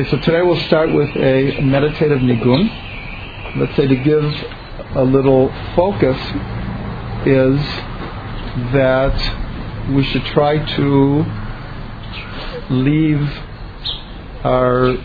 Okay, 0.00 0.08
so 0.08 0.16
today 0.16 0.40
we'll 0.40 0.58
start 0.60 0.94
with 0.94 1.10
a 1.14 1.60
meditative 1.60 2.20
nigun. 2.20 3.58
Let's 3.58 3.76
say 3.76 3.86
to 3.86 3.96
give 3.96 4.24
a 4.96 5.04
little 5.04 5.52
focus 5.76 6.16
is 7.26 7.60
that 8.72 9.92
we 9.94 10.02
should 10.04 10.24
try 10.24 10.64
to 10.76 11.24
leave 12.70 13.20
our 14.42 14.96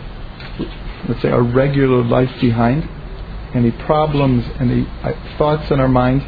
let's 1.10 1.20
say 1.20 1.28
our 1.28 1.42
regular 1.42 2.02
life 2.02 2.32
behind, 2.40 2.88
any 3.52 3.72
problems, 3.72 4.46
any 4.58 4.88
uh, 5.02 5.12
thoughts 5.36 5.70
in 5.70 5.78
our 5.78 5.88
mind, 5.88 6.22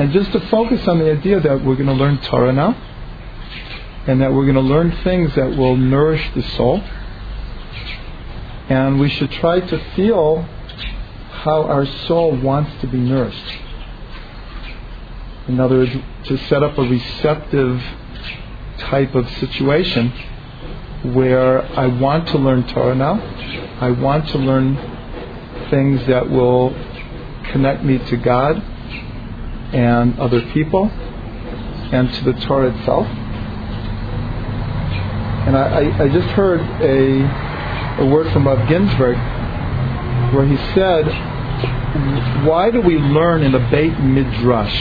and 0.00 0.10
just 0.10 0.32
to 0.32 0.40
focus 0.48 0.88
on 0.88 0.98
the 0.98 1.12
idea 1.12 1.38
that 1.38 1.64
we're 1.64 1.76
going 1.76 1.86
to 1.86 1.92
learn 1.92 2.18
Torah 2.18 2.52
now, 2.52 2.72
and 4.08 4.20
that 4.20 4.32
we're 4.32 4.42
going 4.42 4.56
to 4.56 4.60
learn 4.60 4.90
things 5.04 5.32
that 5.36 5.56
will 5.56 5.76
nourish 5.76 6.32
the 6.34 6.42
soul 6.56 6.82
and 8.68 8.98
we 8.98 9.10
should 9.10 9.30
try 9.32 9.60
to 9.60 9.78
feel 9.94 10.42
how 10.42 11.62
our 11.64 11.84
soul 12.06 12.34
wants 12.36 12.70
to 12.80 12.86
be 12.86 12.98
nourished. 12.98 13.58
In 15.48 15.60
other 15.60 15.78
words, 15.78 15.92
to 16.24 16.38
set 16.48 16.62
up 16.62 16.78
a 16.78 16.82
receptive 16.82 17.82
type 18.78 19.14
of 19.14 19.28
situation 19.38 20.10
where 21.12 21.62
I 21.78 21.86
want 21.86 22.28
to 22.28 22.38
learn 22.38 22.66
Torah 22.68 22.94
now. 22.94 23.20
I 23.80 23.90
want 23.90 24.28
to 24.28 24.38
learn 24.38 24.76
things 25.68 26.06
that 26.06 26.30
will 26.30 26.70
connect 27.52 27.84
me 27.84 27.98
to 27.98 28.16
God 28.16 28.56
and 29.74 30.18
other 30.18 30.40
people 30.52 30.88
and 30.88 32.10
to 32.14 32.24
the 32.24 32.32
Torah 32.40 32.74
itself. 32.74 33.06
And 35.46 35.56
I, 35.58 35.62
I, 35.62 36.04
I 36.04 36.08
just 36.08 36.28
heard 36.28 36.60
a 36.80 37.53
a 37.98 38.06
word 38.06 38.32
from 38.32 38.46
Rav 38.46 38.68
Ginsburg 38.68 39.16
where 40.34 40.46
he 40.46 40.56
said, 40.74 41.06
Why 42.44 42.70
do 42.70 42.80
we 42.80 42.98
learn 42.98 43.42
in 43.42 43.54
a 43.54 43.70
Beit 43.70 43.98
Midrash? 44.00 44.74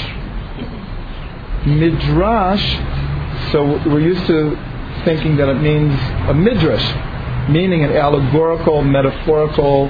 Midrash, 1.66 3.52
so 3.52 3.64
we're 3.88 4.00
used 4.00 4.26
to 4.28 4.58
thinking 5.06 5.38
that 5.38 5.50
it 5.50 5.62
means 5.62 5.94
a 6.30 6.34
midrash, 6.34 7.50
meaning 7.50 7.84
an 7.84 7.92
allegorical, 7.92 8.82
metaphorical, 8.82 9.88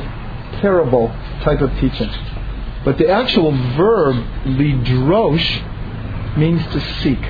parable 0.59 1.08
type 1.44 1.61
of 1.61 1.72
teaching. 1.80 2.09
But 2.83 2.98
the 2.98 3.09
actual 3.09 3.52
verb 3.76 4.16
lidrosh 4.45 6.38
means 6.38 6.61
to 6.73 6.80
seek, 7.02 7.22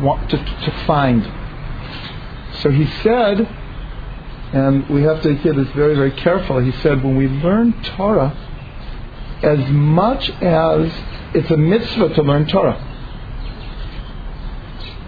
want 0.00 0.30
to, 0.30 0.36
to 0.38 0.84
find. 0.86 1.22
So 2.60 2.70
he 2.70 2.86
said, 3.02 3.46
and 4.54 4.88
we 4.88 5.02
have 5.02 5.20
to 5.22 5.34
hear 5.34 5.52
this 5.52 5.68
very, 5.74 5.96
very 5.96 6.12
carefully. 6.12 6.70
He 6.70 6.80
said, 6.80 7.02
when 7.02 7.16
we 7.16 7.26
learn 7.26 7.72
Torah, 7.82 8.30
as 9.42 9.58
much 9.68 10.30
as 10.40 10.92
it's 11.34 11.50
a 11.50 11.56
mitzvah 11.56 12.14
to 12.14 12.22
learn 12.22 12.46
Torah, 12.46 12.78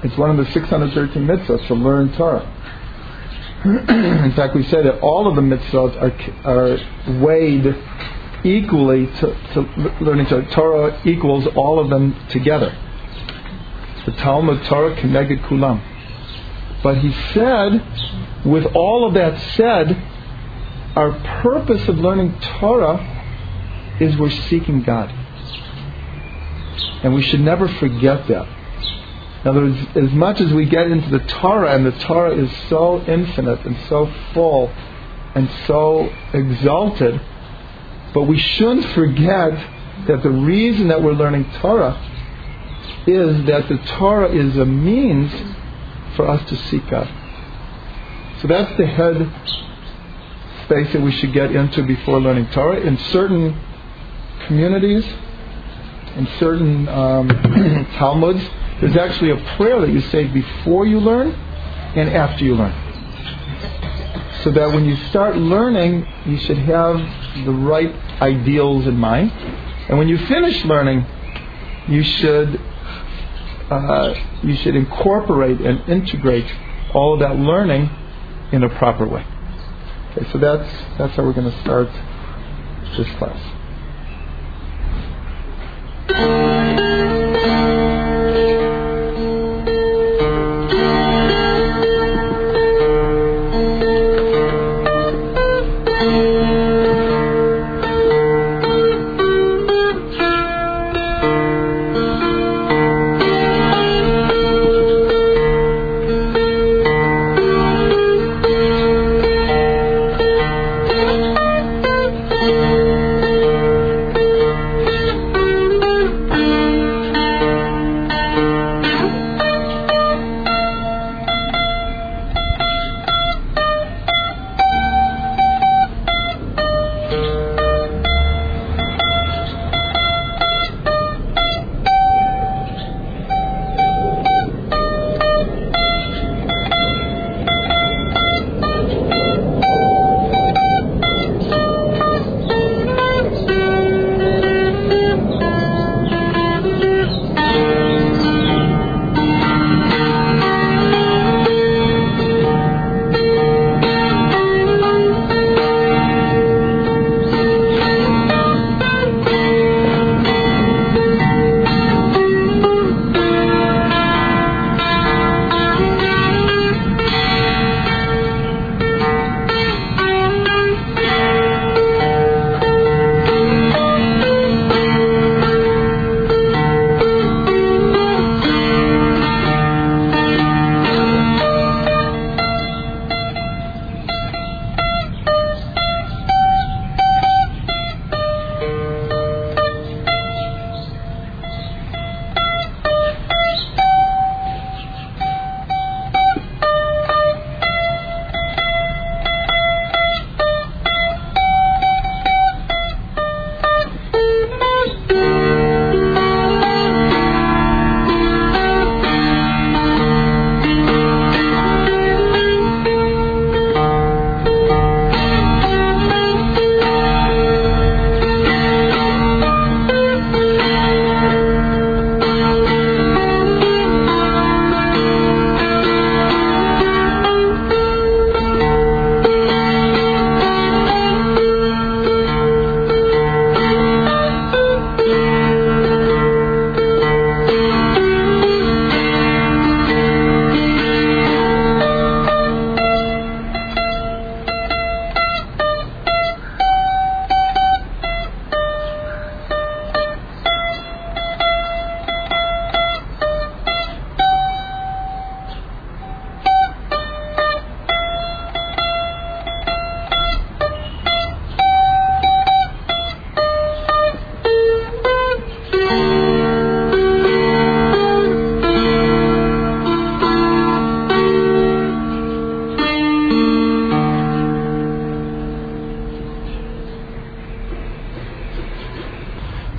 it's 0.03 0.17
one 0.17 0.31
of 0.31 0.45
the 0.45 0.53
613 0.53 1.25
mitzvahs 1.25 1.65
to 1.69 1.75
learn 1.75 2.13
Torah. 2.15 2.45
In 3.65 4.33
fact, 4.33 4.57
we 4.57 4.65
say 4.65 4.83
that 4.83 4.99
all 4.99 5.29
of 5.29 5.37
the 5.37 5.43
mitzvahs 5.43 5.97
are, 6.45 6.45
are 6.45 7.21
weighed 7.21 7.67
equally 8.43 9.07
to, 9.07 9.53
to 9.55 9.61
learning 10.01 10.27
Torah. 10.27 10.51
Torah 10.51 11.03
equals 11.05 11.47
all 11.55 11.79
of 11.79 11.89
them 11.89 12.17
together. 12.31 12.77
The 14.07 14.13
Talmud 14.13 14.65
Torah 14.65 14.97
k'neged 14.97 15.47
kulam. 15.47 15.96
But 16.87 16.99
he 16.99 17.13
said 17.35 17.83
with 18.45 18.65
all 18.77 19.09
of 19.09 19.15
that 19.15 19.41
said, 19.57 20.01
our 20.95 21.19
purpose 21.43 21.89
of 21.89 21.99
learning 21.99 22.39
Torah 22.61 23.97
is 23.99 24.17
we're 24.17 24.31
seeking 24.31 24.85
God. 24.85 25.11
And 27.03 27.13
we 27.13 27.23
should 27.23 27.41
never 27.41 27.67
forget 27.67 28.29
that. 28.29 28.47
In 29.41 29.49
other 29.49 29.63
words, 29.63 29.97
as 29.97 30.13
much 30.13 30.41
as 30.41 30.53
we 30.53 30.67
get 30.67 30.87
into 30.87 31.11
the 31.11 31.27
Torah, 31.27 31.75
and 31.75 31.85
the 31.85 31.91
Torah 31.91 32.37
is 32.37 32.53
so 32.69 33.01
infinite 33.01 33.67
and 33.67 33.77
so 33.89 34.09
full 34.33 34.69
and 35.35 35.51
so 35.67 36.09
exalted, 36.33 37.21
but 38.15 38.29
we 38.29 38.39
shouldn't 38.39 38.87
forget 38.95 39.55
that 40.07 40.23
the 40.23 40.31
reason 40.31 40.87
that 40.87 41.03
we're 41.03 41.15
learning 41.15 41.51
Torah 41.55 42.01
is 43.09 43.45
that 43.47 43.69
the 43.69 43.79
Torah 43.99 44.31
is 44.31 44.57
a 44.57 44.65
means 44.65 45.33
for 46.17 46.29
us 46.29 46.49
to 46.49 46.57
seek 46.69 46.89
God. 46.89 47.09
So 48.41 48.49
that's 48.49 48.77
the 48.77 48.87
head 48.87 49.17
space 50.65 50.93
that 50.93 51.01
we 51.01 51.13
should 51.13 51.33
get 51.33 51.55
into 51.55 51.83
before 51.83 52.21
learning 52.21 52.49
Torah. 52.51 52.81
In 52.81 52.99
certain 52.99 53.59
communities, 54.47 55.05
in 56.17 56.27
certain 56.39 56.89
um, 56.89 57.29
Talmuds, 57.99 58.43
there's 58.81 58.97
actually 58.97 59.31
a 59.31 59.57
prayer 59.57 59.81
that 59.81 59.91
you 59.91 60.01
say 60.01 60.27
before 60.27 60.87
you 60.87 61.01
learn 61.01 61.31
and 61.31 62.11
after 62.11 62.45
you 62.45 62.55
learn. 62.55 62.75
So 64.43 64.51
that 64.51 64.69
when 64.73 64.85
you 64.85 64.97
start 65.09 65.37
learning, 65.37 66.07
you 66.27 66.37
should 66.39 66.59
have 66.59 66.97
the 67.45 67.53
right 67.53 67.95
ideals 68.21 68.87
in 68.87 68.97
mind. 68.97 69.33
And 69.89 69.99
when 69.99 70.09
you 70.09 70.19
finish 70.19 70.65
learning, 70.65 71.07
you 71.89 72.03
should 72.03 72.61
uh, 73.71 74.15
you 74.43 74.57
should 74.57 74.77
incorporate 74.77 75.61
and 75.61 75.89
integrate 75.89 76.47
all 76.95 77.15
of 77.15 77.21
that 77.21 77.37
learning 77.37 77.91
in 78.53 78.63
a 78.63 78.69
proper 78.79 79.07
way. 79.07 79.25
Okay, 80.13 80.31
so 80.33 80.39
that's 80.39 80.99
that's 80.99 81.17
how 81.17 81.25
we're 81.25 81.33
going 81.33 81.51
to 81.51 81.61
start 81.61 81.89
this 82.97 83.09
class. 83.19 83.53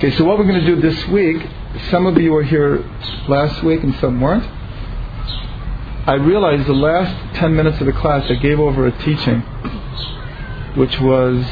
Okay, 0.08 0.16
so 0.16 0.24
what 0.24 0.38
we're 0.38 0.46
going 0.46 0.64
to 0.64 0.74
do 0.74 0.80
this 0.80 1.06
week, 1.08 1.46
some 1.90 2.06
of 2.06 2.16
you 2.16 2.32
were 2.32 2.42
here 2.42 2.82
last 3.28 3.62
week 3.62 3.82
and 3.82 3.94
some 3.96 4.22
weren't. 4.22 4.42
I 6.08 6.14
realized 6.14 6.66
the 6.66 6.72
last 6.72 7.36
10 7.36 7.54
minutes 7.54 7.78
of 7.78 7.84
the 7.84 7.92
class 7.92 8.24
I 8.30 8.36
gave 8.36 8.58
over 8.58 8.86
a 8.86 9.04
teaching, 9.04 9.40
which 10.76 10.98
was, 10.98 11.44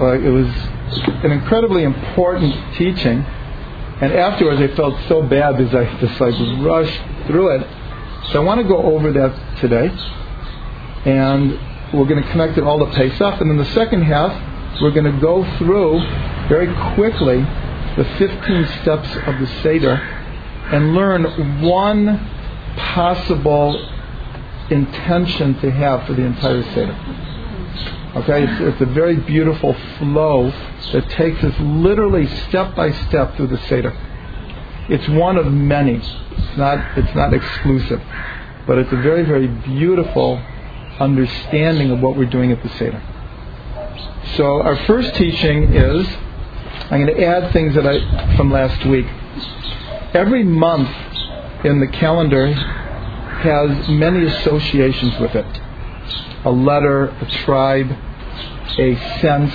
uh, 0.00 0.18
it 0.18 0.30
was 0.30 0.48
an 1.22 1.30
incredibly 1.30 1.84
important 1.84 2.74
teaching. 2.74 3.20
And 4.00 4.14
afterwards 4.14 4.60
I 4.60 4.74
felt 4.74 5.00
so 5.06 5.22
bad 5.22 5.56
because 5.56 5.72
I 5.72 6.00
just 6.00 6.20
like 6.20 6.34
rushed 6.66 7.00
through 7.28 7.54
it. 7.54 7.68
So 8.32 8.42
I 8.42 8.44
want 8.44 8.60
to 8.60 8.66
go 8.66 8.78
over 8.78 9.12
that 9.12 9.58
today. 9.60 9.86
And 11.08 11.52
we're 11.94 12.08
going 12.08 12.20
to 12.20 12.28
connect 12.32 12.58
it 12.58 12.64
all 12.64 12.84
to 12.84 12.92
Pesach. 12.96 13.40
And 13.40 13.48
in 13.48 13.58
the 13.58 13.72
second 13.74 14.02
half, 14.02 14.32
we're 14.82 14.90
going 14.90 15.04
to 15.04 15.20
go 15.20 15.44
through 15.58 16.00
very 16.48 16.66
quickly 16.96 17.46
the 17.96 18.04
15 18.04 18.66
steps 18.82 19.08
of 19.26 19.38
the 19.40 19.46
Seder 19.62 19.94
and 20.72 20.94
learn 20.94 21.62
one 21.62 22.18
possible 22.76 23.88
intention 24.70 25.58
to 25.60 25.70
have 25.70 26.06
for 26.06 26.14
the 26.14 26.22
entire 26.22 26.62
Seder. 26.74 26.96
Okay, 28.16 28.44
it's, 28.44 28.60
it's, 28.60 28.80
a 28.80 28.92
very 28.92 29.16
beautiful 29.16 29.74
flow 29.98 30.50
that 30.92 31.08
takes 31.10 31.42
us 31.44 31.54
literally 31.60 32.26
step 32.48 32.74
by 32.74 32.90
step 32.90 33.36
through 33.36 33.48
the 33.48 33.58
Seder. 33.68 33.96
It's 34.88 35.08
one 35.08 35.36
of 35.36 35.46
many. 35.52 35.96
It's 35.96 36.56
not, 36.56 36.98
it's 36.98 37.14
not 37.14 37.32
exclusive. 37.32 38.02
But 38.66 38.78
it's 38.78 38.92
a 38.92 38.96
very, 38.96 39.24
very 39.24 39.46
beautiful 39.46 40.42
understanding 40.98 41.92
of 41.92 42.00
what 42.00 42.16
we're 42.16 42.26
doing 42.26 42.50
at 42.52 42.62
the 42.62 42.68
Seder. 42.70 43.02
So 44.36 44.62
our 44.62 44.76
first 44.86 45.14
teaching 45.14 45.72
is 45.72 46.06
I'm 46.90 47.04
going 47.04 47.14
to 47.16 47.24
add 47.24 47.52
things 47.52 47.74
that 47.74 47.86
I 47.86 48.36
from 48.36 48.50
last 48.50 48.84
week. 48.86 49.06
Every 50.14 50.42
month 50.44 50.90
in 51.64 51.80
the 51.80 51.86
calendar 51.86 52.52
has 52.52 53.88
many 53.88 54.26
associations 54.26 55.18
with 55.20 55.34
it. 55.34 55.46
A 56.44 56.50
letter, 56.50 57.08
a 57.08 57.26
tribe, 57.44 57.90
a 58.78 58.96
sense, 59.20 59.54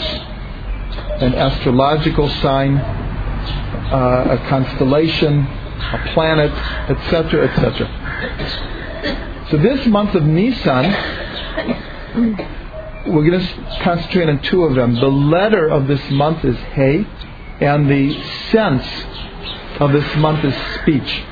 an 1.22 1.34
astrological 1.36 2.30
sign, 2.30 2.78
uh, 2.78 4.38
a 4.40 4.50
constellation, 4.50 5.40
a 5.46 6.12
planet, 6.14 6.52
etc., 6.90 7.48
etc. 7.50 7.88
So 9.52 9.58
this 9.58 9.86
month 9.88 10.16
of 10.16 10.24
Nisan, 10.24 10.86
we're 13.08 13.30
going 13.30 13.40
to 13.40 13.80
concentrate 13.84 14.30
on 14.30 14.42
two 14.42 14.64
of 14.64 14.76
them. 14.76 14.96
The 14.96 15.08
letter 15.08 15.68
of 15.68 15.88
this 15.88 16.02
month 16.12 16.44
is 16.44 16.58
Hey, 16.58 17.06
and 17.62 17.90
the 17.90 18.22
sense 18.52 18.86
of 19.80 19.92
this 19.92 20.16
month 20.18 20.44
is 20.44 20.56
speech. 20.82 21.24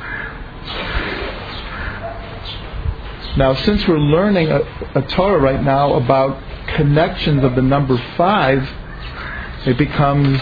Now, 3.36 3.56
since 3.56 3.88
we're 3.88 3.98
learning 3.98 4.50
a, 4.50 4.62
a, 4.94 5.02
Torah 5.02 5.40
right 5.40 5.62
now 5.62 5.96
about 5.96 6.40
connections 6.75 7.44
of 7.44 7.56
the 7.56 7.64
number 7.64 7.98
five, 8.16 8.70
it 9.66 9.78
becomes 9.78 10.40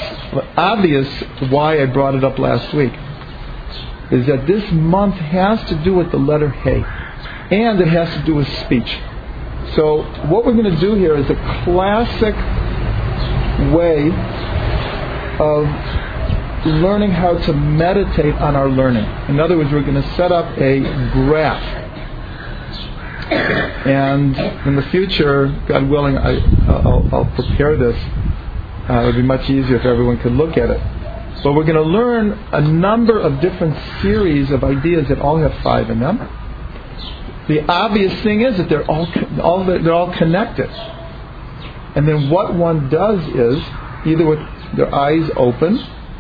obvious 0.58 1.08
why 1.50 1.82
I 1.82 1.86
brought 1.86 2.16
it 2.16 2.24
up 2.26 2.38
last 2.38 2.74
week. 2.74 2.92
Is 4.12 4.28
that 4.28 4.46
this 4.46 4.70
month 4.74 5.16
has 5.16 5.64
to 5.70 5.76
do 5.86 5.94
with 5.94 6.12
the 6.12 6.18
letter 6.18 6.50
Hey, 6.50 6.84
and 7.56 7.80
it 7.80 7.88
has 7.88 8.14
to 8.16 8.26
do 8.26 8.36
with 8.36 8.48
speech. 8.66 8.94
So, 9.76 10.04
what 10.28 10.46
we're 10.46 10.54
going 10.54 10.74
to 10.74 10.82
do 10.82 10.96
here 10.96 11.16
is 11.16 11.30
a 11.30 11.64
classic 11.64 12.36
way 13.74 14.12
of 15.40 15.66
learning 16.66 17.12
how 17.12 17.38
to 17.38 17.54
meditate 17.54 18.36
on 18.36 18.56
our 18.56 18.70
learning. 18.70 19.06
In 19.30 19.40
other 19.40 19.58
words, 19.58 19.72
we're 19.72 19.82
going 19.82 20.02
to 20.02 20.16
set 20.16 20.32
up 20.32 20.58
a 20.58 20.80
graph. 21.14 21.82
And 23.88 24.38
in 24.68 24.76
the 24.76 24.84
future, 24.92 25.48
God 25.68 25.90
willing, 25.90 26.18
I, 26.18 26.34
will 26.84 27.08
I'll 27.14 27.32
prepare 27.36 27.78
this. 27.78 27.96
Uh, 28.90 29.04
it 29.04 29.06
would 29.06 29.16
be 29.16 29.22
much 29.22 29.50
easier 29.50 29.78
if 29.78 29.86
everyone 29.86 30.20
could 30.20 30.34
look 30.34 30.58
at 30.58 30.70
it. 30.70 30.82
But 31.44 31.54
we're 31.54 31.64
going 31.64 31.76
to 31.76 31.82
learn 31.82 32.34
a 32.52 32.62
number 32.62 33.20
of 33.20 33.40
different 33.40 33.78
series 34.02 34.52
of 34.52 34.64
ideas 34.64 35.08
that 35.08 35.20
all 35.20 35.38
have 35.38 35.54
five 35.64 35.90
in 35.90 36.00
them. 36.02 36.20
The 37.52 37.70
obvious 37.70 38.14
thing 38.22 38.40
is 38.40 38.56
that 38.56 38.70
they're 38.70 38.90
all, 38.90 39.12
all 39.42 39.66
they're 39.66 39.92
all 39.92 40.14
connected. 40.14 40.70
And 41.98 42.08
then 42.08 42.30
what 42.30 42.56
one 42.56 42.88
does 42.88 43.20
is 43.28 43.62
either 44.06 44.26
with 44.26 44.40
their 44.78 44.96
eyes 44.96 45.30
open, 45.36 45.78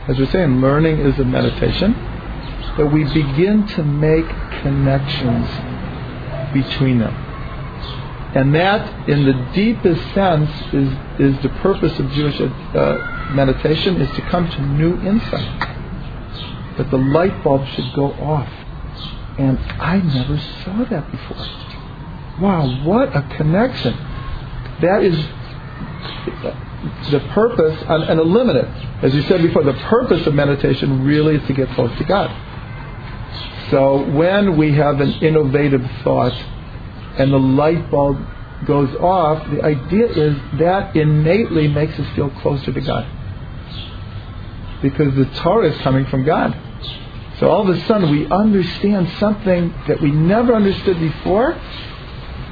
as 0.09 0.19
we're 0.19 0.29
saying, 0.29 0.59
learning 0.59 0.99
is 0.99 1.17
a 1.19 1.23
meditation, 1.23 1.93
that 2.75 2.91
we 2.91 3.05
begin 3.05 3.65
to 3.65 3.81
make 3.81 4.27
connections 4.61 5.47
between 6.53 6.99
them. 6.99 7.15
And 8.35 8.53
that, 8.53 9.07
in 9.07 9.23
the 9.23 9.51
deepest 9.53 10.13
sense, 10.13 10.49
is, 10.73 10.89
is 11.17 11.41
the 11.43 11.49
purpose 11.61 11.97
of 11.97 12.11
Jewish 12.11 12.41
uh, 12.41 13.29
meditation, 13.31 14.01
is 14.01 14.13
to 14.17 14.21
come 14.23 14.49
to 14.49 14.61
new 14.63 14.95
insight. 15.07 15.59
That 16.77 16.91
the 16.91 16.97
light 16.97 17.41
bulb 17.41 17.65
should 17.67 17.93
go 17.95 18.11
off. 18.15 18.49
And 19.41 19.57
I 19.57 19.97
never 19.97 20.37
saw 20.63 20.85
that 20.85 21.09
before. 21.09 21.47
Wow, 22.39 22.85
what 22.85 23.15
a 23.15 23.23
connection. 23.37 23.93
That 24.81 25.03
is 25.03 25.17
the 27.09 27.19
purpose, 27.33 27.83
and, 27.87 28.03
and 28.03 28.19
eliminate. 28.19 28.65
As 29.01 29.15
you 29.15 29.23
said 29.23 29.41
before, 29.41 29.63
the 29.63 29.73
purpose 29.73 30.27
of 30.27 30.35
meditation 30.35 31.03
really 31.03 31.37
is 31.37 31.47
to 31.47 31.53
get 31.53 31.69
close 31.69 31.95
to 31.97 32.03
God. 32.03 32.29
So 33.71 34.11
when 34.11 34.57
we 34.57 34.73
have 34.73 35.01
an 35.01 35.11
innovative 35.23 35.89
thought 36.03 36.33
and 37.17 37.33
the 37.33 37.39
light 37.39 37.89
bulb 37.89 38.23
goes 38.67 38.93
off, 38.97 39.49
the 39.49 39.63
idea 39.63 40.05
is 40.05 40.37
that 40.59 40.95
innately 40.95 41.67
makes 41.67 41.97
us 41.97 42.15
feel 42.15 42.29
closer 42.41 42.71
to 42.71 42.81
God. 42.81 43.07
Because 44.83 45.15
the 45.15 45.25
Torah 45.41 45.71
is 45.71 45.81
coming 45.81 46.05
from 46.05 46.25
God. 46.25 46.55
So 47.41 47.49
all 47.49 47.67
of 47.67 47.75
a 47.75 47.85
sudden 47.87 48.09
we 48.09 48.27
understand 48.27 49.09
something 49.19 49.73
that 49.89 49.99
we 49.99 50.11
never 50.11 50.55
understood 50.55 50.97
before. 50.99 51.59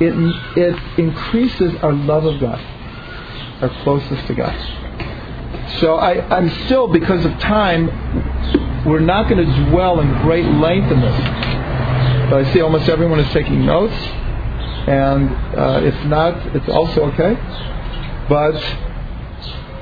It, 0.01 0.13
it 0.57 0.99
increases 0.99 1.73
our 1.81 1.93
love 1.93 2.25
of 2.25 2.41
God 2.41 2.59
our 3.61 3.69
closest 3.83 4.25
to 4.27 4.33
God. 4.33 4.55
So 5.79 5.95
I, 5.95 6.21
I'm 6.35 6.49
still, 6.65 6.87
because 6.87 7.25
of 7.25 7.31
time, 7.39 7.87
we're 8.85 8.99
not 8.99 9.29
going 9.29 9.45
to 9.45 9.65
dwell 9.69 9.99
in 9.99 10.07
great 10.21 10.45
length 10.45 10.91
in 10.91 11.01
this. 11.01 11.21
But 12.29 12.45
I 12.45 12.53
see 12.53 12.61
almost 12.61 12.87
everyone 12.89 13.19
is 13.19 13.31
taking 13.33 13.65
notes, 13.65 13.93
and 14.87 15.29
uh, 15.55 15.81
if 15.83 16.05
not, 16.05 16.55
it's 16.55 16.69
also 16.69 17.11
okay. 17.11 17.35
But 18.29 18.77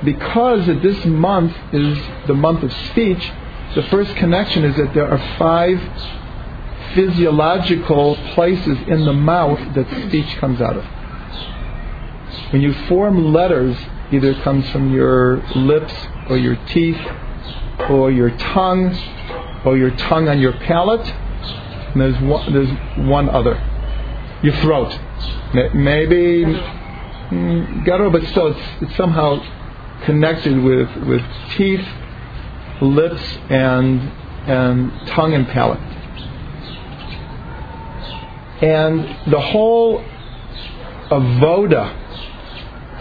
because 0.04 0.66
this 0.82 1.06
month 1.06 1.56
is 1.74 1.98
the 2.28 2.34
month 2.34 2.64
of 2.64 2.72
speech, 2.90 3.32
the 3.78 3.84
first 3.90 4.16
connection 4.16 4.64
is 4.64 4.76
that 4.76 4.92
there 4.96 5.08
are 5.08 5.38
five 5.38 5.80
physiological 6.96 8.16
places 8.34 8.76
in 8.88 9.06
the 9.06 9.14
mouth 9.14 9.60
that 9.76 9.88
speech 10.08 10.36
comes 10.38 10.60
out 10.60 10.78
of. 10.78 10.84
When 12.52 12.64
you 12.64 12.74
form 12.88 13.32
letters, 13.32 13.78
either 14.12 14.32
it 14.32 14.42
comes 14.42 14.68
from 14.72 14.92
your 14.96 15.44
lips 15.56 15.94
or 16.28 16.38
your 16.38 16.56
teeth 16.70 17.00
or 17.88 18.10
your 18.10 18.32
tongue 18.32 18.98
or 19.64 19.78
your 19.78 19.92
tongue 19.92 20.28
on 20.28 20.40
your 20.40 20.54
palate. 20.54 21.08
And 21.92 22.02
there's 22.02 22.20
one, 22.20 22.52
there's 22.52 23.08
one 23.08 23.30
other. 23.30 23.62
Your 24.42 24.56
throat. 24.56 24.98
Maybe 25.54 26.46
mm, 26.46 27.86
guttural, 27.86 28.10
but 28.10 28.24
still 28.30 28.48
it's, 28.48 28.82
it's 28.82 28.96
somehow 28.98 29.40
connected 30.06 30.64
with, 30.64 30.90
with 31.06 31.22
teeth, 31.56 31.88
lips, 32.82 33.22
and, 33.50 34.02
and 34.48 34.92
tongue 35.08 35.34
and 35.34 35.48
palate. 35.48 35.80
And 38.62 39.32
the 39.32 39.40
whole 39.40 40.04
avoda 41.10 41.94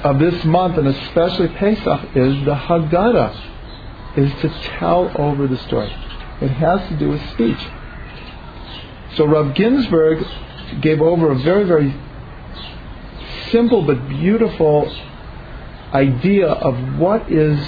of 0.04 0.18
this 0.18 0.44
month, 0.44 0.78
and 0.78 0.88
especially 0.88 1.48
Pesach, 1.48 2.16
is 2.16 2.44
the 2.44 2.54
Haggadah, 2.54 4.18
is 4.18 4.32
to 4.40 4.48
tell 4.78 5.10
over 5.16 5.46
the 5.46 5.56
story. 5.58 5.92
It 6.40 6.50
has 6.50 6.86
to 6.88 6.96
do 6.96 7.10
with 7.10 7.30
speech. 7.30 7.58
So 9.16 9.26
Rav 9.26 9.54
Ginsburg 9.54 10.26
gave 10.80 11.00
over 11.00 11.30
a 11.32 11.38
very, 11.38 11.64
very 11.64 11.94
simple 13.50 13.82
but 13.82 14.08
beautiful 14.08 14.92
idea 15.92 16.48
of 16.48 16.98
what 16.98 17.30
is 17.30 17.58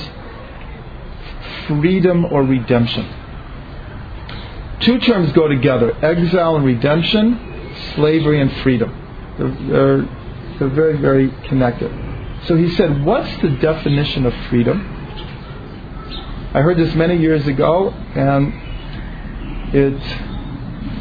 freedom 1.68 2.24
or 2.24 2.42
redemption. 2.42 3.06
Two 4.80 4.98
terms 5.00 5.32
go 5.32 5.48
together 5.48 5.94
exile 6.04 6.56
and 6.56 6.64
redemption, 6.64 7.74
slavery 7.94 8.40
and 8.40 8.52
freedom. 8.62 8.90
They're, 9.38 9.50
they're, 9.50 10.08
they're 10.58 10.68
very, 10.68 10.96
very 10.98 11.30
connected. 11.48 11.90
So 12.46 12.56
he 12.56 12.74
said, 12.74 13.04
What's 13.04 13.30
the 13.42 13.50
definition 13.50 14.26
of 14.26 14.34
freedom? 14.48 14.94
I 16.54 16.60
heard 16.60 16.78
this 16.78 16.94
many 16.94 17.18
years 17.18 17.46
ago, 17.46 17.90
and 17.90 18.54
it 19.74 20.00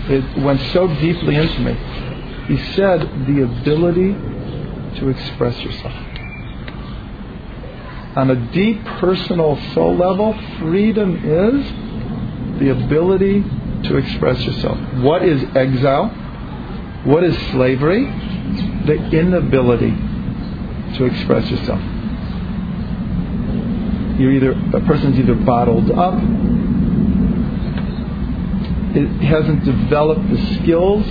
it 0.09 0.43
went 0.43 0.61
so 0.73 0.87
deeply 0.87 1.35
into 1.35 1.59
me. 1.59 1.73
He 2.47 2.73
said 2.73 3.01
the 3.27 3.43
ability 3.43 4.13
to 4.99 5.09
express 5.09 5.59
yourself. 5.59 5.93
On 8.17 8.31
a 8.31 8.51
deep 8.51 8.83
personal 8.99 9.59
soul 9.75 9.95
level, 9.95 10.33
freedom 10.57 11.17
is 11.17 12.59
the 12.59 12.71
ability 12.71 13.43
to 13.83 13.95
express 13.95 14.43
yourself. 14.43 14.79
What 15.03 15.21
is 15.21 15.43
exile? 15.55 16.07
What 17.05 17.23
is 17.23 17.37
slavery? 17.51 18.05
The 18.87 18.95
inability 19.11 19.91
to 20.97 21.05
express 21.05 21.47
yourself. 21.51 21.79
You're 24.19 24.31
either 24.31 24.53
a 24.75 24.81
person's 24.87 25.19
either 25.19 25.35
bottled 25.35 25.91
up, 25.91 26.15
it 28.95 29.07
hasn't 29.25 29.63
developed 29.63 30.27
the 30.27 30.55
skills 30.55 31.05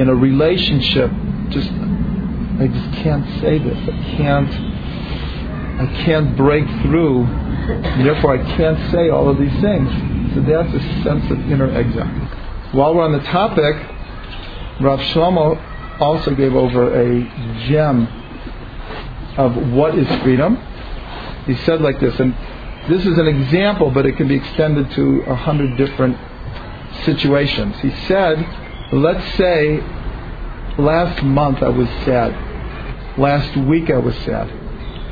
in 0.00 0.08
a 0.08 0.14
relationship. 0.14 1.10
Just 1.50 1.68
I 1.68 2.66
just 2.66 2.92
can't 3.02 3.40
say 3.42 3.58
this. 3.58 3.76
I 3.76 4.16
can't. 4.16 4.75
I 5.78 5.86
can't 6.04 6.36
break 6.36 6.66
through. 6.82 7.24
And 7.24 8.06
therefore, 8.06 8.38
I 8.38 8.56
can't 8.56 8.90
say 8.90 9.08
all 9.10 9.28
of 9.28 9.38
these 9.38 9.60
things. 9.60 9.90
So 10.34 10.40
that's 10.40 10.72
a 10.72 11.02
sense 11.02 11.30
of 11.30 11.38
inner 11.50 11.70
exile. 11.70 12.08
While 12.72 12.94
we're 12.94 13.04
on 13.04 13.12
the 13.12 13.20
topic, 13.20 13.76
Rav 14.80 15.00
Shlomo 15.00 16.00
also 16.00 16.34
gave 16.34 16.54
over 16.54 16.94
a 16.94 17.22
gem 17.68 18.06
of 19.38 19.72
what 19.72 19.96
is 19.96 20.08
freedom. 20.22 20.56
He 21.46 21.56
said 21.64 21.80
like 21.80 22.00
this, 22.00 22.18
and 22.20 22.34
this 22.88 23.04
is 23.06 23.18
an 23.18 23.26
example, 23.26 23.90
but 23.90 24.06
it 24.06 24.16
can 24.16 24.28
be 24.28 24.36
extended 24.36 24.90
to 24.92 25.22
a 25.22 25.34
hundred 25.34 25.76
different 25.76 26.16
situations. 27.04 27.76
He 27.80 27.90
said, 28.06 28.38
let's 28.92 29.36
say 29.36 29.80
last 30.78 31.22
month 31.22 31.62
I 31.62 31.68
was 31.68 31.88
sad. 32.04 33.18
Last 33.18 33.56
week 33.56 33.90
I 33.90 33.98
was 33.98 34.14
sad. 34.18 34.65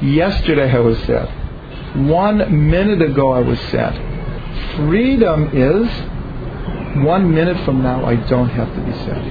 Yesterday 0.05 0.71
I 0.71 0.81
was 0.81 0.99
sad. 1.05 1.29
One 2.07 2.69
minute 2.69 3.01
ago 3.01 3.33
I 3.33 3.41
was 3.41 3.59
sad. 3.71 3.95
Freedom 4.77 5.49
is 5.53 5.89
one 7.05 7.35
minute 7.35 7.57
from 7.65 7.83
now 7.83 8.05
I 8.05 8.17
don't 8.17 8.51
have 8.51 8.69
to 8.75 8.81
be 8.83 8.93
sad. 8.93 9.25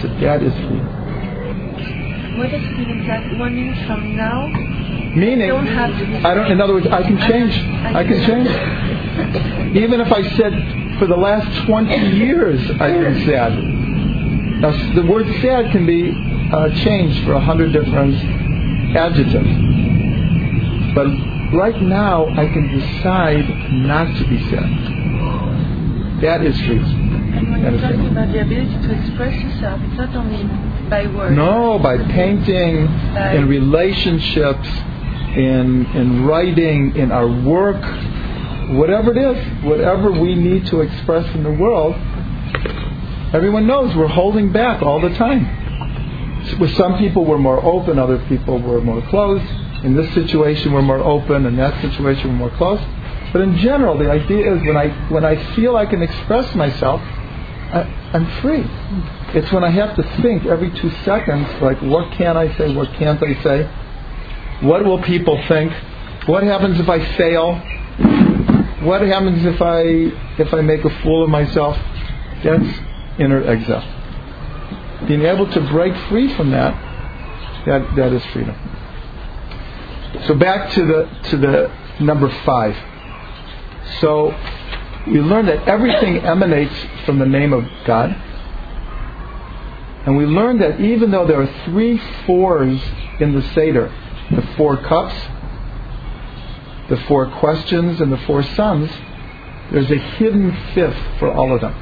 So 0.00 0.08
that 0.20 0.42
is 0.42 0.52
freedom. 0.54 2.38
What 2.38 2.54
is 2.54 2.62
freedom? 2.76 3.08
Like 3.08 3.38
one 3.40 3.54
minute 3.56 3.86
from 3.88 4.16
now? 4.16 4.46
Meaning, 5.16 5.48
Don't 5.48 5.66
have 5.66 5.98
to 5.98 6.06
be 6.06 6.16
I 6.16 6.34
don't. 6.34 6.50
In 6.50 6.60
other 6.60 6.74
words, 6.74 6.86
I 6.86 7.02
can 7.02 7.18
change. 7.18 7.54
I 7.94 8.04
can 8.04 8.24
change. 8.24 9.76
Even 9.76 10.00
if 10.00 10.12
I 10.12 10.22
said 10.36 10.98
for 10.98 11.06
the 11.06 11.16
last 11.16 11.66
20 11.66 12.16
years 12.16 12.60
I've 12.80 13.00
been 13.00 13.26
sad. 13.26 13.52
Now, 14.60 14.94
the 14.94 15.02
word 15.06 15.26
sad 15.42 15.72
can 15.72 15.86
be 15.86 16.12
uh, 16.52 16.68
changed 16.84 17.24
for 17.24 17.32
a 17.32 17.40
hundred 17.40 17.72
different 17.72 18.14
adjectives. 18.94 19.50
But 20.94 21.06
right 21.56 21.80
now, 21.82 22.26
I 22.28 22.46
can 22.46 22.68
decide 22.68 23.48
not 23.72 24.16
to 24.18 24.28
be 24.28 24.38
sad. 24.50 26.22
That 26.22 26.42
is 26.42 26.56
free. 26.62 26.78
And 26.78 27.50
when 27.50 27.62
you're 27.62 27.80
talking 27.80 28.06
about 28.06 28.32
the 28.32 28.42
ability 28.42 28.86
to 28.86 28.92
express 29.00 29.42
yourself, 29.42 29.80
it's 29.82 29.96
not 29.98 30.14
only 30.14 30.44
by 30.88 31.06
words. 31.12 31.36
No, 31.36 31.78
by 31.80 31.98
painting, 31.98 32.86
in 33.36 33.48
relationships, 33.48 34.68
in 35.36 35.86
in 35.86 36.24
writing, 36.24 36.94
in 36.96 37.10
our 37.10 37.26
work, 37.26 37.82
whatever 38.78 39.10
it 39.10 39.18
is, 39.18 39.64
whatever 39.64 40.12
we 40.12 40.36
need 40.36 40.66
to 40.66 40.80
express 40.80 41.26
in 41.34 41.42
the 41.42 41.50
world. 41.50 41.96
Everyone 43.34 43.66
knows 43.66 43.96
we're 43.96 44.06
holding 44.06 44.52
back 44.52 44.80
all 44.80 45.00
the 45.00 45.12
time. 45.16 45.63
With 46.58 46.76
some 46.76 46.98
people, 46.98 47.24
we're 47.24 47.38
more 47.38 47.62
open; 47.64 47.98
other 47.98 48.18
people, 48.28 48.58
we're 48.58 48.80
more 48.80 49.02
closed. 49.08 49.44
In 49.82 49.96
this 49.96 50.12
situation, 50.14 50.72
we're 50.72 50.82
more 50.82 50.98
open; 50.98 51.46
in 51.46 51.56
that 51.56 51.80
situation, 51.80 52.30
we're 52.30 52.48
more 52.48 52.56
closed. 52.56 52.84
But 53.32 53.42
in 53.42 53.56
general, 53.56 53.98
the 53.98 54.10
idea 54.10 54.54
is 54.54 54.62
when 54.62 54.76
I 54.76 54.88
when 55.08 55.24
I 55.24 55.36
feel 55.54 55.76
I 55.76 55.86
can 55.86 56.02
express 56.02 56.54
myself, 56.54 57.00
I, 57.00 57.82
I'm 58.12 58.26
free. 58.42 58.64
It's 59.34 59.50
when 59.50 59.64
I 59.64 59.70
have 59.70 59.96
to 59.96 60.02
think 60.22 60.46
every 60.46 60.70
two 60.70 60.90
seconds, 61.04 61.48
like, 61.60 61.82
what 61.82 62.12
can 62.12 62.36
I 62.36 62.56
say? 62.56 62.72
What 62.72 62.92
can't 62.94 63.20
I 63.22 63.42
say? 63.42 63.68
What 64.60 64.84
will 64.84 65.02
people 65.02 65.42
think? 65.48 65.72
What 66.26 66.44
happens 66.44 66.78
if 66.78 66.88
I 66.88 67.04
fail? 67.16 67.56
What 68.82 69.02
happens 69.02 69.44
if 69.44 69.60
I 69.60 69.80
if 70.38 70.54
I 70.54 70.60
make 70.60 70.84
a 70.84 70.90
fool 71.02 71.24
of 71.24 71.30
myself? 71.30 71.76
That's 72.44 72.78
inner 73.18 73.42
exile. 73.42 74.03
Being 75.06 75.22
able 75.22 75.50
to 75.50 75.60
break 75.68 75.94
free 76.08 76.34
from 76.34 76.50
that, 76.50 76.74
that 77.66 77.96
that 77.96 78.12
is 78.12 78.24
freedom. 78.26 78.56
So 80.26 80.34
back 80.34 80.72
to 80.72 80.86
the 80.86 81.28
to 81.30 81.36
the 81.36 81.70
number 82.00 82.30
five. 82.44 82.76
So 84.00 84.34
we 85.06 85.20
learn 85.20 85.46
that 85.46 85.68
everything 85.68 86.18
emanates 86.18 86.74
from 87.04 87.18
the 87.18 87.26
name 87.26 87.52
of 87.52 87.64
God. 87.84 88.10
And 90.06 90.16
we 90.16 90.26
learn 90.26 90.58
that 90.58 90.80
even 90.80 91.10
though 91.10 91.26
there 91.26 91.40
are 91.40 91.64
three 91.64 91.98
fours 92.26 92.80
in 93.20 93.34
the 93.34 93.42
Seder, 93.54 93.92
the 94.30 94.42
four 94.56 94.76
cups, 94.76 95.14
the 96.88 96.96
four 97.08 97.30
questions, 97.38 98.00
and 98.00 98.12
the 98.12 98.18
four 98.18 98.42
sons, 98.42 98.90
there's 99.72 99.90
a 99.90 99.98
hidden 99.98 100.54
fifth 100.74 101.18
for 101.18 101.32
all 101.32 101.54
of 101.54 101.60
them. 101.60 101.74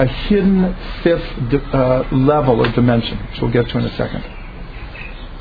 A 0.00 0.06
hidden 0.06 0.74
fifth 1.02 1.74
uh, 1.74 2.08
level 2.10 2.60
or 2.64 2.72
dimension, 2.72 3.18
which 3.18 3.40
we'll 3.40 3.50
get 3.50 3.68
to 3.68 3.78
in 3.78 3.84
a 3.84 3.96
second. 3.96 4.24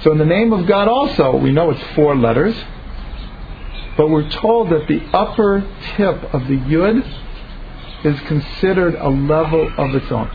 So 0.04 0.12
in 0.12 0.18
the 0.18 0.26
name 0.26 0.52
of 0.54 0.68
God 0.68 0.88
also, 0.88 1.36
we 1.38 1.52
know 1.52 1.72
it's 1.72 1.96
four 1.96 2.16
letters, 2.16 2.56
but 3.96 4.10
we're 4.10 4.30
told 4.30 4.70
that 4.70 4.88
the 4.88 5.02
upper 5.14 5.62
tip 5.96 6.34
of 6.34 6.48
the 6.48 6.58
yud 6.58 7.06
is 8.04 8.20
considered 8.28 8.96
a 8.96 9.10
level 9.10 9.72
of 9.78 9.96
its 9.96 10.12
own. 10.12 10.30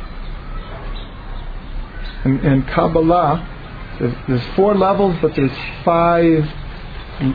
In, 2.25 2.45
in 2.45 2.63
Kabbalah, 2.63 3.97
there's, 3.99 4.15
there's 4.27 4.55
four 4.55 4.75
levels, 4.75 5.17
but 5.21 5.35
there's 5.35 5.57
five 5.85 6.51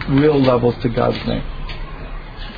real 0.10 0.40
levels 0.40 0.76
to 0.82 0.90
God's 0.90 1.24
name. 1.28 1.44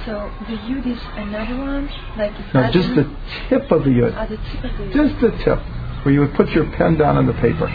So 0.06 0.32
the 0.48 0.58
yud 0.58 0.88
is 0.88 1.00
another 1.16 1.58
one, 1.58 1.88
like 2.18 2.34
Now, 2.54 2.72
just 2.72 2.90
the 2.96 3.04
tip 3.50 3.72
of 3.72 3.84
the 3.84 3.92
yud, 3.92 4.18
or 4.18 4.36
the 4.36 4.38
tip 4.38 4.64
of 4.64 4.78
the 4.78 4.84
yud. 4.84 4.94
just 4.94 5.22
the 5.22 5.32
tip, 5.44 5.60
where 6.04 6.14
you 6.14 6.22
would 6.22 6.34
put 6.34 6.50
your 6.50 6.66
pen 6.72 6.98
down 6.98 7.18
on 7.18 7.28
the 7.28 7.34
paper. 7.34 7.68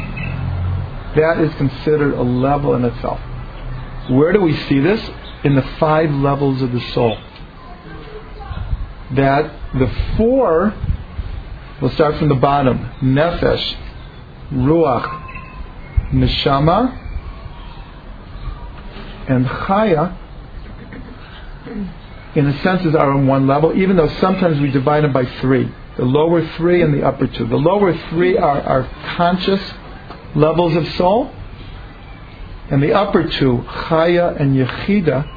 That 1.15 1.39
is 1.41 1.55
considered 1.55 2.15
a 2.15 2.23
level 2.23 2.75
in 2.75 2.85
itself. 2.85 3.21
Where 4.11 4.33
do 4.33 4.41
we 4.41 4.57
see 4.69 4.81
this? 4.81 5.01
In 5.45 5.55
the 5.55 5.63
five 5.79 6.11
levels 6.11 6.63
of 6.63 6.73
the 6.73 6.81
soul. 6.93 7.17
That 9.15 9.53
the 9.75 9.89
four, 10.17 10.75
we'll 11.81 11.93
start 11.93 12.17
from 12.17 12.29
the 12.29 12.35
bottom 12.35 12.79
Nefesh, 13.01 13.77
Ruach, 14.51 16.13
Neshama, 16.13 17.03
and 19.29 19.47
Chaya, 19.47 20.17
in 22.37 22.47
a 22.47 22.63
sense, 22.63 22.95
are 22.95 23.13
on 23.13 23.27
one 23.27 23.47
level, 23.47 23.77
even 23.77 23.97
though 23.97 24.13
sometimes 24.21 24.61
we 24.61 24.71
divide 24.71 25.05
them 25.05 25.13
by 25.13 25.25
three. 25.41 25.73
The 25.97 26.05
lower 26.05 26.47
three 26.59 26.83
and 26.83 26.93
the 26.93 27.03
upper 27.03 27.27
two. 27.27 27.47
The 27.47 27.57
lower 27.57 27.97
three 28.11 28.37
are 28.37 28.61
our 28.61 28.83
conscious 29.17 29.61
levels 30.35 30.77
of 30.77 30.87
soul, 30.97 31.33
and 32.71 32.83
the 32.83 32.93
upper 32.93 33.27
two, 33.27 33.65
Chaya 33.67 34.39
and 34.39 34.55
Yechida, 34.55 35.33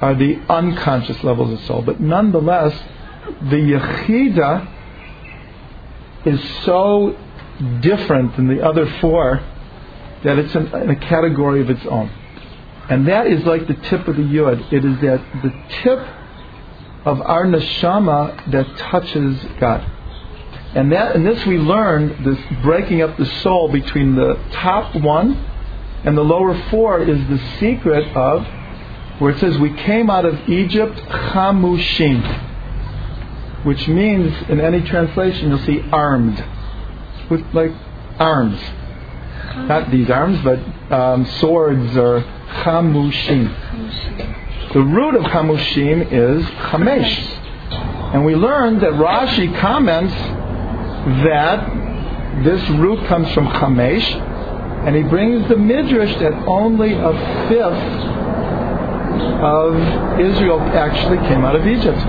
are 0.00 0.14
the 0.16 0.40
unconscious 0.48 1.22
levels 1.22 1.52
of 1.52 1.64
soul. 1.66 1.82
But 1.82 2.00
nonetheless, 2.00 2.76
the 3.40 3.56
Yechida 3.56 4.68
is 6.26 6.40
so 6.64 7.16
different 7.80 8.34
than 8.34 8.48
the 8.48 8.66
other 8.66 8.86
four 9.00 9.40
that 10.24 10.38
it's 10.38 10.54
in 10.54 10.90
a 10.90 10.96
category 10.96 11.60
of 11.60 11.70
its 11.70 11.86
own. 11.86 12.10
And 12.92 13.08
that 13.08 13.26
is 13.26 13.42
like 13.46 13.66
the 13.66 13.72
tip 13.88 14.06
of 14.06 14.16
the 14.16 14.22
yud. 14.22 14.70
It 14.70 14.84
is 14.84 15.00
that 15.00 15.24
the 15.42 15.50
tip 15.82 15.98
of 17.06 17.22
our 17.22 17.46
neshama 17.46 18.52
that 18.52 18.66
touches 18.76 19.42
God. 19.58 19.90
And 20.74 20.92
that 20.92 21.16
in 21.16 21.24
this 21.24 21.42
we 21.46 21.56
learn 21.56 22.22
this 22.22 22.36
breaking 22.62 23.00
up 23.00 23.16
the 23.16 23.24
soul 23.24 23.72
between 23.72 24.14
the 24.14 24.38
top 24.52 24.94
one 24.96 25.42
and 26.04 26.18
the 26.18 26.22
lower 26.22 26.54
four 26.68 27.00
is 27.00 27.16
the 27.28 27.40
secret 27.58 28.14
of 28.14 28.46
where 29.20 29.30
it 29.32 29.40
says 29.40 29.56
we 29.56 29.72
came 29.72 30.10
out 30.10 30.26
of 30.26 30.46
Egypt 30.50 30.98
chamushim, 30.98 32.22
which 33.64 33.88
means 33.88 34.36
in 34.50 34.60
any 34.60 34.82
translation 34.82 35.48
you'll 35.48 35.64
see 35.64 35.80
armed, 35.92 36.44
with 37.30 37.40
like 37.54 37.72
arms, 38.18 38.60
not 39.66 39.90
these 39.90 40.10
arms, 40.10 40.44
but 40.44 40.58
um, 40.94 41.24
swords 41.40 41.96
or 41.96 42.22
Chamushim. 42.62 43.50
The 44.72 44.80
root 44.80 45.14
of 45.16 45.24
Chamushim 45.24 46.12
is 46.12 46.44
Chamesh. 46.44 47.38
And 48.14 48.24
we 48.24 48.34
learned 48.34 48.80
that 48.82 48.92
Rashi 48.92 49.58
comments 49.58 50.14
that 51.24 52.44
this 52.44 52.68
root 52.70 53.06
comes 53.06 53.32
from 53.32 53.46
Chamesh, 53.46 54.04
and 54.86 54.96
he 54.96 55.02
brings 55.02 55.48
the 55.48 55.56
midrash 55.56 56.14
that 56.20 56.32
only 56.46 56.92
a 56.92 57.12
fifth 57.48 58.12
of 59.42 59.74
Israel 60.20 60.60
actually 60.60 61.18
came 61.28 61.44
out 61.44 61.56
of 61.56 61.66
Egypt. 61.66 62.00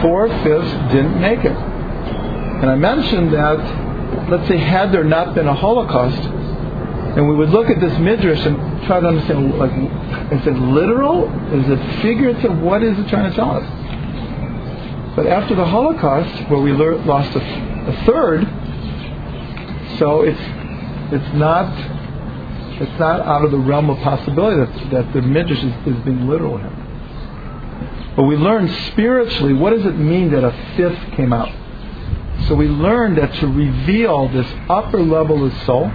Four 0.00 0.28
fifths 0.28 0.72
didn't 0.92 1.20
make 1.20 1.44
it. 1.44 1.56
And 1.56 2.70
I 2.70 2.76
mentioned 2.76 3.32
that, 3.34 3.58
let's 4.30 4.48
say, 4.48 4.56
had 4.56 4.92
there 4.92 5.04
not 5.04 5.34
been 5.34 5.46
a 5.46 5.54
Holocaust, 5.54 6.22
and 7.16 7.28
we 7.28 7.34
would 7.34 7.50
look 7.50 7.68
at 7.68 7.80
this 7.80 7.98
midrash 7.98 8.44
and 8.46 8.73
try 8.86 9.00
to 9.00 9.06
understand, 9.06 9.58
like, 9.58 9.72
is 10.32 10.46
it 10.46 10.56
literal? 10.58 11.24
Is 11.52 11.68
it 11.68 12.02
figurative? 12.02 12.58
What 12.60 12.82
is 12.82 12.98
it 12.98 13.08
trying 13.08 13.30
to 13.30 13.36
tell 13.36 13.50
us? 13.50 15.16
But 15.16 15.26
after 15.26 15.54
the 15.54 15.64
Holocaust, 15.64 16.50
where 16.50 16.60
we 16.60 16.72
lost 16.72 17.36
a, 17.36 17.40
a 17.40 18.04
third, 18.04 18.44
so 19.98 20.22
it's 20.22 20.40
it's 21.12 21.34
not 21.34 21.70
it's 22.80 22.98
not 22.98 23.20
out 23.20 23.44
of 23.44 23.52
the 23.52 23.58
realm 23.58 23.90
of 23.90 23.98
possibility 23.98 24.56
that, 24.56 24.90
that 24.90 25.12
the 25.12 25.22
midrash 25.22 25.62
is, 25.62 25.72
is 25.86 26.04
being 26.04 26.28
literal 26.28 26.58
here. 26.58 28.12
But 28.16 28.24
we 28.24 28.36
learn 28.36 28.68
spiritually 28.90 29.52
what 29.52 29.70
does 29.70 29.86
it 29.86 29.96
mean 29.96 30.32
that 30.32 30.42
a 30.42 30.52
fifth 30.76 31.12
came 31.12 31.32
out. 31.32 31.52
So 32.48 32.54
we 32.56 32.66
learned 32.66 33.18
that 33.18 33.32
to 33.34 33.46
reveal 33.46 34.28
this 34.28 34.46
upper 34.68 35.00
level 35.00 35.46
of 35.46 35.52
soul, 35.62 35.88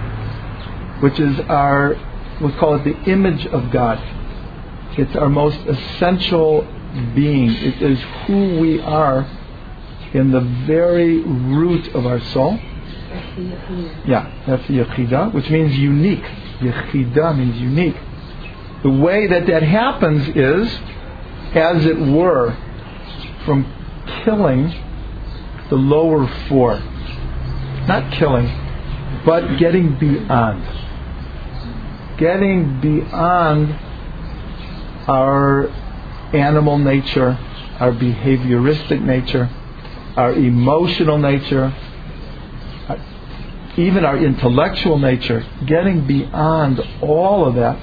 which 1.00 1.20
is 1.20 1.38
our 1.40 1.94
we'll 2.40 2.56
call 2.58 2.74
it 2.74 2.84
the 2.84 2.96
image 3.10 3.46
of 3.46 3.70
God. 3.70 3.98
It's 4.98 5.14
our 5.16 5.28
most 5.28 5.58
essential 5.66 6.66
being. 7.14 7.50
It 7.50 7.80
is 7.82 8.00
who 8.26 8.58
we 8.60 8.80
are 8.80 9.20
in 10.12 10.32
the 10.32 10.40
very 10.40 11.18
root 11.18 11.94
of 11.94 12.06
our 12.06 12.20
soul. 12.20 12.58
Yeah, 14.06 14.30
that's 14.46 14.66
the 14.66 14.78
Yechidah, 14.78 15.32
which 15.32 15.48
means 15.50 15.76
unique. 15.78 16.24
Yechidah 16.60 17.36
means 17.36 17.56
unique. 17.60 17.96
The 18.82 18.90
way 18.90 19.26
that 19.26 19.46
that 19.46 19.62
happens 19.62 20.28
is, 20.28 20.68
as 21.54 21.84
it 21.86 21.98
were, 21.98 22.56
from 23.44 23.66
killing 24.24 24.74
the 25.68 25.76
lower 25.76 26.26
four. 26.48 26.78
Not 27.86 28.12
killing, 28.12 28.46
but 29.24 29.58
getting 29.58 29.98
beyond. 29.98 30.64
Getting 32.20 32.80
beyond 32.82 33.72
our 35.08 35.68
animal 36.34 36.78
nature, 36.78 37.38
our 37.80 37.92
behavioristic 37.92 39.00
nature, 39.00 39.50
our 40.16 40.32
emotional 40.34 41.16
nature, 41.16 41.74
even 43.78 44.04
our 44.04 44.18
intellectual 44.18 44.98
nature, 44.98 45.46
getting 45.66 46.06
beyond 46.06 46.80
all 47.00 47.46
of 47.46 47.54
that 47.54 47.78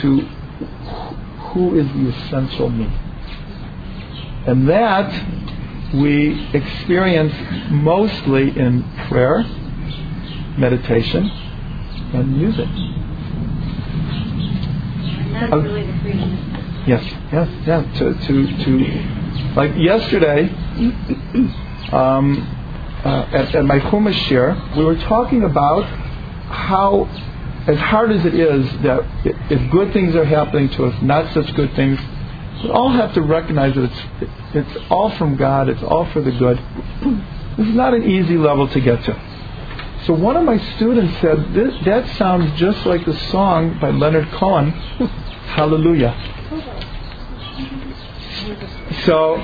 to 0.00 0.20
who 0.20 1.78
is 1.78 1.86
the 1.86 2.08
essential 2.08 2.68
me. 2.68 2.86
And 4.46 4.68
that 4.68 5.94
we 5.94 6.46
experience 6.52 7.32
mostly 7.70 8.50
in 8.58 8.82
prayer, 9.08 9.44
meditation, 10.58 11.30
and 12.14 12.36
music. 12.36 12.68
And 15.18 15.34
that's 15.34 15.52
really 15.52 15.86
the 15.86 15.98
freedom. 16.00 16.84
Yes, 16.86 17.04
yes, 17.32 17.48
yeah. 17.66 17.82
To, 17.98 18.14
to, 18.14 18.64
to 18.64 19.54
like 19.54 19.76
yesterday, 19.76 20.48
um, 21.92 22.42
uh, 23.04 23.28
at, 23.32 23.54
at 23.54 23.64
my 23.64 23.78
Chumash 23.78 24.18
shiur, 24.26 24.76
we 24.76 24.84
were 24.84 24.96
talking 24.96 25.44
about 25.44 25.84
how, 25.84 27.04
as 27.66 27.78
hard 27.78 28.10
as 28.12 28.24
it 28.26 28.34
is, 28.34 28.64
that 28.82 29.00
if 29.24 29.70
good 29.70 29.92
things 29.92 30.14
are 30.14 30.24
happening 30.24 30.68
to 30.70 30.86
us, 30.86 31.02
not 31.02 31.32
such 31.32 31.54
good 31.54 31.74
things, 31.74 31.98
we 32.64 32.70
all 32.70 32.90
have 32.90 33.12
to 33.14 33.22
recognize 33.22 33.74
that 33.74 33.84
it's 33.84 34.00
it's 34.54 34.76
all 34.90 35.10
from 35.16 35.36
God. 35.36 35.68
It's 35.68 35.82
all 35.82 36.04
for 36.12 36.20
the 36.20 36.30
good. 36.32 36.58
This 37.56 37.66
is 37.68 37.74
not 37.74 37.94
an 37.94 38.04
easy 38.04 38.36
level 38.36 38.68
to 38.68 38.80
get 38.80 39.02
to. 39.04 39.31
So 40.06 40.14
one 40.14 40.36
of 40.36 40.44
my 40.44 40.58
students 40.76 41.20
said, 41.20 41.54
this, 41.54 41.74
"That 41.84 42.08
sounds 42.16 42.58
just 42.58 42.84
like 42.86 43.04
the 43.04 43.16
song 43.30 43.78
by 43.80 43.90
Leonard 43.90 44.30
Cohen, 44.32 44.70
Hallelujah." 45.54 46.14
So, 49.04 49.40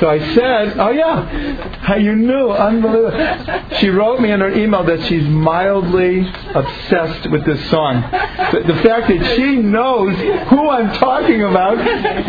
so 0.00 0.08
I 0.08 0.18
said, 0.34 0.78
"Oh 0.78 0.90
yeah, 0.90 1.76
how 1.80 1.96
you 1.96 2.16
knew? 2.16 2.50
Unbelievable." 2.50 3.76
She 3.78 3.90
wrote 3.90 4.20
me 4.20 4.30
in 4.30 4.40
her 4.40 4.50
email 4.50 4.82
that 4.84 5.02
she's 5.08 5.26
mildly 5.28 6.26
obsessed 6.54 7.30
with 7.30 7.44
this 7.44 7.68
song. 7.68 8.00
The, 8.00 8.62
the 8.66 8.80
fact 8.82 9.08
that 9.08 9.36
she 9.36 9.56
knows 9.56 10.16
who 10.48 10.70
I'm 10.70 10.90
talking 10.98 11.42
about 11.42 11.78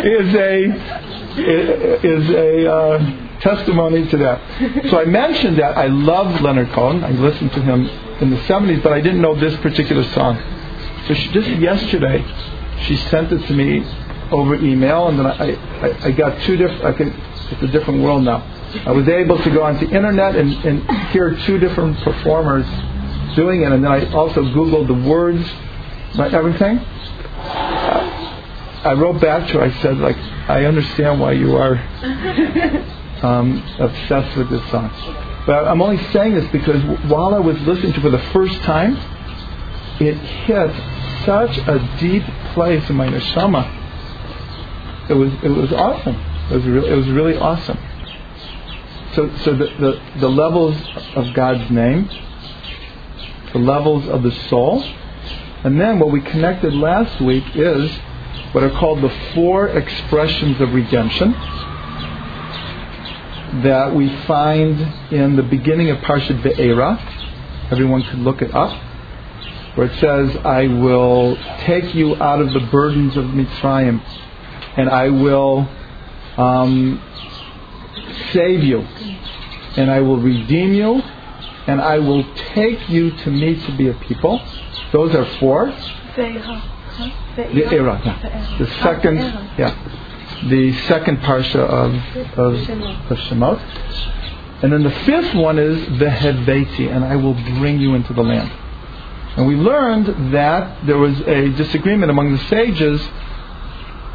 is 0.06 0.36
a 0.36 1.10
is 1.38 2.30
a 2.30 2.72
uh, 2.72 3.29
testimony 3.42 4.08
to 4.08 4.18
that. 4.18 4.90
So 4.90 5.00
I 5.00 5.06
mentioned 5.06 5.58
that 5.58 5.78
I 5.78 5.88
love 5.88 6.42
Leonard 6.42 6.70
Cohen. 6.72 7.04
I 7.04 7.12
listened 7.12 7.52
to 7.54 7.62
him 7.62 7.88
in 8.22 8.30
the 8.30 8.38
'70s, 8.38 8.84
but 8.84 8.94
I 8.94 9.02
didn't 9.02 9.22
know 9.22 9.36
this 9.36 9.56
particular 9.62 10.04
song. 10.14 10.38
So 11.08 11.14
she, 11.14 11.30
just 11.32 11.50
yesterday, 11.50 12.24
she 12.86 12.98
sent 12.98 13.32
it 13.32 13.46
to 13.48 13.54
me 13.54 13.84
over 14.32 14.56
email, 14.56 15.08
and 15.08 15.20
then 15.20 15.26
I, 15.28 15.56
I, 15.82 16.06
I 16.08 16.12
got 16.12 16.42
two 16.44 16.56
different. 16.58 16.84
I 16.86 16.94
could, 16.94 17.08
it's 17.52 17.64
a 17.64 17.68
different 17.68 18.04
world 18.04 18.24
now. 18.24 18.44
I 18.86 18.92
was 18.92 19.08
able 19.08 19.42
to 19.42 19.50
go 19.50 19.64
onto 19.64 19.88
the 19.88 19.96
internet 19.96 20.36
and, 20.36 20.54
and 20.66 21.08
hear 21.08 21.36
two 21.46 21.58
different 21.58 21.98
performers 22.02 22.66
doing 23.36 23.64
it, 23.64 23.72
and 23.72 23.84
then 23.84 23.92
I 23.92 24.12
also 24.14 24.42
Googled 24.44 24.88
the 24.88 25.10
words, 25.10 25.44
like 26.16 26.34
everything. 26.34 26.80
I 28.82 28.94
wrote 28.94 29.20
back 29.20 29.48
to 29.50 29.54
her. 29.56 29.62
I 29.64 29.72
said, 29.82 29.98
like, 29.98 30.18
I 30.48 30.66
understand 30.66 31.20
why 31.20 31.32
you 31.34 31.56
are 31.58 31.76
um, 33.24 33.64
obsessed 33.80 34.38
with 34.38 34.50
this 34.50 34.70
song. 34.72 34.90
But 35.46 35.68
I'm 35.68 35.82
only 35.82 36.02
saying 36.12 36.36
this 36.36 36.50
because 36.52 36.82
while 37.10 37.34
I 37.34 37.40
was 37.40 37.60
listening 37.62 37.94
to 37.94 38.00
it 38.00 38.02
for 38.02 38.10
the 38.10 38.24
first 38.32 38.56
time, 38.62 38.96
it 40.00 40.16
hit 40.16 40.72
such 41.26 41.58
a 41.68 41.98
deep 42.00 42.24
place 42.54 42.90
in 42.90 42.96
my 42.96 43.08
neshama. 43.08 43.76
It 45.10 45.14
was 45.14 45.34
it 45.44 45.50
was 45.50 45.74
awesome. 45.74 46.16
It 46.52 46.56
was 46.56 46.66
really, 46.66 46.90
it 46.90 46.96
was 46.96 47.10
really 47.10 47.38
awesome. 47.38 47.78
So 49.16 49.36
so 49.38 49.56
the, 49.56 49.66
the 49.66 50.02
the 50.20 50.30
levels 50.30 50.78
of 51.16 51.34
God's 51.34 51.70
name, 51.72 52.10
the 53.52 53.60
levels 53.60 54.08
of 54.08 54.24
the 54.24 54.32
soul, 54.50 54.84
and 55.64 55.82
then 55.82 56.00
what 56.00 56.12
we 56.12 56.22
connected 56.22 56.74
last 56.74 57.20
week 57.22 57.44
is 57.56 57.92
what 58.52 58.64
are 58.64 58.70
called 58.70 59.02
the 59.02 59.14
four 59.34 59.68
expressions 59.70 60.62
of 60.62 60.74
redemption 60.74 61.34
that 63.64 63.96
we 63.96 64.10
find 64.26 64.80
in 65.12 65.36
the 65.36 65.44
beginning 65.44 65.90
of 65.90 65.98
Parshat 66.00 66.42
Va'era. 66.42 67.72
Everyone 67.72 68.04
could 68.04 68.20
look 68.20 68.42
it 68.42 68.54
up 68.54 68.90
where 69.76 69.88
it 69.88 70.00
says, 70.00 70.36
I 70.46 70.68
will 70.68 71.38
take 71.62 71.96
you 71.96 72.16
out 72.16 72.42
of 72.42 72.52
the 72.52 72.60
burdens 72.72 73.16
of 73.16 73.26
Mitzrayim, 73.26 74.02
and 74.76 74.90
I 74.90 75.10
will 75.10 75.70
um, 76.38 77.02
save 78.34 78.64
you, 78.64 78.80
and 79.78 79.90
I 79.90 80.02
will 80.02 80.20
redeem 80.20 80.74
you, 80.74 81.02
and 81.68 81.80
I 81.80 82.00
will 82.00 82.26
take 82.54 82.90
you 82.90 83.12
to 83.12 83.32
me 83.32 83.56
to 83.68 83.78
be 83.78 83.88
a 83.88 83.94
people. 83.94 84.42
Those 84.92 85.16
are 85.16 85.26
four. 85.40 85.68
Va'era, 87.36 88.06
yeah. 88.06 88.58
the 88.58 88.68
second, 88.82 89.16
yeah, 89.58 90.09
the 90.48 90.74
second 90.88 91.18
parsha 91.18 91.60
of 91.60 91.94
of, 92.38 92.56
of 93.12 93.18
Shemot, 93.28 93.60
and 94.64 94.72
then 94.72 94.84
the 94.84 94.92
fifth 94.92 95.34
one 95.36 95.60
is 95.60 95.86
the 96.00 96.06
Veheveti, 96.06 96.94
and 96.94 97.04
I 97.04 97.16
will 97.16 97.34
bring 97.34 97.80
you 97.80 97.96
into 97.96 98.14
the 98.14 98.24
land. 98.24 98.52
And 99.38 99.48
we 99.48 99.56
learned 99.56 100.34
that 100.34 100.86
there 100.86 100.98
was 100.98 101.20
a 101.22 101.50
disagreement 101.50 102.10
among 102.10 102.32
the 102.32 102.44
sages 102.50 103.02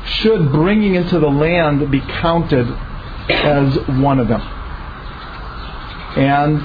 should 0.05 0.51
bringing 0.53 0.97
into 0.97 1.19
the 1.19 1.31
land 1.31 1.91
be 1.91 2.01
counted 2.01 2.69
as 3.29 3.75
one 4.01 4.19
of 4.19 4.29
them. 4.29 4.43
And 6.17 6.61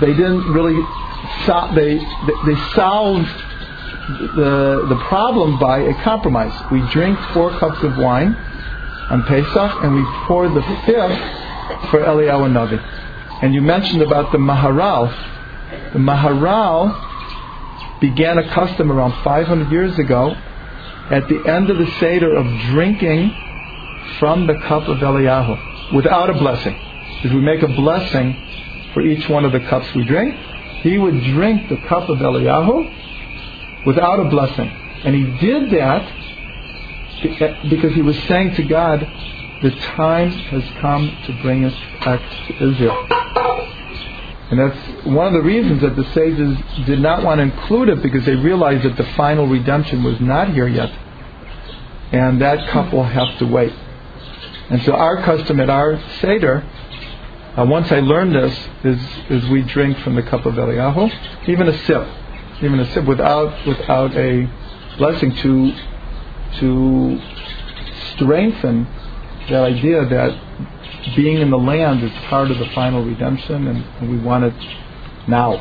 they 0.00 0.12
didn't 0.12 0.52
really 0.52 0.74
they 1.74 1.98
they 2.46 2.56
solved 2.74 3.28
the 4.36 4.86
the 4.88 5.00
problem 5.08 5.58
by 5.58 5.80
a 5.80 5.94
compromise. 6.02 6.52
We 6.70 6.80
drink 6.90 7.18
four 7.32 7.50
cups 7.58 7.82
of 7.84 7.96
wine 7.96 8.36
on 9.10 9.22
Pesach 9.24 9.84
and 9.84 9.94
we 9.94 10.04
pour 10.26 10.48
the 10.48 10.62
fifth 10.62 11.90
for 11.90 12.00
Eliyahu 12.00 12.52
Navi. 12.52 13.42
And 13.42 13.54
you 13.54 13.60
mentioned 13.60 14.02
about 14.02 14.32
the 14.32 14.38
Maharal. 14.38 15.10
The 15.92 15.98
Maharal 15.98 18.00
began 18.00 18.38
a 18.38 18.48
custom 18.50 18.90
around 18.90 19.12
500 19.24 19.70
years 19.70 19.98
ago 19.98 20.34
at 21.10 21.28
the 21.28 21.44
end 21.46 21.70
of 21.70 21.78
the 21.78 21.90
Seder 21.98 22.34
of 22.34 22.46
drinking 22.70 23.34
from 24.18 24.46
the 24.46 24.54
cup 24.66 24.88
of 24.88 24.98
Eliyahu 24.98 25.94
without 25.94 26.30
a 26.30 26.34
blessing. 26.34 26.76
Because 27.16 27.34
we 27.34 27.40
make 27.40 27.62
a 27.62 27.68
blessing 27.68 28.36
for 28.94 29.02
each 29.02 29.28
one 29.28 29.44
of 29.44 29.52
the 29.52 29.60
cups 29.60 29.92
we 29.94 30.04
drink. 30.04 30.34
He 30.82 30.98
would 30.98 31.22
drink 31.22 31.68
the 31.68 31.76
cup 31.88 32.08
of 32.08 32.18
Eliyahu 32.18 33.86
without 33.86 34.20
a 34.20 34.28
blessing. 34.28 34.68
And 35.04 35.14
he 35.14 35.46
did 35.46 35.70
that 35.70 36.21
because 37.68 37.92
he 37.94 38.02
was 38.02 38.18
saying 38.24 38.54
to 38.56 38.64
God, 38.64 39.00
the 39.62 39.70
time 39.70 40.30
has 40.30 40.64
come 40.80 41.16
to 41.26 41.42
bring 41.42 41.64
us 41.64 41.74
back 42.04 42.20
to 42.48 42.70
Israel. 42.70 43.06
And 44.50 44.60
that's 44.60 45.06
one 45.06 45.28
of 45.28 45.32
the 45.32 45.40
reasons 45.40 45.80
that 45.80 45.96
the 45.96 46.04
sages 46.12 46.58
did 46.84 47.00
not 47.00 47.22
want 47.22 47.38
to 47.38 47.42
include 47.44 47.88
it 47.88 48.02
because 48.02 48.26
they 48.26 48.34
realized 48.34 48.84
that 48.84 48.96
the 48.96 49.10
final 49.14 49.46
redemption 49.46 50.02
was 50.02 50.20
not 50.20 50.52
here 50.52 50.68
yet. 50.68 50.90
And 52.12 52.42
that 52.42 52.68
couple 52.68 53.02
have 53.02 53.38
to 53.38 53.46
wait. 53.46 53.72
And 54.68 54.82
so 54.82 54.92
our 54.92 55.22
custom 55.22 55.60
at 55.60 55.70
our 55.70 55.98
Seder, 56.20 56.64
uh, 57.56 57.64
once 57.66 57.90
I 57.90 58.00
learned 58.00 58.34
this, 58.34 58.58
is, 58.84 59.00
is 59.30 59.48
we 59.48 59.62
drink 59.62 59.98
from 60.00 60.16
the 60.16 60.22
cup 60.22 60.44
of 60.44 60.54
Eliyahu, 60.54 61.48
even 61.48 61.68
a 61.68 61.86
sip, 61.86 62.06
even 62.62 62.80
a 62.80 62.92
sip 62.92 63.06
without, 63.06 63.66
without 63.66 64.14
a 64.16 64.50
blessing 64.98 65.34
to, 65.36 65.72
to 66.60 67.20
strengthen 68.14 68.86
that 69.48 69.62
idea 69.64 70.04
that 70.04 71.14
being 71.16 71.38
in 71.38 71.50
the 71.50 71.58
land 71.58 72.02
is 72.02 72.12
part 72.28 72.50
of 72.50 72.58
the 72.58 72.66
final 72.74 73.04
redemption, 73.04 73.66
and, 73.66 73.84
and 74.00 74.10
we 74.10 74.18
want 74.18 74.44
it 74.44 74.54
now. 75.28 75.52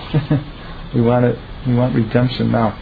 we 0.96 1.02
want 1.02 1.26
it. 1.26 1.38
We 1.68 1.76
want 1.76 1.96
redemption 1.96 2.52
now. 2.52 2.78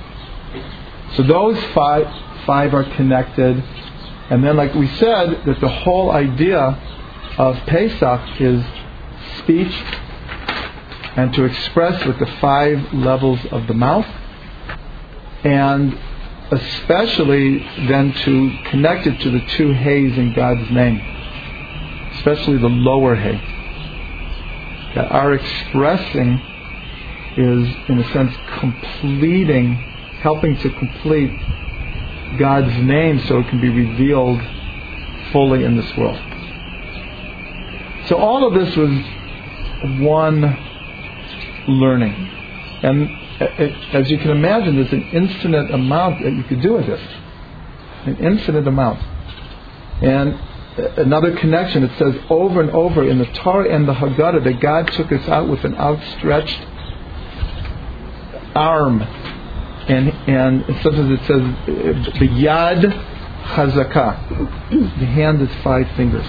So 1.16 1.24
those 1.24 1.62
five 1.74 2.08
five 2.46 2.74
are 2.74 2.84
connected, 2.96 3.64
and 4.30 4.44
then, 4.44 4.58
like 4.58 4.74
we 4.74 4.88
said, 4.96 5.46
that 5.46 5.60
the 5.60 5.70
whole 5.70 6.12
idea 6.12 6.60
of 7.38 7.56
Pesach 7.68 8.42
is 8.42 8.64
speech 9.40 9.74
and 11.16 11.34
to 11.34 11.44
express 11.46 12.06
with 12.06 12.20
the 12.20 12.26
five 12.40 12.94
levels 12.94 13.40
of 13.52 13.68
the 13.68 13.74
mouth, 13.74 14.06
and 15.44 15.98
especially 16.52 17.60
then 17.88 18.12
to 18.12 18.58
connect 18.70 19.08
it 19.08 19.20
to 19.22 19.32
the 19.32 19.42
two 19.58 19.72
hays 19.72 20.18
in 20.18 20.34
God's 20.34 20.70
name 20.72 21.02
especially 22.20 22.58
the 22.58 22.68
lower 22.68 23.16
hay, 23.16 23.40
that 24.96 25.10
our 25.12 25.34
expressing 25.34 26.34
is, 27.38 27.76
in 27.88 28.00
a 28.00 28.14
sense, 28.14 28.36
completing, 28.60 29.76
helping 30.22 30.58
to 30.58 30.70
complete 30.72 31.32
God's 32.38 32.76
name 32.84 33.20
so 33.22 33.40
it 33.40 33.48
can 33.48 33.62
be 33.62 33.70
revealed 33.70 34.42
fully 35.32 35.64
in 35.64 35.78
this 35.78 35.96
world. 35.96 36.20
So 38.08 38.18
all 38.18 38.46
of 38.46 38.54
this 38.54 38.76
was 38.76 38.90
one 40.02 40.42
learning. 41.68 42.14
And 42.84 43.10
as 43.40 44.10
you 44.10 44.18
can 44.18 44.32
imagine, 44.32 44.76
there's 44.76 44.92
an 44.92 45.10
infinite 45.14 45.72
amount 45.72 46.24
that 46.24 46.34
you 46.34 46.44
could 46.44 46.62
do 46.62 46.74
with 46.74 46.88
this. 46.88 47.02
An 48.06 48.18
infinite 48.18 48.68
amount. 48.68 49.02
And 50.02 50.40
another 50.98 51.36
connection. 51.38 51.84
It 51.84 51.98
says 51.98 52.16
over 52.30 52.62
and 52.62 52.70
over 52.72 53.08
in 53.08 53.18
the 53.18 53.26
Torah 53.26 53.74
and 53.74 53.88
the 53.88 53.94
Haggadah 53.94 54.44
that 54.44 54.60
God 54.60 54.92
took 54.94 55.12
us 55.12 55.28
out 55.28 55.48
with 55.48 55.64
an 55.64 55.76
outstretched 55.76 56.60
arm. 58.56 59.02
And, 59.02 60.10
and 60.28 60.66
sometimes 60.84 61.20
it 61.20 61.26
says 61.26 62.20
the 62.20 62.28
Yad 62.28 62.84
Chazakah. 63.56 65.00
The 65.00 65.06
hand 65.06 65.42
is 65.42 65.50
five 65.64 65.90
fingers. 65.96 66.26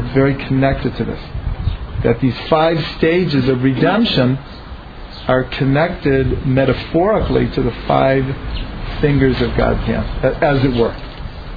It's 0.00 0.14
very 0.14 0.34
connected 0.46 0.96
to 0.96 1.04
this. 1.04 1.20
That 2.04 2.20
these 2.20 2.36
five 2.48 2.84
stages 2.96 3.48
of 3.48 3.62
redemption 3.62 4.38
are 5.28 5.44
connected 5.44 6.46
metaphorically 6.46 7.48
to 7.50 7.62
the 7.62 7.72
five 7.86 8.24
fingers 9.00 9.40
of 9.40 9.56
God's 9.56 9.84
hand, 9.86 10.24
as 10.42 10.64
it 10.64 10.74
were. 10.74 10.92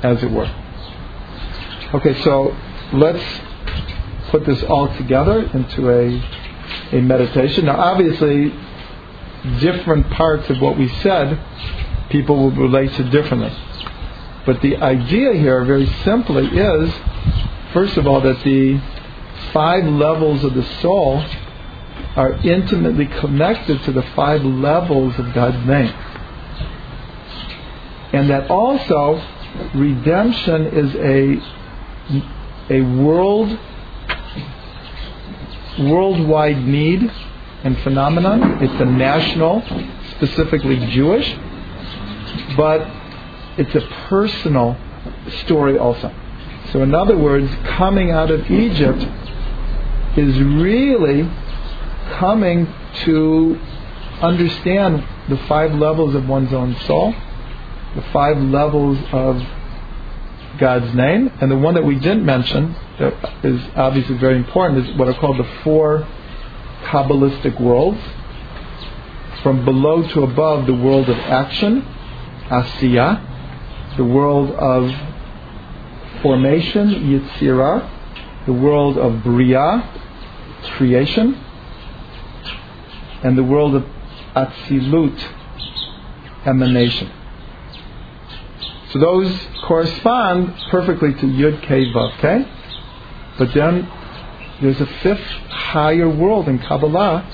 As 0.03 0.21
it 0.23 0.31
were. 0.31 0.51
Okay, 1.95 2.21
so 2.21 2.55
let's 2.93 3.23
put 4.29 4.45
this 4.45 4.63
all 4.63 4.95
together 4.97 5.43
into 5.53 5.89
a, 5.89 6.97
a 6.97 7.01
meditation. 7.01 7.65
Now, 7.65 7.79
obviously, 7.79 8.53
different 9.59 10.09
parts 10.11 10.49
of 10.49 10.59
what 10.61 10.77
we 10.77 10.89
said, 11.01 11.39
people 12.09 12.35
will 12.35 12.51
relate 12.51 12.93
to 12.93 13.03
differently. 13.09 13.53
But 14.45 14.61
the 14.61 14.77
idea 14.77 15.33
here, 15.33 15.63
very 15.65 15.87
simply, 16.03 16.47
is 16.47 16.93
first 17.73 17.97
of 17.97 18.07
all, 18.07 18.21
that 18.21 18.43
the 18.43 18.79
five 19.51 19.85
levels 19.85 20.43
of 20.43 20.53
the 20.53 20.63
soul 20.81 21.23
are 22.15 22.33
intimately 22.47 23.07
connected 23.07 23.83
to 23.83 23.91
the 23.91 24.01
five 24.15 24.43
levels 24.43 25.17
of 25.19 25.33
God's 25.33 25.65
name. 25.65 25.93
And 28.13 28.29
that 28.29 28.49
also 28.49 29.21
redemption 29.73 30.65
is 30.67 30.95
a 30.95 31.55
a 32.69 32.81
world 32.81 33.57
worldwide 35.79 36.65
need 36.65 37.11
and 37.63 37.77
phenomenon. 37.79 38.63
It's 38.63 38.81
a 38.81 38.85
national, 38.85 39.61
specifically 40.11 40.77
Jewish, 40.91 41.35
but 42.55 42.87
it's 43.57 43.75
a 43.75 43.81
personal 44.07 44.77
story 45.43 45.77
also. 45.77 46.13
So, 46.71 46.81
in 46.83 46.93
other 46.93 47.17
words, 47.17 47.53
coming 47.65 48.11
out 48.11 48.31
of 48.31 48.49
Egypt 48.49 49.05
is 50.17 50.39
really 50.39 51.29
coming 52.19 52.67
to 53.05 53.59
understand 54.21 55.03
the 55.29 55.37
five 55.47 55.73
levels 55.73 56.15
of 56.15 56.27
one's 56.27 56.53
own 56.53 56.75
soul, 56.81 57.13
the 57.95 58.01
five 58.13 58.37
levels 58.37 58.97
of 59.11 59.41
God's 60.57 60.93
name. 60.93 61.31
And 61.41 61.51
the 61.51 61.57
one 61.57 61.73
that 61.73 61.83
we 61.83 61.95
didn't 61.95 62.25
mention, 62.25 62.75
that 62.99 63.13
is 63.43 63.61
obviously 63.75 64.17
very 64.17 64.37
important, 64.37 64.87
is 64.87 64.97
what 64.97 65.07
are 65.07 65.13
called 65.13 65.37
the 65.37 65.49
four 65.63 66.07
Kabbalistic 66.83 67.59
worlds. 67.59 67.99
From 69.43 69.65
below 69.65 70.07
to 70.09 70.23
above, 70.23 70.65
the 70.65 70.73
world 70.73 71.09
of 71.09 71.17
action, 71.17 71.81
Asiya, 72.49 73.97
the 73.97 74.03
world 74.03 74.51
of 74.51 74.91
formation, 76.21 76.89
Yitzirah, 76.89 78.45
the 78.45 78.53
world 78.53 78.97
of 78.97 79.23
Bria, 79.23 79.83
creation, 80.77 81.44
and 83.23 83.37
the 83.37 83.43
world 83.43 83.75
of 83.75 83.85
Atzilut, 84.35 85.17
emanation. 86.45 87.11
So 88.91 88.99
those 88.99 89.47
correspond 89.63 90.53
perfectly 90.69 91.13
to 91.13 91.25
Yud 91.25 91.61
K 91.63 91.85
Vav 91.91 92.17
K. 92.19 92.47
But 93.37 93.53
then 93.53 93.91
there's 94.61 94.79
a 94.79 94.85
fifth 94.85 95.25
higher 95.49 96.09
world 96.09 96.47
in 96.47 96.59
Kabbalah 96.59 97.25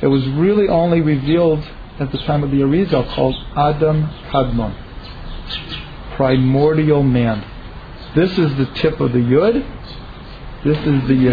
that 0.00 0.10
was 0.10 0.26
really 0.28 0.68
only 0.68 1.00
revealed 1.00 1.64
at 2.00 2.10
the 2.10 2.18
time 2.18 2.42
of 2.42 2.50
the 2.50 2.58
Arizal 2.58 3.08
called 3.14 3.36
Adam 3.56 4.08
Kadmon, 4.30 4.74
primordial 6.16 7.04
man. 7.04 7.44
This 8.16 8.36
is 8.36 8.56
the 8.56 8.66
tip 8.74 8.98
of 9.00 9.12
the 9.12 9.18
Yud. 9.18 9.64
This 10.64 10.78
is 10.78 11.08
the 11.08 11.14
Yud. 11.14 11.32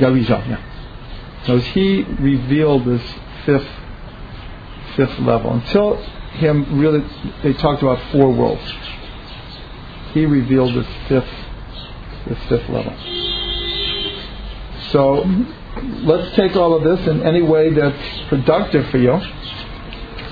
Arizal, 0.00 0.48
yeah. 0.48 0.58
So 1.46 1.58
he 1.58 2.02
revealed 2.02 2.84
this 2.84 3.02
fifth 3.44 3.68
fifth 4.96 5.18
level 5.20 5.52
until 5.52 5.96
him 6.32 6.78
really, 6.78 7.04
they 7.42 7.52
talked 7.54 7.82
about 7.82 8.00
four 8.12 8.30
worlds. 8.30 8.62
He 10.12 10.26
revealed 10.26 10.74
this 10.74 10.86
fifth, 11.08 11.30
this 12.26 12.38
fifth 12.48 12.68
level. 12.68 12.94
So 14.90 15.24
let's 16.02 16.34
take 16.36 16.56
all 16.56 16.74
of 16.74 16.82
this 16.82 17.06
in 17.06 17.22
any 17.22 17.42
way 17.42 17.70
that's 17.70 18.28
productive 18.28 18.90
for 18.90 18.98
you. 18.98 19.20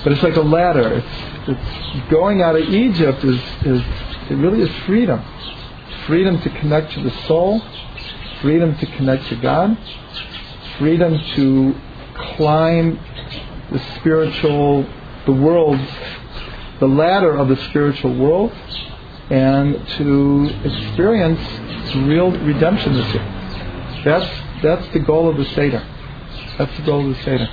But 0.03 0.13
it's 0.13 0.23
like 0.23 0.35
a 0.35 0.41
ladder. 0.41 0.93
It's, 0.93 1.49
it's 1.49 2.09
going 2.09 2.41
out 2.41 2.55
of 2.55 2.63
Egypt 2.63 3.23
is, 3.23 3.41
is 3.65 3.81
it 4.29 4.35
really 4.35 4.61
is 4.61 4.69
freedom. 4.85 5.23
Freedom 6.05 6.39
to 6.41 6.49
connect 6.49 6.93
to 6.93 7.03
the 7.03 7.11
soul, 7.27 7.61
freedom 8.41 8.77
to 8.77 8.85
connect 8.97 9.27
to 9.27 9.35
God, 9.35 9.77
freedom 10.79 11.19
to 11.35 11.75
climb 12.35 12.99
the 13.71 13.79
spiritual 13.97 14.85
the 15.25 15.31
world, 15.33 15.79
the 16.79 16.87
ladder 16.87 17.35
of 17.37 17.49
the 17.49 17.57
spiritual 17.69 18.15
world, 18.17 18.51
and 19.29 19.87
to 19.89 20.49
experience 20.63 21.39
real 22.07 22.31
redemption 22.31 22.93
this 22.93 23.13
year. 23.13 24.01
That's 24.03 24.61
that's 24.63 24.87
the 24.93 24.99
goal 24.99 25.29
of 25.29 25.37
the 25.37 25.45
Seder. 25.45 25.85
That's 26.57 26.75
the 26.77 26.83
goal 26.83 27.09
of 27.09 27.15
the 27.15 27.23
Seder. 27.23 27.49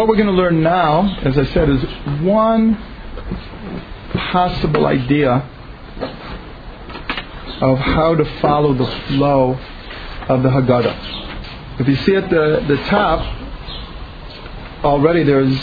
What 0.00 0.08
we're 0.08 0.16
going 0.16 0.28
to 0.28 0.32
learn 0.32 0.62
now, 0.62 1.14
as 1.18 1.36
I 1.36 1.44
said, 1.52 1.68
is 1.68 1.82
one 2.22 2.74
possible 4.32 4.86
idea 4.86 5.46
of 7.60 7.76
how 7.76 8.14
to 8.14 8.24
follow 8.40 8.72
the 8.72 8.86
flow 9.08 9.60
of 10.26 10.42
the 10.42 10.48
Haggadah. 10.48 11.80
If 11.80 11.86
you 11.86 11.96
see 11.96 12.16
at 12.16 12.30
the, 12.30 12.64
the 12.66 12.78
top, 12.88 13.20
already 14.82 15.22
there's 15.22 15.54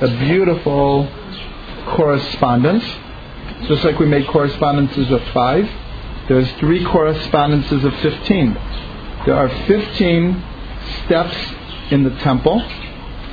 a 0.00 0.08
beautiful 0.20 1.06
correspondence. 1.88 2.84
Just 3.68 3.84
like 3.84 3.98
we 3.98 4.06
make 4.06 4.26
correspondences 4.26 5.10
of 5.10 5.22
five, 5.34 5.70
there's 6.28 6.50
three 6.52 6.82
correspondences 6.82 7.84
of 7.84 7.94
15. 7.96 8.54
There 9.26 9.34
are 9.34 9.50
15 9.66 10.42
steps 11.04 11.36
in 11.90 12.04
the 12.04 12.16
temple 12.20 12.66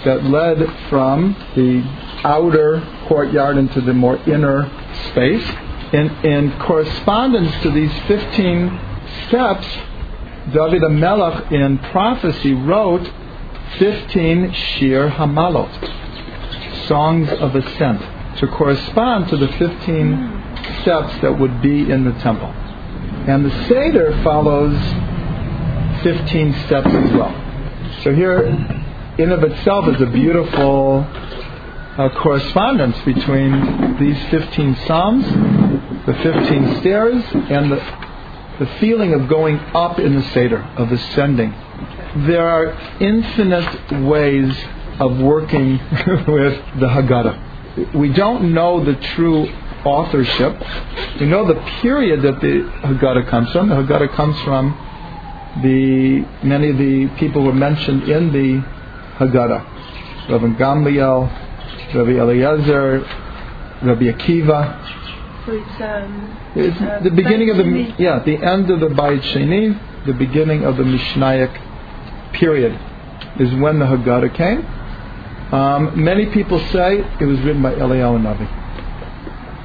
that 0.06 0.24
led 0.24 0.58
from 0.90 1.36
the 1.56 1.84
outer 2.24 2.82
courtyard 3.08 3.58
into 3.58 3.82
the 3.82 3.94
more 3.94 4.18
inner 4.30 4.70
space. 5.12 5.46
In, 5.94 6.10
in 6.24 6.60
correspondence 6.60 7.52
to 7.64 7.72
these 7.72 7.92
15 8.08 8.80
steps, 9.28 9.66
David 10.54 10.82
HaMelech 10.82 11.52
in 11.52 11.78
prophecy 11.92 12.54
wrote 12.54 13.10
15 13.78 14.54
Shir 14.54 15.10
Hamalot, 15.10 16.88
songs 16.88 17.30
of 17.32 17.56
ascent, 17.56 18.02
to 18.38 18.48
correspond 18.48 19.30
to 19.30 19.38
the 19.38 19.48
15 19.48 20.40
steps 20.82 21.22
that 21.22 21.38
would 21.40 21.62
be 21.62 21.92
in 21.92 22.04
the 22.04 22.14
temple. 22.20 22.48
And 22.48 23.46
the 23.46 23.68
Seder 23.68 24.24
follows 24.24 24.78
15 26.04 26.54
steps 26.66 26.88
as 26.88 27.12
well. 27.12 27.36
So 28.04 28.14
here, 28.16 28.46
in 29.20 29.34
of 29.34 29.44
itself, 29.44 29.86
is 29.90 30.02
a 30.02 30.06
beautiful 30.06 31.06
uh, 31.06 32.10
correspondence 32.22 32.98
between 33.04 33.98
these 34.00 34.18
15 34.30 34.78
psalms, 34.88 35.26
the 36.06 36.14
15 36.24 36.80
stairs, 36.80 37.22
and 37.34 37.70
the, 37.70 37.76
the 38.60 38.66
feeling 38.80 39.14
of 39.14 39.28
going 39.28 39.60
up 39.76 40.00
in 40.00 40.16
the 40.16 40.24
Seder, 40.32 40.62
of 40.78 40.90
ascending. 40.90 41.52
There 42.28 42.48
are 42.48 42.72
infinite 43.02 44.06
ways 44.08 44.58
of 45.00 45.20
working 45.20 45.74
with 46.28 46.56
the 46.80 46.88
Haggadah. 46.88 47.96
We 47.96 48.14
don't 48.14 48.54
know 48.54 48.86
the 48.86 48.96
true 48.96 49.50
authorship. 49.84 50.64
We 51.20 51.26
know 51.26 51.46
the 51.46 51.60
period 51.82 52.22
that 52.22 52.40
the 52.40 52.72
Haggadah 52.88 53.30
comes 53.30 53.52
from. 53.52 53.68
The 53.68 53.76
Haggadah 53.76 54.16
comes 54.16 54.40
from 54.44 54.86
the 55.62 56.26
many 56.42 56.70
of 56.70 56.78
the 56.78 57.08
people 57.18 57.44
were 57.44 57.54
mentioned 57.54 58.04
in 58.04 58.32
the 58.32 58.79
Haggadah. 59.20 60.30
Rabbi 60.30 60.48
Gamliel, 60.58 61.94
Rabbi 61.96 62.12
Eliezer, 62.12 63.00
Rabbi 63.84 64.06
Akiva. 64.14 64.96
So 65.46 65.52
it's, 65.54 65.82
um, 65.82 66.52
It's 66.56 66.82
uh, 66.82 67.00
the 67.04 67.12
beginning 67.12 67.50
of 67.50 67.58
the 67.58 67.64
Sheni. 67.64 68.00
yeah, 68.00 68.20
the 68.24 68.38
end 68.38 68.70
of 68.70 68.80
the 68.80 68.88
Bayit 68.88 69.22
Sheni, 69.34 70.06
the 70.06 70.14
beginning 70.14 70.64
of 70.64 70.78
the 70.78 70.84
Mishnaic 70.84 72.34
period 72.34 72.74
is 73.40 73.54
when 73.56 73.80
the 73.80 73.86
Haggadah 73.86 74.36
came. 74.36 74.66
Um, 75.54 76.04
many 76.04 76.28
people 76.28 76.60
say 76.72 77.00
it 77.20 77.26
was 77.26 77.40
written 77.42 77.64
by 77.64 77.74
Eliyahu 77.74 78.22
Navi, 78.22 78.48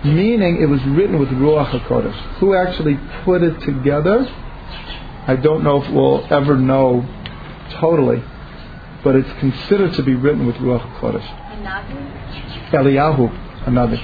meaning 0.07 0.63
it 0.63 0.67
was 0.67 0.83
written 0.87 1.19
with 1.19 1.29
Ruach 1.29 1.79
Hakodesh. 1.79 2.39
Who 2.39 2.55
actually 2.55 2.99
put 3.25 3.43
it 3.43 3.61
together? 3.61 4.25
I 5.27 5.37
don't 5.37 5.63
know 5.63 5.83
if 5.83 5.91
we'll 5.93 6.27
ever 6.33 6.57
know 6.57 7.03
totally, 7.81 8.23
but 9.05 9.15
it's 9.15 9.31
considered 9.39 9.93
to 9.95 10.03
be 10.03 10.15
written 10.15 10.47
with 10.47 10.57
Ruach 10.57 10.99
Kodesh. 10.99 11.27
Eliyahu 12.73 13.31
Navi. 13.67 13.99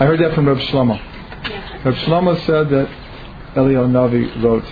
I 0.00 0.06
heard 0.06 0.20
that 0.20 0.34
from 0.34 0.48
Reb 0.48 0.58
Shlomo. 0.58 0.98
Reb 1.84 1.94
Shlomo 1.94 2.44
said 2.46 2.70
that 2.70 2.88
Eliyahu 3.54 3.90
Navi 3.90 4.42
wrote 4.42 4.64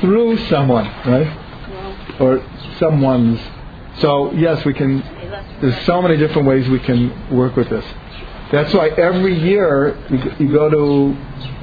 through 0.00 0.38
someone, 0.48 0.86
right? 1.06 2.20
Or 2.20 2.44
someone's. 2.78 3.40
So 3.98 4.32
yes, 4.32 4.64
we 4.64 4.74
can. 4.74 5.00
There's 5.60 5.86
so 5.86 6.02
many 6.02 6.16
different 6.16 6.48
ways 6.48 6.68
we 6.68 6.80
can 6.80 7.36
work 7.36 7.54
with 7.56 7.68
this. 7.68 7.84
That's 8.50 8.72
why 8.74 8.88
every 8.88 9.38
year 9.38 9.96
you 10.38 10.52
go 10.52 10.68
to 10.68 11.16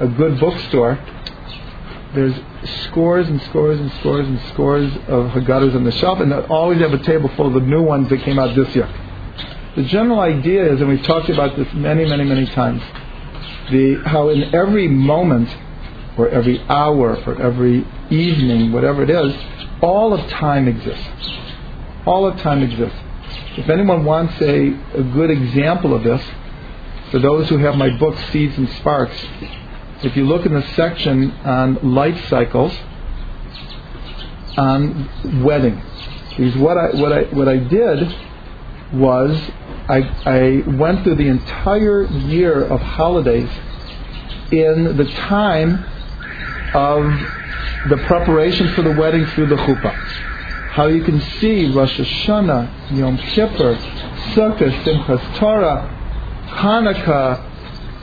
a 0.04 0.08
good 0.08 0.40
bookstore. 0.40 0.98
There's 2.14 2.34
scores 2.88 3.28
and 3.28 3.40
scores 3.42 3.78
and 3.78 3.92
scores 4.00 4.26
and 4.26 4.40
scores 4.52 4.92
of 5.06 5.30
Haggadahs 5.30 5.76
on 5.76 5.84
the 5.84 5.92
shelf, 5.92 6.18
and 6.20 6.32
they 6.32 6.36
always 6.36 6.80
have 6.80 6.92
a 6.92 6.98
table 6.98 7.28
full 7.36 7.46
of 7.46 7.54
the 7.54 7.60
new 7.60 7.82
ones 7.82 8.08
that 8.08 8.22
came 8.22 8.38
out 8.38 8.56
this 8.56 8.74
year. 8.74 8.88
The 9.76 9.84
general 9.84 10.18
idea 10.18 10.72
is, 10.72 10.80
and 10.80 10.88
we've 10.88 11.04
talked 11.04 11.28
about 11.28 11.56
this 11.56 11.72
many, 11.72 12.04
many, 12.04 12.24
many 12.24 12.46
times, 12.46 12.82
the 13.70 14.02
how 14.04 14.30
in 14.30 14.52
every 14.52 14.88
moment, 14.88 15.48
or 16.18 16.28
every 16.28 16.60
hour, 16.62 17.16
or 17.24 17.40
every 17.40 17.86
evening, 18.10 18.72
whatever 18.72 19.04
it 19.04 19.10
is, 19.10 19.32
all 19.80 20.12
of 20.12 20.28
time 20.30 20.66
exists. 20.66 21.30
All 22.06 22.26
of 22.26 22.40
time 22.40 22.62
exists. 22.62 22.98
If 23.56 23.68
anyone 23.68 24.04
wants 24.04 24.34
a, 24.40 24.74
a 24.94 25.02
good 25.02 25.30
example 25.30 25.94
of 25.94 26.02
this, 26.02 26.22
for 27.12 27.20
those 27.20 27.48
who 27.48 27.58
have 27.58 27.76
my 27.76 27.90
book 27.90 28.16
Seeds 28.32 28.56
and 28.56 28.68
Sparks, 28.70 29.16
if 30.02 30.16
you 30.16 30.24
look 30.24 30.46
in 30.46 30.54
the 30.54 30.66
section 30.74 31.30
on 31.44 31.94
life 31.94 32.28
cycles, 32.28 32.76
on 34.56 35.42
wedding, 35.42 35.80
because 36.30 36.56
what 36.56 36.76
I 36.76 36.90
what 37.00 37.12
I 37.12 37.22
what 37.24 37.48
I 37.48 37.56
did 37.56 38.14
was 38.92 39.38
I, 39.88 40.02
I 40.24 40.70
went 40.76 41.02
through 41.02 41.16
the 41.16 41.28
entire 41.28 42.04
year 42.04 42.62
of 42.64 42.80
holidays 42.80 43.50
in 44.52 44.96
the 44.96 45.04
time 45.04 45.84
of 46.74 47.04
the 47.88 47.96
preparation 48.06 48.72
for 48.74 48.82
the 48.82 48.92
wedding 48.92 49.26
through 49.26 49.46
the 49.46 49.56
chuppah. 49.56 49.94
How 50.70 50.86
you 50.86 51.02
can 51.02 51.20
see 51.20 51.72
Rosh 51.72 51.98
Hashanah, 51.98 52.96
Yom 52.96 53.18
Kippur, 53.18 53.74
Sukkot, 54.32 54.84
Simchas 54.84 55.38
Torah, 55.38 55.88
Hanukkah, 56.46 57.49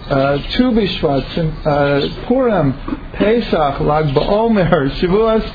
uh, 0.09 0.37
Tu 0.37 0.71
B'Shvat, 0.71 1.65
uh, 1.65 2.25
Purim, 2.27 2.73
Pesach, 3.13 3.79
Lag 3.81 4.05
BaOmer, 4.13 4.89
Shavuos, 4.91 5.45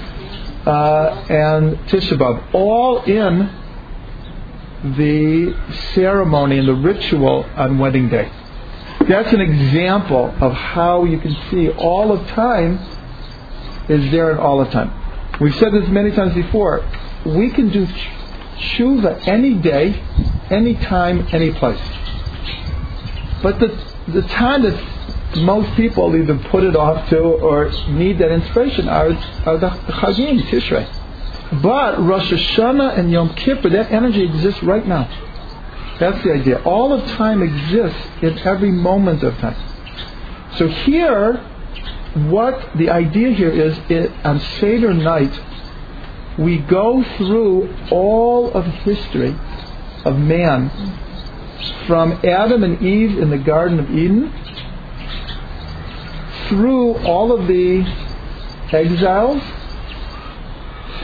uh, 0.66 1.26
and 1.28 1.76
Tisha 1.88 2.16
B'Av, 2.18 2.54
all 2.54 3.02
in 3.04 3.50
the 4.96 5.56
ceremony 5.94 6.58
and 6.58 6.68
the 6.68 6.74
ritual 6.74 7.46
on 7.56 7.78
wedding 7.78 8.08
day. 8.08 8.30
That's 9.08 9.32
an 9.32 9.40
example 9.40 10.34
of 10.40 10.52
how 10.52 11.04
you 11.04 11.18
can 11.18 11.36
see 11.50 11.70
all 11.70 12.12
of 12.12 12.26
time 12.28 12.78
is 13.88 14.10
there 14.10 14.30
in 14.32 14.38
all 14.38 14.60
of 14.60 14.70
time. 14.70 14.92
We've 15.40 15.54
said 15.54 15.72
this 15.72 15.88
many 15.88 16.12
times 16.12 16.34
before. 16.34 16.84
We 17.24 17.50
can 17.50 17.70
do 17.70 17.86
tshuva 18.56 19.26
any 19.26 19.54
day, 19.54 20.00
any 20.50 20.74
time, 20.74 21.26
any 21.32 21.52
place. 21.52 21.80
But 23.42 23.58
the, 23.58 23.91
the 24.08 24.22
time 24.22 24.62
that 24.62 25.36
most 25.36 25.74
people 25.76 26.14
either 26.16 26.36
put 26.50 26.64
it 26.64 26.76
off 26.76 27.08
to 27.10 27.18
or 27.20 27.70
need 27.88 28.18
that 28.18 28.30
inspiration 28.30 28.88
are, 28.88 29.10
are 29.46 29.58
the 29.58 29.68
Chagim, 29.68 30.40
Tishrei. 30.42 31.62
But 31.62 32.00
Rosh 32.00 32.32
Hashanah 32.32 32.98
and 32.98 33.10
Yom 33.10 33.34
Kippur, 33.34 33.70
that 33.70 33.92
energy 33.92 34.24
exists 34.24 34.62
right 34.62 34.86
now. 34.86 35.04
That's 36.00 36.22
the 36.24 36.32
idea. 36.32 36.62
All 36.62 36.92
of 36.92 37.06
time 37.10 37.42
exists 37.42 38.08
in 38.22 38.38
every 38.40 38.70
moment 38.70 39.22
of 39.22 39.36
time. 39.38 39.56
So 40.56 40.68
here, 40.68 41.34
what 42.14 42.76
the 42.76 42.90
idea 42.90 43.32
here 43.32 43.50
is, 43.50 43.78
it, 43.88 44.10
on 44.24 44.40
Seder 44.40 44.92
night, 44.92 45.38
we 46.38 46.58
go 46.58 47.04
through 47.16 47.74
all 47.90 48.50
of 48.52 48.64
history 48.64 49.36
of 50.04 50.18
man 50.18 50.70
from 51.86 52.12
Adam 52.24 52.64
and 52.64 52.82
Eve 52.82 53.18
in 53.18 53.30
the 53.30 53.38
Garden 53.38 53.78
of 53.78 53.90
Eden 53.90 54.32
through 56.48 56.94
all 57.06 57.32
of 57.32 57.46
the 57.46 57.84
exiles, 58.72 59.42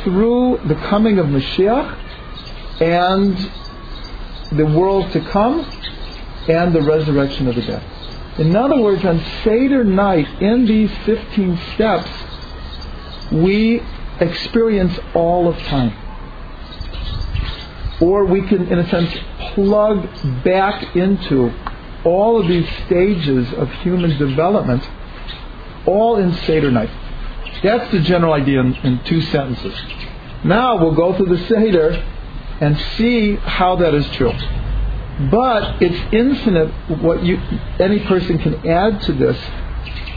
through 0.02 0.58
the 0.64 0.74
coming 0.74 1.18
of 1.18 1.26
Mashiach 1.26 1.96
and 2.80 3.36
the 4.52 4.66
world 4.66 5.10
to 5.12 5.20
come 5.20 5.60
and 6.48 6.72
the 6.74 6.82
resurrection 6.82 7.48
of 7.48 7.54
the 7.54 7.62
dead. 7.62 7.82
In 8.38 8.54
other 8.54 8.80
words, 8.80 9.04
on 9.04 9.20
Seder 9.42 9.84
night, 9.84 10.28
in 10.40 10.64
these 10.64 10.90
15 11.04 11.58
steps, 11.74 12.08
we 13.32 13.82
experience 14.20 14.98
all 15.14 15.48
of 15.48 15.58
time. 15.64 15.92
Or 18.00 18.24
we 18.24 18.42
can, 18.42 18.68
in 18.68 18.78
a 18.78 18.88
sense, 18.88 19.12
plug 19.54 20.08
back 20.44 20.94
into 20.94 21.52
all 22.04 22.40
of 22.40 22.46
these 22.46 22.68
stages 22.86 23.52
of 23.54 23.70
human 23.82 24.16
development, 24.18 24.88
all 25.86 26.16
in 26.16 26.32
Seder 26.44 26.70
night. 26.70 26.90
That's 27.62 27.90
the 27.90 28.00
general 28.00 28.32
idea 28.32 28.60
in, 28.60 28.74
in 28.76 29.04
two 29.04 29.20
sentences. 29.20 29.74
Now 30.44 30.76
we'll 30.76 30.94
go 30.94 31.16
through 31.16 31.36
the 31.36 31.46
Seder 31.46 32.04
and 32.60 32.78
see 32.96 33.34
how 33.36 33.76
that 33.76 33.94
is 33.94 34.06
true. 34.10 34.32
But 35.30 35.82
it's 35.82 36.14
infinite 36.14 36.68
what 37.00 37.24
you 37.24 37.38
any 37.80 37.98
person 38.06 38.38
can 38.38 38.66
add 38.68 39.00
to 39.02 39.12
this 39.12 39.36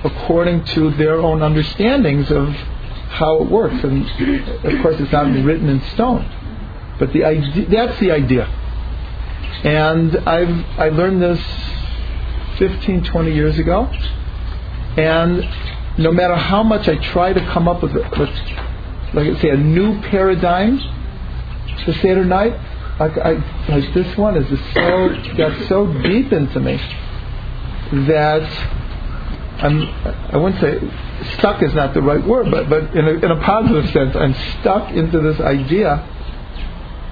according 0.04 0.64
to 0.66 0.92
their 0.92 1.16
own 1.16 1.42
understandings 1.42 2.32
of 2.32 2.50
how 2.50 3.42
it 3.42 3.50
works. 3.50 3.84
And 3.84 4.06
of 4.64 4.82
course, 4.82 5.00
it's 5.00 5.12
not 5.12 5.26
written 5.44 5.70
in 5.70 5.82
stone, 5.94 6.24
but 7.02 7.12
the 7.14 7.26
idea, 7.26 7.66
that's 7.66 8.00
the 8.00 8.12
idea. 8.12 8.46
And 9.64 10.16
I've 10.18 10.80
I 10.80 10.90
learned 10.90 11.20
this 11.20 11.42
15, 12.60 13.06
20 13.06 13.34
years 13.34 13.58
ago, 13.58 13.86
and 14.98 15.50
no 15.98 16.12
matter 16.12 16.36
how 16.36 16.62
much 16.62 16.88
I 16.88 16.98
try 16.98 17.34
to 17.34 17.40
come 17.54 17.68
up 17.68 17.82
with, 17.82 17.96
with 17.96 18.30
like 19.16 19.36
I 19.36 19.42
say, 19.42 19.50
a 19.50 19.58
new 19.58 20.00
paradigm 20.02 20.78
to 21.86 21.94
Seder 22.02 22.24
night, 22.24 22.54
like, 23.00 23.18
I, 23.18 23.32
like 23.68 23.92
this 23.96 24.16
one 24.16 24.38
is 24.38 24.48
just 24.48 24.74
so 24.76 25.10
got 25.38 25.68
so 25.68 25.92
deep 26.04 26.32
into 26.32 26.60
me 26.60 26.78
that 28.06 28.44
I'm 29.58 29.82
I 30.32 30.38
wouldn't 30.38 30.62
say 30.62 30.80
stuck 31.40 31.64
is 31.64 31.74
not 31.74 31.96
the 31.96 32.04
right 32.04 32.24
word, 32.24 32.52
but 32.52 32.70
but 32.70 32.96
in 32.96 33.08
a, 33.08 33.12
in 33.14 33.32
a 33.32 33.42
positive 33.42 33.90
sense, 33.90 34.16
I'm 34.16 34.36
stuck 34.60 34.92
into 34.92 35.20
this 35.20 35.40
idea 35.40 36.08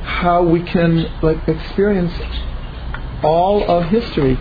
how 0.02 0.44
we 0.44 0.62
can 0.64 1.12
like 1.22 1.48
experience 1.48 2.14
all 3.24 3.70
of 3.70 3.86
history 3.86 4.38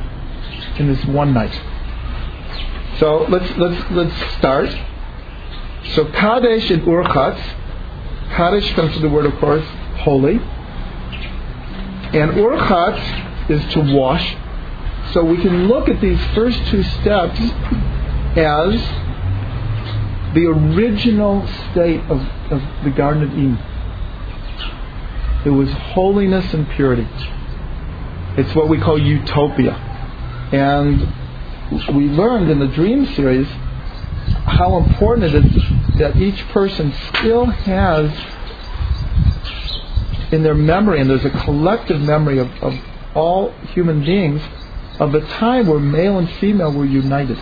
in 0.78 0.86
this 0.86 1.04
one 1.06 1.34
night. 1.34 1.52
So 2.98 3.26
let's 3.28 3.56
let's 3.56 3.90
let's 3.90 4.36
start. 4.38 4.70
So 5.94 6.04
Kadesh 6.06 6.70
and 6.70 6.82
Urchatz. 6.82 7.56
Kadesh 8.34 8.74
comes 8.74 8.92
from 8.92 9.02
the 9.02 9.08
word, 9.08 9.26
of 9.26 9.34
course, 9.38 9.64
holy. 9.98 10.36
And 12.12 12.32
Urchatz 12.32 13.50
is 13.50 13.72
to 13.74 13.80
wash. 13.94 14.36
So 15.12 15.24
we 15.24 15.40
can 15.40 15.68
look 15.68 15.88
at 15.88 16.00
these 16.00 16.20
first 16.34 16.58
two 16.66 16.82
steps 16.82 17.40
as 18.36 18.74
the 20.34 20.46
original 20.46 21.46
state 21.70 22.00
of, 22.10 22.20
of 22.52 22.62
the 22.84 22.90
Garden 22.90 23.22
of 23.22 23.32
Eden. 23.32 23.58
It 25.44 25.50
was 25.50 25.70
holiness 25.70 26.52
and 26.52 26.68
purity. 26.70 27.06
It's 28.36 28.54
what 28.54 28.68
we 28.68 28.78
call 28.78 28.98
utopia. 28.98 29.72
And 30.52 31.12
we 31.94 32.08
learned 32.08 32.50
in 32.50 32.58
the 32.58 32.66
Dream 32.66 33.06
series 33.14 33.46
how 34.46 34.78
important 34.78 35.34
it 35.34 35.44
is 35.44 35.62
that 35.98 36.16
each 36.16 36.46
person 36.48 36.92
still 37.08 37.46
has 37.46 38.10
in 40.32 40.42
their 40.42 40.54
memory, 40.54 41.00
and 41.00 41.08
there's 41.08 41.24
a 41.24 41.30
collective 41.30 42.00
memory 42.00 42.38
of, 42.38 42.50
of 42.62 42.74
all 43.14 43.50
human 43.74 44.04
beings, 44.04 44.42
of 44.98 45.14
a 45.14 45.20
time 45.20 45.66
where 45.66 45.80
male 45.80 46.18
and 46.18 46.30
female 46.32 46.72
were 46.72 46.84
united, 46.84 47.38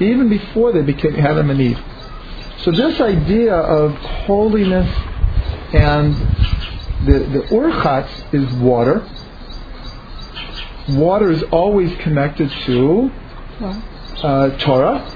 even 0.00 0.28
before 0.28 0.72
they 0.72 0.82
became 0.82 1.16
Adam 1.16 1.50
and 1.50 1.60
Eve. 1.60 1.80
So 2.58 2.70
this 2.70 3.00
idea 3.00 3.54
of 3.54 3.94
holiness 3.94 4.88
and 5.72 6.35
the, 7.06 7.40
urchatz 7.50 8.34
is 8.34 8.52
water. 8.54 9.06
Water 10.88 11.30
is 11.30 11.42
always 11.44 11.96
connected 11.98 12.50
to 12.66 13.10
uh, 14.22 14.56
Torah 14.58 15.12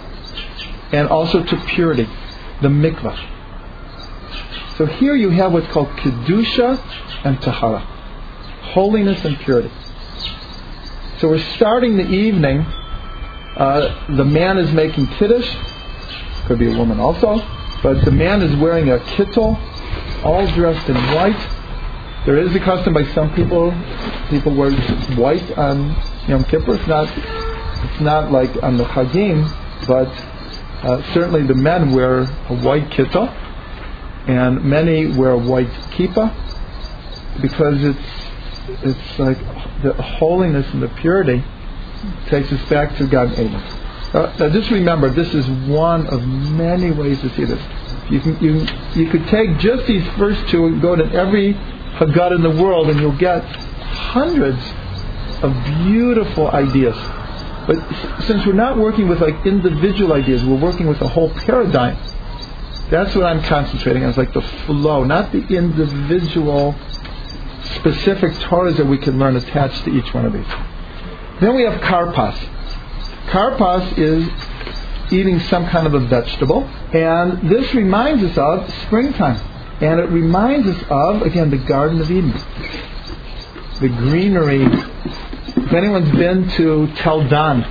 and 0.92 1.08
also 1.08 1.44
to 1.44 1.56
purity, 1.66 2.08
the 2.62 2.68
mikvah. 2.68 3.16
So 4.76 4.86
here 4.86 5.14
you 5.14 5.30
have 5.30 5.52
what's 5.52 5.66
called 5.68 5.88
kedusha 5.88 6.78
and 7.24 7.40
tahara, 7.42 7.80
holiness 8.72 9.24
and 9.24 9.38
purity. 9.38 9.70
So 11.18 11.28
we're 11.28 11.38
starting 11.56 11.96
the 11.96 12.08
evening. 12.08 12.60
Uh, 13.56 14.16
the 14.16 14.24
man 14.24 14.58
is 14.58 14.72
making 14.72 15.06
kiddush. 15.08 15.54
Could 16.46 16.58
be 16.58 16.72
a 16.72 16.76
woman 16.76 16.98
also, 16.98 17.46
but 17.82 18.04
the 18.04 18.10
man 18.10 18.42
is 18.42 18.56
wearing 18.56 18.88
a 18.90 18.98
kittel, 18.98 19.58
all 20.24 20.46
dressed 20.52 20.88
in 20.88 20.96
white. 21.14 21.59
There 22.26 22.36
is 22.36 22.54
a 22.54 22.60
custom 22.60 22.92
by 22.92 23.04
some 23.14 23.34
people. 23.34 23.72
People 24.28 24.54
wear 24.54 24.70
white 25.16 25.56
on 25.56 25.96
Yom 26.28 26.44
Kippur. 26.44 26.74
It's 26.74 26.86
not. 26.86 27.08
It's 27.82 28.00
not 28.00 28.30
like 28.30 28.62
on 28.62 28.76
the 28.76 28.84
Chagim, 28.84 29.48
but 29.86 30.08
uh, 30.84 31.02
certainly 31.14 31.44
the 31.44 31.54
men 31.54 31.92
wear 31.92 32.20
a 32.20 32.56
white 32.56 32.90
kittel, 32.90 33.26
and 34.28 34.62
many 34.62 35.06
wear 35.06 35.30
a 35.30 35.38
white 35.38 35.70
kippah 35.96 36.30
because 37.40 37.82
it's 37.82 37.98
it's 38.84 39.18
like 39.18 39.38
the 39.82 39.94
holiness 39.94 40.66
and 40.74 40.82
the 40.82 40.88
purity 40.88 41.42
takes 42.26 42.52
us 42.52 42.68
back 42.68 42.96
to 42.98 43.06
Gan 43.06 43.32
Eden. 43.32 43.54
Uh, 43.54 44.34
now 44.38 44.50
just 44.50 44.70
remember, 44.70 45.08
this 45.08 45.32
is 45.32 45.48
one 45.68 46.06
of 46.08 46.26
many 46.26 46.90
ways 46.90 47.18
to 47.22 47.30
see 47.30 47.44
this. 47.44 47.62
You 48.10 48.20
can 48.20 48.38
you 48.44 48.66
you 48.94 49.10
could 49.10 49.26
take 49.28 49.56
just 49.56 49.86
these 49.86 50.06
first 50.18 50.48
two 50.50 50.66
and 50.66 50.82
go 50.82 50.94
to 50.94 51.04
every 51.12 51.56
Haggadah 52.00 52.36
in 52.36 52.42
the 52.42 52.62
world, 52.62 52.88
and 52.88 52.98
you'll 52.98 53.16
get 53.18 53.44
hundreds 53.44 54.60
of 55.42 55.52
beautiful 55.84 56.48
ideas. 56.48 56.96
But 57.66 58.22
since 58.22 58.46
we're 58.46 58.54
not 58.54 58.78
working 58.78 59.06
with 59.08 59.20
like 59.20 59.46
individual 59.46 60.14
ideas, 60.14 60.42
we're 60.42 60.58
working 60.58 60.86
with 60.86 61.00
a 61.02 61.08
whole 61.08 61.30
paradigm. 61.30 61.96
That's 62.90 63.14
what 63.14 63.24
I'm 63.24 63.42
concentrating 63.42 64.02
on, 64.02 64.10
is 64.10 64.16
like 64.16 64.32
the 64.32 64.40
flow, 64.40 65.04
not 65.04 65.30
the 65.30 65.46
individual 65.46 66.74
specific 67.76 68.32
Torahs 68.32 68.78
that 68.78 68.86
we 68.86 68.98
can 68.98 69.18
learn 69.18 69.36
attached 69.36 69.84
to 69.84 69.90
each 69.90 70.12
one 70.12 70.24
of 70.24 70.32
these. 70.32 70.46
Then 71.40 71.54
we 71.54 71.62
have 71.64 71.80
karpas. 71.82 72.36
Karpas 73.26 73.98
is 73.98 74.28
eating 75.12 75.38
some 75.40 75.66
kind 75.66 75.86
of 75.86 75.94
a 75.94 76.00
vegetable, 76.00 76.64
and 76.92 77.48
this 77.48 77.74
reminds 77.74 78.24
us 78.24 78.38
of 78.38 78.72
springtime. 78.86 79.49
And 79.80 79.98
it 79.98 80.10
reminds 80.10 80.68
us 80.68 80.84
of, 80.90 81.22
again, 81.22 81.50
the 81.50 81.56
Garden 81.56 82.00
of 82.00 82.10
Eden. 82.10 82.32
The 83.80 83.88
greenery. 83.88 84.62
If 84.62 85.72
anyone's 85.72 86.10
been 86.10 86.50
to 86.50 86.86
Tel 86.96 87.26
Dan, 87.26 87.64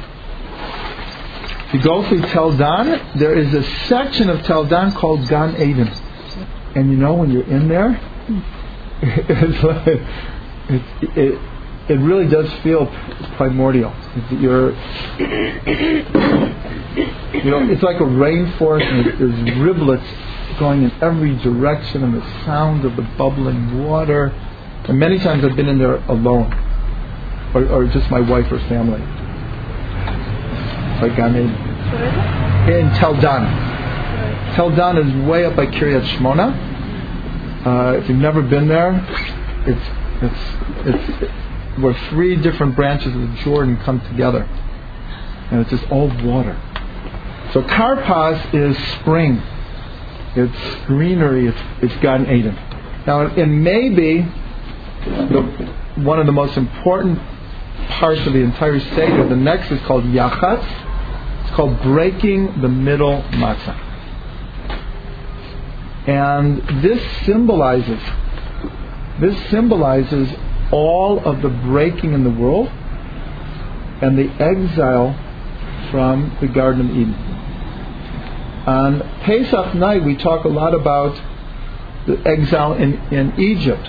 if 1.67 1.75
you 1.75 1.83
go 1.83 2.07
through 2.09 2.21
Tel 2.21 2.57
Dan, 2.57 3.19
there 3.19 3.37
is 3.37 3.53
a 3.53 3.63
section 3.85 4.27
of 4.27 4.41
Tel 4.43 4.65
Dan 4.65 4.91
called 4.91 5.27
Gan 5.27 5.61
Eden. 5.61 5.87
And 6.73 6.89
you 6.89 6.97
know, 6.97 7.13
when 7.13 7.29
you're 7.29 7.43
in 7.43 7.67
there, 7.67 7.91
it's 9.01 9.63
like, 9.63 9.87
it, 9.87 10.81
it, 11.15 11.39
it 11.89 11.99
really 11.99 12.27
does 12.27 12.51
feel 12.63 12.87
primordial. 13.37 13.93
You're, 14.31 14.71
you 17.37 17.51
know, 17.51 17.69
it's 17.69 17.83
like 17.83 17.97
a 17.97 18.03
rainforest, 18.03 18.87
and 18.87 19.05
there's 19.19 19.59
rivulets 19.59 20.07
going 20.59 20.83
in 20.83 20.91
every 21.01 21.35
direction, 21.37 22.03
and 22.03 22.13
the 22.13 22.45
sound 22.45 22.85
of 22.85 22.95
the 22.95 23.01
bubbling 23.17 23.83
water. 23.83 24.27
And 24.87 24.99
many 24.99 25.17
times 25.19 25.43
I've 25.43 25.55
been 25.55 25.69
in 25.69 25.77
there 25.77 25.95
alone, 26.09 26.51
or, 27.53 27.65
or 27.67 27.87
just 27.87 28.09
my 28.11 28.19
wife 28.19 28.51
or 28.51 28.59
family. 28.67 29.01
Like 31.01 31.17
I'm 31.17 31.35
in, 31.35 31.49
in 32.73 32.91
Tel 32.95 33.19
Dan. 33.19 34.55
Tel 34.55 34.69
Dan 34.75 34.97
is 34.97 35.27
way 35.27 35.45
up 35.45 35.55
by 35.55 35.65
Kiryat 35.67 36.03
Shmona. 36.17 36.53
Uh, 37.65 37.97
if 37.97 38.09
you've 38.09 38.17
never 38.17 38.41
been 38.41 38.67
there, 38.67 38.93
it's 39.65 39.85
it's 40.21 40.41
it's 40.85 41.31
where 41.81 41.93
three 42.09 42.35
different 42.35 42.75
branches 42.75 43.13
of 43.13 43.21
the 43.21 43.35
Jordan 43.43 43.77
come 43.77 44.01
together, 44.01 44.43
and 45.51 45.61
it's 45.61 45.69
just 45.69 45.89
all 45.91 46.07
water. 46.23 46.59
So 47.53 47.61
Karpas 47.63 48.53
is 48.53 48.77
spring. 48.99 49.41
It's 50.35 50.85
greenery. 50.85 51.47
It's 51.47 51.61
it's 51.81 51.95
Gan 52.01 52.29
Eden. 52.29 52.55
Now, 53.05 53.27
and 53.27 53.63
maybe 53.63 54.21
the, 55.05 55.73
one 55.97 56.19
of 56.19 56.25
the 56.25 56.31
most 56.31 56.57
important 56.57 57.19
parts 57.89 58.25
of 58.27 58.33
the 58.33 58.39
entire 58.39 58.79
Seder, 58.79 59.27
the 59.27 59.35
next 59.35 59.71
is 59.71 59.81
called 59.81 60.03
Yachatz. 60.03 61.43
It's 61.43 61.55
called 61.55 61.81
breaking 61.81 62.61
the 62.61 62.67
middle 62.67 63.21
matzah. 63.23 63.87
And 66.07 66.83
this 66.83 67.01
symbolizes 67.25 68.01
this 69.19 69.49
symbolizes 69.49 70.29
all 70.71 71.19
of 71.19 71.41
the 71.41 71.49
breaking 71.49 72.13
in 72.13 72.23
the 72.23 72.29
world 72.29 72.69
and 74.01 74.17
the 74.17 74.29
exile 74.41 75.13
from 75.91 76.37
the 76.39 76.47
Garden 76.47 76.89
of 76.89 76.95
Eden. 76.95 77.28
On 78.65 78.99
Pesach 79.21 79.75
night, 79.75 80.03
we 80.03 80.15
talk 80.15 80.45
a 80.45 80.49
lot 80.49 80.73
about 80.73 81.15
the 82.07 82.21
exile 82.25 82.73
in, 82.73 82.95
in 83.11 83.39
Egypt. 83.39 83.87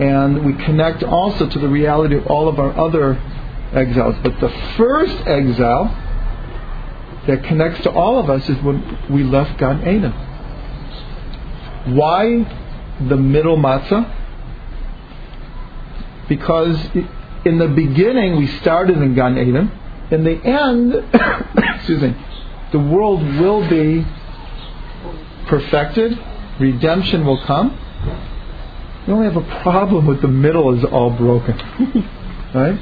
And 0.00 0.44
we 0.44 0.52
connect 0.64 1.02
also 1.02 1.48
to 1.48 1.58
the 1.58 1.68
reality 1.68 2.16
of 2.16 2.26
all 2.26 2.48
of 2.48 2.58
our 2.58 2.76
other 2.78 3.20
exiles. 3.72 4.16
But 4.22 4.40
the 4.40 4.48
first 4.76 5.26
exile 5.26 5.94
that 7.26 7.44
connects 7.44 7.82
to 7.82 7.90
all 7.90 8.18
of 8.18 8.30
us 8.30 8.48
is 8.48 8.56
when 8.62 8.98
we 9.10 9.22
left 9.24 9.58
Gan 9.58 9.80
Eden. 9.82 10.12
Why 11.94 12.44
the 13.00 13.16
middle 13.16 13.56
matzah? 13.56 14.16
because 16.30 16.78
in 17.44 17.58
the 17.58 17.66
beginning 17.66 18.36
we 18.36 18.46
started 18.58 18.96
in 18.96 19.14
Gan 19.14 19.36
Eden. 19.36 19.70
In 20.12 20.22
the 20.24 20.40
end, 20.44 20.94
excuse 21.76 22.00
me, 22.00 22.16
the 22.72 22.78
world 22.78 23.22
will 23.22 23.68
be 23.68 24.06
perfected. 25.48 26.18
Redemption 26.58 27.26
will 27.26 27.42
come. 27.44 27.78
We 29.06 29.12
only 29.12 29.26
have 29.26 29.36
a 29.36 29.62
problem 29.62 30.06
with 30.06 30.20
the 30.20 30.28
middle 30.28 30.76
is 30.76 30.84
all 30.84 31.10
broken, 31.10 31.56
right? 32.54 32.78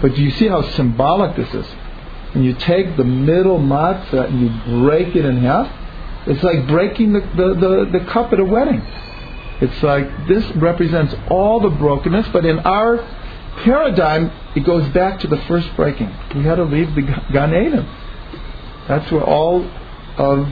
But 0.00 0.14
do 0.14 0.22
you 0.22 0.30
see 0.32 0.48
how 0.48 0.62
symbolic 0.70 1.36
this 1.36 1.52
is? 1.52 1.66
When 2.34 2.44
you 2.44 2.54
take 2.54 2.96
the 2.96 3.04
middle 3.04 3.58
matzah 3.58 4.28
and 4.28 4.40
you 4.40 4.80
break 4.80 5.14
it 5.14 5.24
in 5.24 5.38
half, 5.38 5.70
it's 6.26 6.42
like 6.42 6.66
breaking 6.66 7.12
the, 7.12 7.20
the, 7.20 7.54
the, 7.54 7.98
the 7.98 8.04
cup 8.06 8.32
at 8.32 8.40
a 8.40 8.44
wedding. 8.44 8.80
It's 9.60 9.82
like 9.82 10.26
this 10.26 10.44
represents 10.56 11.14
all 11.28 11.60
the 11.60 11.68
brokenness, 11.68 12.28
but 12.32 12.46
in 12.46 12.58
our 12.60 12.98
paradigm, 13.62 14.32
it 14.56 14.64
goes 14.64 14.88
back 14.92 15.20
to 15.20 15.26
the 15.28 15.36
first 15.42 15.68
breaking. 15.76 16.12
We 16.34 16.42
had 16.42 16.56
to 16.56 16.64
leave 16.64 16.94
the 16.94 17.02
Gan 17.02 17.54
Eden. 17.54 17.86
That's 18.88 19.10
where 19.12 19.24
all 19.24 19.68
of 20.16 20.48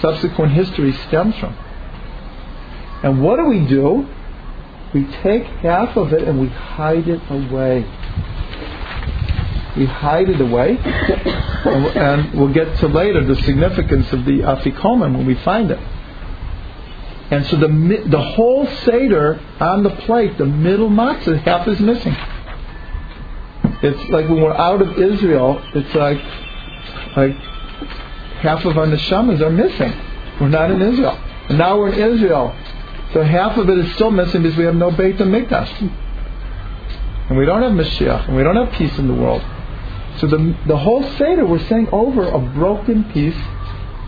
subsequent 0.00 0.52
history 0.52 0.92
stems 1.08 1.36
from. 1.38 1.56
And 3.02 3.22
what 3.22 3.36
do 3.36 3.46
we 3.46 3.66
do? 3.66 4.06
We 4.92 5.04
take 5.22 5.44
half 5.44 5.96
of 5.96 6.12
it 6.12 6.26
and 6.26 6.40
we 6.40 6.48
hide 6.48 7.08
it 7.08 7.20
away. 7.28 7.80
We 9.76 9.86
hide 9.86 10.28
it 10.28 10.40
away, 10.40 10.78
and 10.78 12.32
we'll 12.38 12.52
get 12.52 12.78
to 12.78 12.86
later 12.86 13.24
the 13.24 13.34
significance 13.42 14.12
of 14.12 14.24
the 14.24 14.38
afikomen 14.40 15.16
when 15.16 15.26
we 15.26 15.34
find 15.34 15.72
it. 15.72 15.80
And 17.30 17.44
so 17.46 17.56
the 17.56 18.04
the 18.06 18.20
whole 18.20 18.66
seder 18.66 19.40
on 19.58 19.82
the 19.82 19.90
plate, 19.90 20.38
the 20.38 20.46
middle 20.46 20.90
matzah, 20.90 21.40
half 21.40 21.66
is 21.66 21.80
missing. 21.80 22.14
It's 23.82 24.08
like 24.10 24.28
when 24.28 24.40
we're 24.40 24.52
out 24.52 24.80
of 24.80 24.96
Israel, 24.96 25.60
it's 25.74 25.94
like 25.94 26.22
like 27.16 27.36
half 28.42 28.64
of 28.64 28.76
our 28.76 28.86
neshamas 28.86 29.40
are 29.40 29.50
missing. 29.50 29.92
We're 30.40 30.48
not 30.48 30.70
in 30.70 30.82
Israel, 30.82 31.18
and 31.48 31.58
now 31.58 31.78
we're 31.78 31.92
in 31.92 32.14
Israel. 32.14 32.54
So 33.12 33.22
half 33.22 33.56
of 33.56 33.68
it 33.68 33.78
is 33.78 33.94
still 33.94 34.10
missing 34.10 34.42
because 34.42 34.58
we 34.58 34.64
have 34.64 34.74
no 34.74 34.90
Beit 34.90 35.16
HaMikdash. 35.16 36.02
And 37.28 37.38
we 37.38 37.46
don't 37.46 37.62
have 37.62 37.72
Mashiach, 37.72 38.28
and 38.28 38.36
we 38.36 38.42
don't 38.42 38.56
have 38.56 38.72
peace 38.72 38.98
in 38.98 39.06
the 39.06 39.14
world. 39.14 39.42
So 40.18 40.26
the, 40.26 40.56
the 40.66 40.76
whole 40.76 41.02
Seder, 41.02 41.46
we're 41.46 41.66
saying 41.68 41.88
over 41.90 42.28
a 42.28 42.38
broken 42.38 43.04
piece 43.12 43.36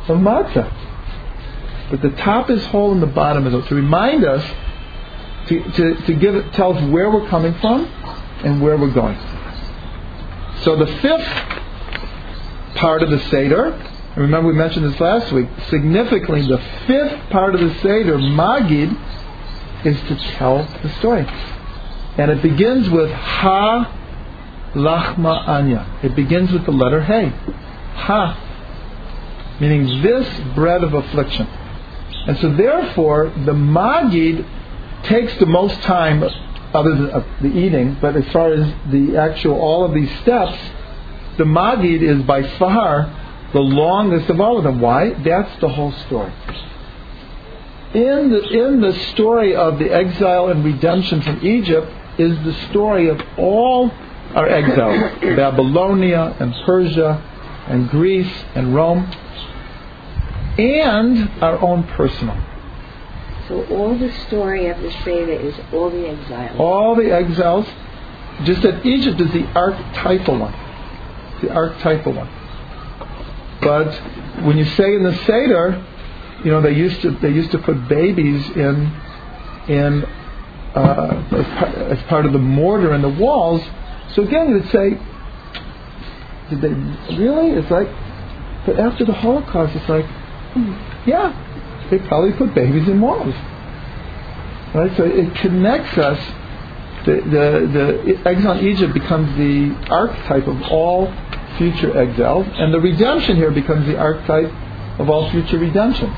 of 0.08 0.18
matzah. 0.18 0.72
But 1.90 2.02
the 2.02 2.10
top 2.10 2.50
is 2.50 2.64
whole 2.66 2.92
and 2.92 3.02
the 3.02 3.06
bottom 3.06 3.46
is 3.46 3.52
whole. 3.52 3.62
To 3.62 3.74
remind 3.74 4.24
us, 4.24 4.44
to, 5.48 5.62
to, 5.62 5.94
to 6.06 6.14
give 6.14 6.52
tell 6.52 6.76
us 6.76 6.90
where 6.90 7.10
we're 7.10 7.28
coming 7.28 7.54
from 7.60 7.86
and 8.44 8.60
where 8.60 8.76
we're 8.76 8.92
going. 8.92 9.18
So 10.62 10.76
the 10.76 10.86
fifth 10.98 11.55
part 12.76 13.02
of 13.02 13.10
the 13.10 13.18
Seder, 13.30 13.72
remember 14.16 14.48
we 14.48 14.54
mentioned 14.54 14.84
this 14.84 15.00
last 15.00 15.32
week, 15.32 15.48
significantly 15.68 16.46
the 16.46 16.58
fifth 16.86 17.30
part 17.30 17.54
of 17.54 17.60
the 17.60 17.74
Seder, 17.80 18.18
Magid, 18.18 18.96
is 19.84 20.00
to 20.08 20.16
tell 20.36 20.64
the 20.82 20.88
story. 20.98 21.26
And 22.18 22.30
it 22.30 22.42
begins 22.42 22.88
with 22.88 23.10
Ha 23.10 23.92
Lachma 24.74 25.48
Anya. 25.48 25.98
It 26.02 26.14
begins 26.14 26.52
with 26.52 26.64
the 26.64 26.72
letter 26.72 27.02
Hey. 27.02 27.28
Ha. 27.28 28.42
Meaning 29.60 30.02
this 30.02 30.26
bread 30.54 30.84
of 30.84 30.94
affliction. 30.94 31.46
And 32.26 32.38
so 32.38 32.54
therefore, 32.54 33.32
the 33.44 33.52
Magid 33.52 34.46
takes 35.04 35.36
the 35.38 35.46
most 35.46 35.80
time 35.82 36.22
other 36.74 36.94
than 36.94 37.10
uh, 37.10 37.24
the 37.40 37.48
eating, 37.48 37.96
but 38.00 38.16
as 38.16 38.30
far 38.32 38.52
as 38.52 38.72
the 38.90 39.16
actual, 39.16 39.58
all 39.58 39.84
of 39.84 39.94
these 39.94 40.10
steps, 40.20 40.58
the 41.38 41.44
Magid 41.44 42.02
is 42.02 42.22
by 42.22 42.42
far 42.58 43.48
the 43.52 43.60
longest 43.60 44.28
of 44.30 44.40
all 44.40 44.58
of 44.58 44.64
them. 44.64 44.80
Why? 44.80 45.10
That's 45.10 45.60
the 45.60 45.68
whole 45.68 45.92
story. 45.92 46.32
In 47.94 48.30
the, 48.30 48.48
in 48.48 48.80
the 48.80 48.92
story 49.12 49.54
of 49.54 49.78
the 49.78 49.92
exile 49.92 50.48
and 50.48 50.64
redemption 50.64 51.22
from 51.22 51.46
Egypt 51.46 51.90
is 52.18 52.36
the 52.44 52.52
story 52.68 53.08
of 53.08 53.20
all 53.38 53.90
our 54.34 54.48
exiles 54.48 55.20
Babylonia 55.36 56.36
and 56.40 56.54
Persia 56.66 57.22
and 57.68 57.88
Greece 57.88 58.44
and 58.54 58.74
Rome, 58.74 59.10
and 60.58 61.30
our 61.42 61.58
own 61.60 61.84
personal. 61.84 62.36
So 63.48 63.64
all 63.66 63.96
the 63.96 64.12
story 64.26 64.66
of 64.66 64.80
the 64.82 64.90
Seder 65.04 65.32
is 65.32 65.54
all 65.72 65.90
the 65.90 66.08
exiles. 66.08 66.60
All 66.60 66.96
the 66.96 67.12
exiles, 67.12 67.66
just 68.44 68.62
that 68.62 68.84
Egypt 68.84 69.20
is 69.20 69.32
the 69.32 69.46
archetypal 69.54 70.38
one. 70.38 70.65
The 71.42 71.52
archetypal 71.52 72.12
one. 72.12 72.28
But 73.60 73.94
when 74.44 74.58
you 74.58 74.64
say 74.64 74.94
in 74.94 75.02
the 75.02 75.14
Seder, 75.24 75.84
you 76.44 76.50
know 76.50 76.60
they 76.60 76.74
used 76.74 77.00
to 77.02 77.10
they 77.10 77.30
used 77.30 77.50
to 77.52 77.58
put 77.58 77.88
babies 77.88 78.48
in 78.50 78.92
in 79.68 80.04
uh, 80.74 81.24
as, 81.32 81.46
part, 81.46 81.74
as 81.74 82.02
part 82.04 82.26
of 82.26 82.32
the 82.32 82.38
mortar 82.38 82.94
in 82.94 83.02
the 83.02 83.08
walls 83.08 83.62
so 84.14 84.22
again, 84.22 84.48
you 84.48 84.54
would 84.54 84.70
say, 84.70 84.98
did 86.50 86.60
they 86.60 87.16
really? 87.16 87.50
It's 87.50 87.70
like, 87.70 87.88
but 88.64 88.78
after 88.78 89.04
the 89.04 89.12
Holocaust, 89.12 89.76
it's 89.76 89.88
like, 89.88 90.06
hmm, 90.54 90.72
yeah, 91.08 91.88
they 91.90 91.98
probably 91.98 92.32
put 92.32 92.54
babies 92.54 92.88
in 92.88 93.00
walls. 93.00 93.34
Right? 94.74 94.96
So 94.96 95.04
it 95.04 95.34
connects 95.36 95.98
us. 95.98 96.18
The, 97.06 97.12
the, 97.12 98.12
the 98.12 98.28
exile 98.28 98.58
in 98.58 98.66
Egypt 98.66 98.92
becomes 98.92 99.36
the 99.36 99.72
archetype 99.88 100.46
of 100.48 100.60
all 100.64 101.06
future 101.56 101.96
exiles, 101.96 102.46
and 102.54 102.74
the 102.74 102.80
redemption 102.80 103.36
here 103.36 103.52
becomes 103.52 103.86
the 103.86 103.96
archetype 103.96 104.52
of 104.98 105.08
all 105.08 105.30
future 105.30 105.58
redemptions. 105.58 106.12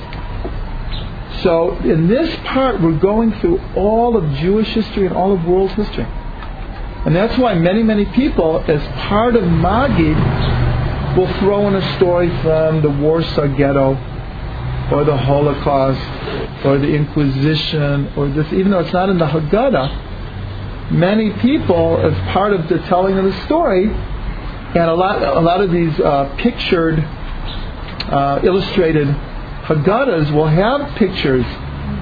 So 1.42 1.76
in 1.78 2.08
this 2.08 2.34
part, 2.46 2.80
we're 2.80 2.98
going 2.98 3.32
through 3.40 3.60
all 3.76 4.16
of 4.16 4.28
Jewish 4.36 4.68
history 4.68 5.06
and 5.06 5.14
all 5.14 5.32
of 5.32 5.44
world 5.44 5.70
history. 5.72 6.04
And 6.04 7.14
that's 7.14 7.38
why 7.38 7.54
many, 7.54 7.82
many 7.82 8.06
people, 8.06 8.64
as 8.66 8.82
part 9.08 9.36
of 9.36 9.44
Magid, 9.44 11.16
will 11.16 11.32
throw 11.38 11.68
in 11.68 11.74
a 11.74 11.96
story 11.96 12.28
from 12.42 12.82
the 12.82 12.90
Warsaw 12.90 13.46
Ghetto, 13.56 13.94
or 14.92 15.04
the 15.04 15.16
Holocaust, 15.16 16.64
or 16.64 16.78
the 16.78 16.88
Inquisition, 16.88 18.12
or 18.16 18.28
this, 18.30 18.52
even 18.52 18.72
though 18.72 18.80
it's 18.80 18.92
not 18.92 19.10
in 19.10 19.18
the 19.18 19.26
Haggadah, 19.26 20.07
many 20.90 21.30
people, 21.40 21.98
as 21.98 22.14
part 22.32 22.52
of 22.52 22.68
the 22.68 22.78
telling 22.86 23.18
of 23.18 23.24
the 23.24 23.44
story, 23.44 23.84
and 23.84 24.90
a 24.90 24.94
lot, 24.94 25.22
a 25.22 25.40
lot 25.40 25.60
of 25.60 25.70
these 25.70 25.98
uh, 26.00 26.34
pictured, 26.38 26.98
uh, 26.98 28.40
illustrated 28.42 29.08
Haggadahs 29.68 30.32
will 30.32 30.46
have 30.46 30.96
pictures 30.96 31.44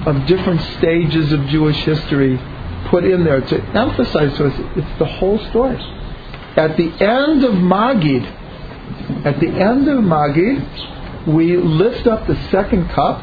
of 0.05 0.25
different 0.25 0.61
stages 0.77 1.33
of 1.33 1.45
Jewish 1.47 1.75
history 1.77 2.39
put 2.85 3.03
in 3.03 3.25
there 3.25 3.41
to 3.41 3.61
emphasize 3.77 4.37
to 4.37 4.47
us 4.47 4.53
it's 4.77 4.99
the 4.99 5.05
whole 5.05 5.37
story. 5.49 5.77
At 6.55 6.77
the 6.77 6.89
end 7.03 7.43
of 7.43 7.53
Magid, 7.55 8.25
at 9.25 9.39
the 9.41 9.49
end 9.49 9.87
of 9.89 9.97
Magid, 9.99 11.27
we 11.27 11.57
lift 11.57 12.07
up 12.07 12.25
the 12.25 12.41
second 12.51 12.89
cup 12.89 13.21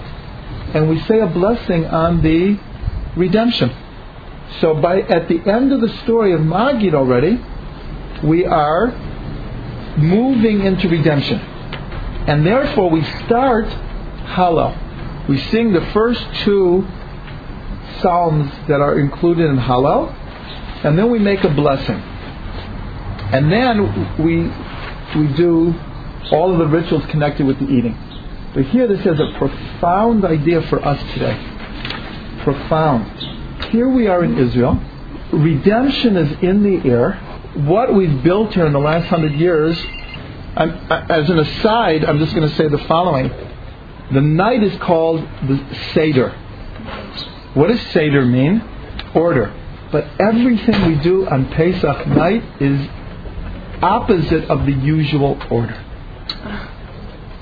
and 0.74 0.90
we 0.90 1.00
say 1.00 1.20
a 1.20 1.26
blessing 1.26 1.86
on 1.86 2.22
the 2.22 2.58
redemption. 3.16 3.70
So 4.60 4.74
by 4.74 5.00
at 5.00 5.28
the 5.28 5.40
end 5.40 5.72
of 5.72 5.80
the 5.80 5.88
story 6.04 6.32
of 6.32 6.40
Magid 6.40 6.94
already, 6.94 7.40
we 8.22 8.44
are 8.44 8.88
moving 9.96 10.64
into 10.64 10.88
redemption. 10.88 11.38
And 11.38 12.46
therefore 12.46 12.90
we 12.90 13.02
start 13.26 13.66
Hallel. 13.66 15.28
We 15.28 15.38
sing 15.38 15.72
the 15.72 15.84
first 15.92 16.24
two 16.44 16.86
psalms 18.00 18.50
that 18.68 18.80
are 18.80 18.98
included 18.98 19.48
in 19.48 19.56
Hallel, 19.56 20.12
and 20.84 20.98
then 20.98 21.10
we 21.10 21.18
make 21.18 21.44
a 21.44 21.48
blessing. 21.48 21.96
And 23.32 23.50
then 23.50 24.22
we 24.22 24.50
we 25.16 25.32
do 25.34 25.74
all 26.32 26.52
of 26.52 26.58
the 26.58 26.66
rituals 26.66 27.04
connected 27.06 27.46
with 27.46 27.58
the 27.58 27.66
eating. 27.66 27.96
But 28.54 28.64
here 28.66 28.86
this 28.86 29.00
has 29.00 29.18
a 29.18 29.32
profound 29.38 30.24
idea 30.24 30.62
for 30.62 30.84
us 30.84 31.00
today. 31.12 31.36
Profound. 32.42 33.10
Here 33.74 33.88
we 33.88 34.06
are 34.06 34.22
in 34.22 34.38
Israel. 34.38 34.80
Redemption 35.32 36.16
is 36.16 36.38
in 36.44 36.62
the 36.62 36.88
air. 36.88 37.14
What 37.66 37.92
we've 37.92 38.22
built 38.22 38.54
here 38.54 38.66
in 38.66 38.72
the 38.72 38.78
last 38.78 39.08
hundred 39.08 39.32
years, 39.32 39.76
I'm, 40.54 40.70
as 41.10 41.28
an 41.28 41.40
aside, 41.40 42.04
I'm 42.04 42.20
just 42.20 42.36
going 42.36 42.48
to 42.48 42.54
say 42.54 42.68
the 42.68 42.78
following. 42.78 43.32
The 44.12 44.20
night 44.20 44.62
is 44.62 44.78
called 44.78 45.22
the 45.48 45.76
Seder. 45.92 46.30
What 47.54 47.66
does 47.66 47.80
Seder 47.88 48.24
mean? 48.24 48.62
Order. 49.12 49.52
But 49.90 50.06
everything 50.20 50.86
we 50.86 50.94
do 51.02 51.26
on 51.26 51.50
Pesach 51.50 52.06
night 52.06 52.44
is 52.62 52.88
opposite 53.82 54.44
of 54.50 54.66
the 54.66 54.72
usual 54.72 55.36
order. 55.50 55.84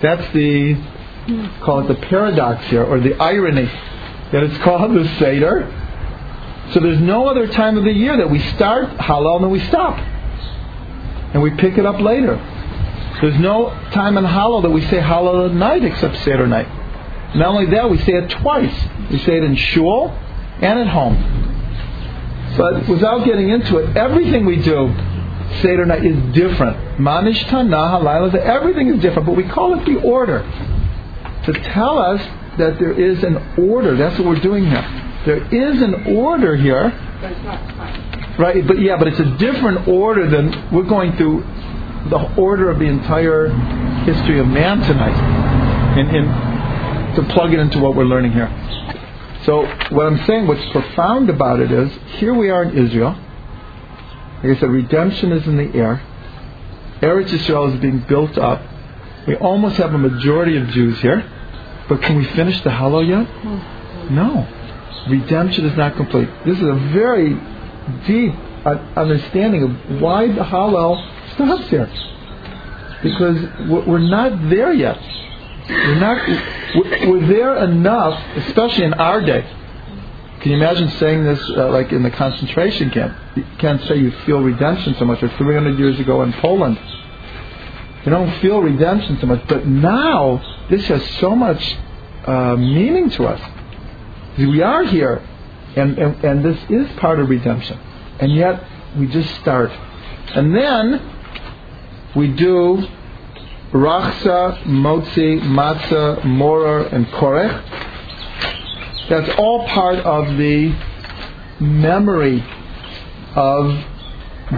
That's 0.00 0.32
the, 0.32 0.82
call 1.60 1.80
it 1.80 1.88
the 1.88 2.06
paradox 2.06 2.64
here, 2.68 2.84
or 2.84 3.00
the 3.00 3.16
irony, 3.16 3.66
that 4.32 4.42
it's 4.44 4.56
called 4.64 4.94
the 4.94 5.06
Seder. 5.18 5.80
So 6.72 6.80
there's 6.80 7.00
no 7.00 7.28
other 7.28 7.46
time 7.48 7.76
of 7.76 7.84
the 7.84 7.92
year 7.92 8.16
that 8.16 8.30
we 8.30 8.38
start 8.54 8.88
Hallel 8.96 9.36
and 9.36 9.44
then 9.44 9.50
we 9.50 9.60
stop. 9.66 9.98
And 11.34 11.42
we 11.42 11.50
pick 11.50 11.76
it 11.76 11.84
up 11.84 12.00
later. 12.00 12.36
There's 13.20 13.38
no 13.38 13.70
time 13.92 14.16
in 14.16 14.24
Hallel 14.24 14.62
that 14.62 14.70
we 14.70 14.80
say 14.82 14.98
Hallel 14.98 15.50
at 15.50 15.54
night 15.54 15.84
except 15.84 16.16
Seder 16.24 16.46
night. 16.46 16.68
Not 17.36 17.48
only 17.48 17.66
that, 17.72 17.90
we 17.90 17.98
say 17.98 18.12
it 18.12 18.30
twice. 18.30 18.74
We 19.10 19.18
say 19.18 19.36
it 19.36 19.44
in 19.44 19.54
shul 19.54 20.08
and 20.60 20.78
at 20.78 20.88
home. 20.88 21.16
But 22.56 22.88
without 22.88 23.24
getting 23.24 23.50
into 23.50 23.78
it, 23.78 23.96
everything 23.96 24.44
we 24.46 24.56
do 24.56 24.94
Seder 25.60 25.84
night 25.84 26.04
is 26.04 26.34
different. 26.34 26.98
Ma 27.00 27.20
Nishtana, 27.20 28.00
Halayla, 28.00 28.34
everything 28.34 28.88
is 28.88 29.00
different, 29.00 29.26
but 29.26 29.36
we 29.36 29.44
call 29.44 29.78
it 29.78 29.84
the 29.84 30.00
order. 30.00 30.40
To 31.44 31.52
tell 31.52 31.98
us 31.98 32.20
that 32.58 32.78
there 32.78 32.92
is 32.92 33.22
an 33.22 33.36
order. 33.58 33.96
That's 33.96 34.18
what 34.18 34.28
we're 34.28 34.40
doing 34.40 34.66
here. 34.66 35.11
There 35.24 35.42
is 35.54 35.80
an 35.82 36.16
order 36.16 36.56
here. 36.56 36.90
Right, 38.38 38.66
but 38.66 38.80
yeah, 38.80 38.96
but 38.96 39.08
it's 39.08 39.20
a 39.20 39.36
different 39.36 39.86
order 39.86 40.28
than 40.28 40.72
we're 40.72 40.82
going 40.82 41.16
through 41.16 41.42
the 42.08 42.34
order 42.36 42.70
of 42.70 42.78
the 42.78 42.86
entire 42.86 43.48
history 44.04 44.40
of 44.40 44.46
man 44.48 44.80
tonight. 44.80 45.14
And, 45.98 46.16
in, 46.16 46.24
to 47.14 47.32
plug 47.34 47.52
it 47.52 47.60
into 47.60 47.78
what 47.78 47.94
we're 47.94 48.04
learning 48.04 48.32
here. 48.32 48.48
So 49.44 49.66
what 49.90 50.06
I'm 50.06 50.24
saying, 50.26 50.46
what's 50.46 50.64
profound 50.70 51.28
about 51.28 51.60
it 51.60 51.70
is, 51.70 51.92
here 52.18 52.32
we 52.34 52.50
are 52.50 52.62
in 52.64 52.86
Israel. 52.86 53.10
Like 54.42 54.56
I 54.56 54.60
said, 54.60 54.70
redemption 54.70 55.32
is 55.32 55.46
in 55.46 55.56
the 55.56 55.78
air. 55.78 56.02
Eretz 57.00 57.28
Yisrael 57.28 57.74
is 57.74 57.80
being 57.80 58.00
built 58.00 58.38
up. 58.38 58.62
We 59.26 59.36
almost 59.36 59.76
have 59.76 59.94
a 59.94 59.98
majority 59.98 60.56
of 60.56 60.68
Jews 60.68 61.00
here. 61.00 61.28
But 61.88 62.02
can 62.02 62.16
we 62.16 62.24
finish 62.24 62.60
the 62.62 62.70
Hallel 62.70 63.06
yet? 63.06 64.10
No. 64.10 64.46
Redemption 65.08 65.66
is 65.66 65.76
not 65.76 65.96
complete. 65.96 66.28
This 66.44 66.56
is 66.56 66.64
a 66.64 66.74
very 66.92 67.34
deep 68.06 68.34
understanding 68.96 69.62
of 69.64 70.00
why 70.00 70.28
the 70.28 70.42
Hallel 70.44 71.04
stops 71.34 71.68
here. 71.68 71.90
Because 73.02 73.36
we're 73.68 73.98
not 73.98 74.48
there 74.48 74.72
yet. 74.72 75.00
We're 75.68 75.98
not. 75.98 76.28
We're 77.08 77.26
there 77.26 77.56
enough, 77.64 78.20
especially 78.36 78.84
in 78.84 78.94
our 78.94 79.20
day. 79.20 79.44
Can 80.40 80.50
you 80.50 80.56
imagine 80.56 80.90
saying 80.98 81.24
this 81.24 81.40
uh, 81.50 81.70
like 81.70 81.92
in 81.92 82.02
the 82.02 82.10
concentration 82.10 82.90
camp? 82.90 83.16
You 83.36 83.44
can't 83.58 83.80
say 83.82 83.96
you 83.96 84.10
feel 84.26 84.40
redemption 84.40 84.94
so 84.98 85.04
much. 85.04 85.22
Or 85.22 85.28
300 85.28 85.78
years 85.78 86.00
ago 86.00 86.22
in 86.22 86.32
Poland, 86.34 86.80
you 88.04 88.10
don't 88.10 88.40
feel 88.40 88.60
redemption 88.60 89.18
so 89.20 89.26
much. 89.26 89.46
But 89.46 89.66
now 89.66 90.66
this 90.68 90.84
has 90.86 91.04
so 91.20 91.36
much 91.36 91.76
uh, 92.26 92.56
meaning 92.56 93.10
to 93.10 93.26
us. 93.26 93.40
We 94.38 94.62
are 94.62 94.84
here, 94.84 95.22
and, 95.76 95.98
and 95.98 96.24
and 96.24 96.44
this 96.44 96.58
is 96.70 96.90
part 96.98 97.20
of 97.20 97.28
redemption, 97.28 97.78
and 98.18 98.32
yet 98.32 98.64
we 98.98 99.06
just 99.06 99.34
start, 99.40 99.70
and 100.34 100.56
then 100.56 101.02
we 102.16 102.28
do 102.28 102.86
Rachtzah, 103.72 104.64
Motzi, 104.64 105.40
Matzah, 105.40 106.20
Maror, 106.22 106.92
and 106.92 107.06
Korech. 107.06 107.62
That's 109.08 109.38
all 109.38 109.66
part 109.66 109.98
of 109.98 110.36
the 110.36 110.74
memory 111.58 112.44
of 113.34 113.84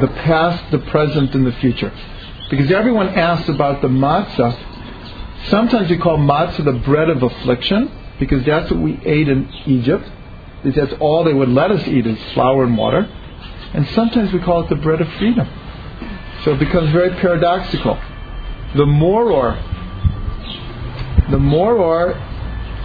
the 0.01 0.09
past, 0.09 0.71
the 0.73 0.79
present, 0.79 1.35
and 1.35 1.47
the 1.47 1.53
future. 1.53 1.93
Because 2.51 2.73
everyone 2.73 3.09
asks 3.09 3.49
about 3.49 3.83
the 3.83 3.89
matzah. 3.89 4.59
Sometimes 5.49 5.91
we 5.91 5.99
call 5.99 6.19
matzah 6.19 6.65
the 6.65 6.73
bread 6.73 7.09
of 7.09 7.23
affliction, 7.23 7.91
because 8.19 8.45
that's 8.45 8.71
what 8.71 8.81
we 8.81 9.01
ate 9.05 9.29
in 9.29 9.53
Egypt. 9.67 10.09
That's 10.65 10.95
all 11.01 11.25
they 11.25 11.35
would 11.35 11.49
let 11.49 11.71
us 11.71 11.87
eat 11.87 12.07
is 12.07 12.19
flour 12.33 12.65
and 12.65 12.77
water. 12.77 13.09
And 13.75 13.87
sometimes 13.89 14.33
we 14.33 14.39
call 14.39 14.63
it 14.63 14.69
the 14.69 14.77
bread 14.77 15.01
of 15.01 15.09
freedom. 15.15 15.49
So 16.45 16.53
it 16.53 16.59
becomes 16.59 16.93
very 16.93 17.11
paradoxical. 17.21 17.99
The 18.77 18.87
moror, 18.87 19.63
the 21.31 21.39
moror 21.39 22.21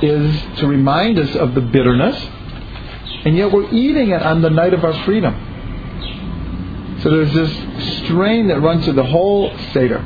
is 0.01 0.59
to 0.59 0.67
remind 0.67 1.19
us 1.19 1.35
of 1.35 1.55
the 1.55 1.61
bitterness, 1.61 2.15
and 3.25 3.35
yet 3.35 3.51
we're 3.51 3.69
eating 3.71 4.11
it 4.11 4.21
on 4.21 4.41
the 4.41 4.49
night 4.49 4.73
of 4.73 4.83
our 4.83 4.93
freedom. 5.03 5.35
So 7.01 7.09
there's 7.09 7.33
this 7.33 8.05
strain 8.05 8.47
that 8.47 8.61
runs 8.61 8.85
through 8.85 8.93
the 8.93 9.05
whole 9.05 9.55
Seder. 9.73 10.03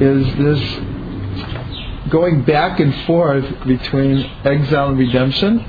Is 0.00 0.26
this 0.36 0.60
going 2.10 2.42
back 2.44 2.80
and 2.80 2.94
forth 3.06 3.44
between 3.66 4.24
exile 4.44 4.88
and 4.90 4.98
redemption, 4.98 5.60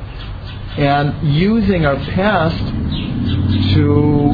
and 0.78 1.28
using 1.28 1.86
our 1.86 1.96
past 1.96 2.58
to, 3.74 4.32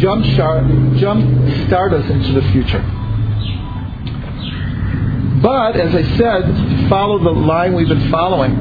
jump 0.00 0.24
start, 0.34 0.64
jump 0.96 1.66
start 1.66 1.92
us 1.92 2.10
into 2.10 2.32
the 2.32 2.42
future. 2.52 2.82
But, 5.42 5.76
as 5.76 5.94
I 5.94 6.02
said, 6.16 6.88
follow 6.88 7.18
the 7.18 7.30
line 7.30 7.74
we've 7.74 7.88
been 7.88 8.10
following. 8.10 8.56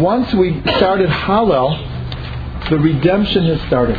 Once 0.00 0.32
we 0.34 0.60
started 0.76 1.08
Hallel, 1.08 1.78
the 2.68 2.78
redemption 2.78 3.44
has 3.46 3.60
started. 3.68 3.98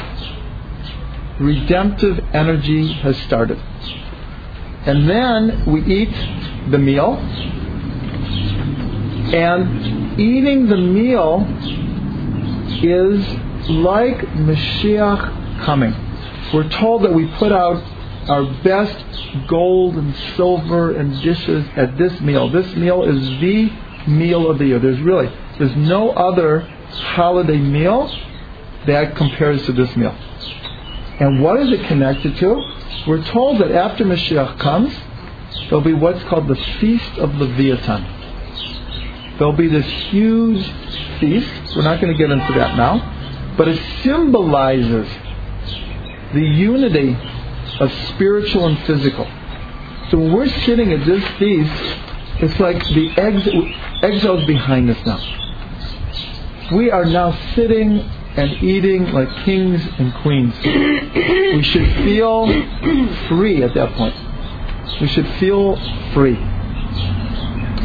Redemptive 1.39 2.19
energy 2.33 2.93
has 2.93 3.17
started. 3.23 3.59
And 4.85 5.09
then 5.09 5.65
we 5.65 5.81
eat 5.81 6.13
the 6.69 6.77
meal. 6.77 7.15
And 9.33 10.19
eating 10.19 10.67
the 10.67 10.77
meal 10.77 11.47
is 12.83 13.25
like 13.69 14.17
Mashiach 14.17 15.63
coming. 15.63 15.93
We're 16.53 16.69
told 16.69 17.03
that 17.03 17.13
we 17.13 17.27
put 17.37 17.51
out 17.51 17.81
our 18.29 18.43
best 18.63 19.47
gold 19.47 19.95
and 19.95 20.15
silver 20.35 20.95
and 20.95 21.21
dishes 21.21 21.65
at 21.75 21.97
this 21.97 22.19
meal. 22.21 22.49
This 22.49 22.75
meal 22.75 23.03
is 23.03 23.21
the 23.39 23.71
meal 24.07 24.49
of 24.49 24.59
the 24.59 24.65
year. 24.65 24.79
There's 24.79 24.99
really 24.99 25.31
there's 25.57 25.75
no 25.75 26.11
other 26.11 26.61
holiday 26.61 27.57
meal 27.57 28.07
that 28.85 29.15
compares 29.15 29.65
to 29.65 29.71
this 29.71 29.95
meal. 29.95 30.15
And 31.23 31.41
what 31.41 31.57
is 31.61 31.71
it 31.71 31.87
connected 31.87 32.35
to? 32.35 32.61
We're 33.07 33.23
told 33.23 33.61
that 33.61 33.71
after 33.71 34.03
Mashiach 34.03 34.59
comes, 34.59 34.93
there'll 35.69 35.79
be 35.79 35.93
what's 35.93 36.21
called 36.25 36.49
the 36.49 36.57
Feast 36.81 37.17
of 37.17 37.33
Leviathan. 37.35 39.37
There'll 39.37 39.53
be 39.53 39.69
this 39.69 39.85
huge 40.11 40.69
feast. 41.21 41.77
We're 41.77 41.83
not 41.83 42.01
going 42.01 42.11
to 42.11 42.17
get 42.17 42.29
into 42.29 42.51
that 42.55 42.75
now. 42.75 43.55
But 43.57 43.69
it 43.69 43.81
symbolizes 44.03 45.07
the 46.33 46.41
unity 46.41 47.17
of 47.79 47.89
spiritual 48.09 48.67
and 48.67 48.77
physical. 48.79 49.23
So 50.11 50.17
when 50.17 50.33
we're 50.33 50.49
sitting 50.65 50.91
at 50.91 51.05
this 51.05 51.23
feast, 51.39 51.71
it's 52.41 52.59
like 52.59 52.83
the 52.89 53.13
ex- 53.15 54.03
exile's 54.03 54.45
behind 54.45 54.89
us 54.89 54.97
now. 55.05 56.75
We 56.75 56.91
are 56.91 57.05
now 57.05 57.31
sitting 57.55 58.09
and 58.35 58.51
eating 58.63 59.11
like 59.11 59.29
kings 59.45 59.81
and 59.99 60.13
queens. 60.15 60.53
we 60.63 61.63
should 61.63 61.87
feel 62.03 62.47
free 63.27 63.63
at 63.63 63.73
that 63.75 63.93
point. 63.93 64.15
We 64.99 65.07
should 65.07 65.27
feel 65.39 65.75
free. 66.13 66.37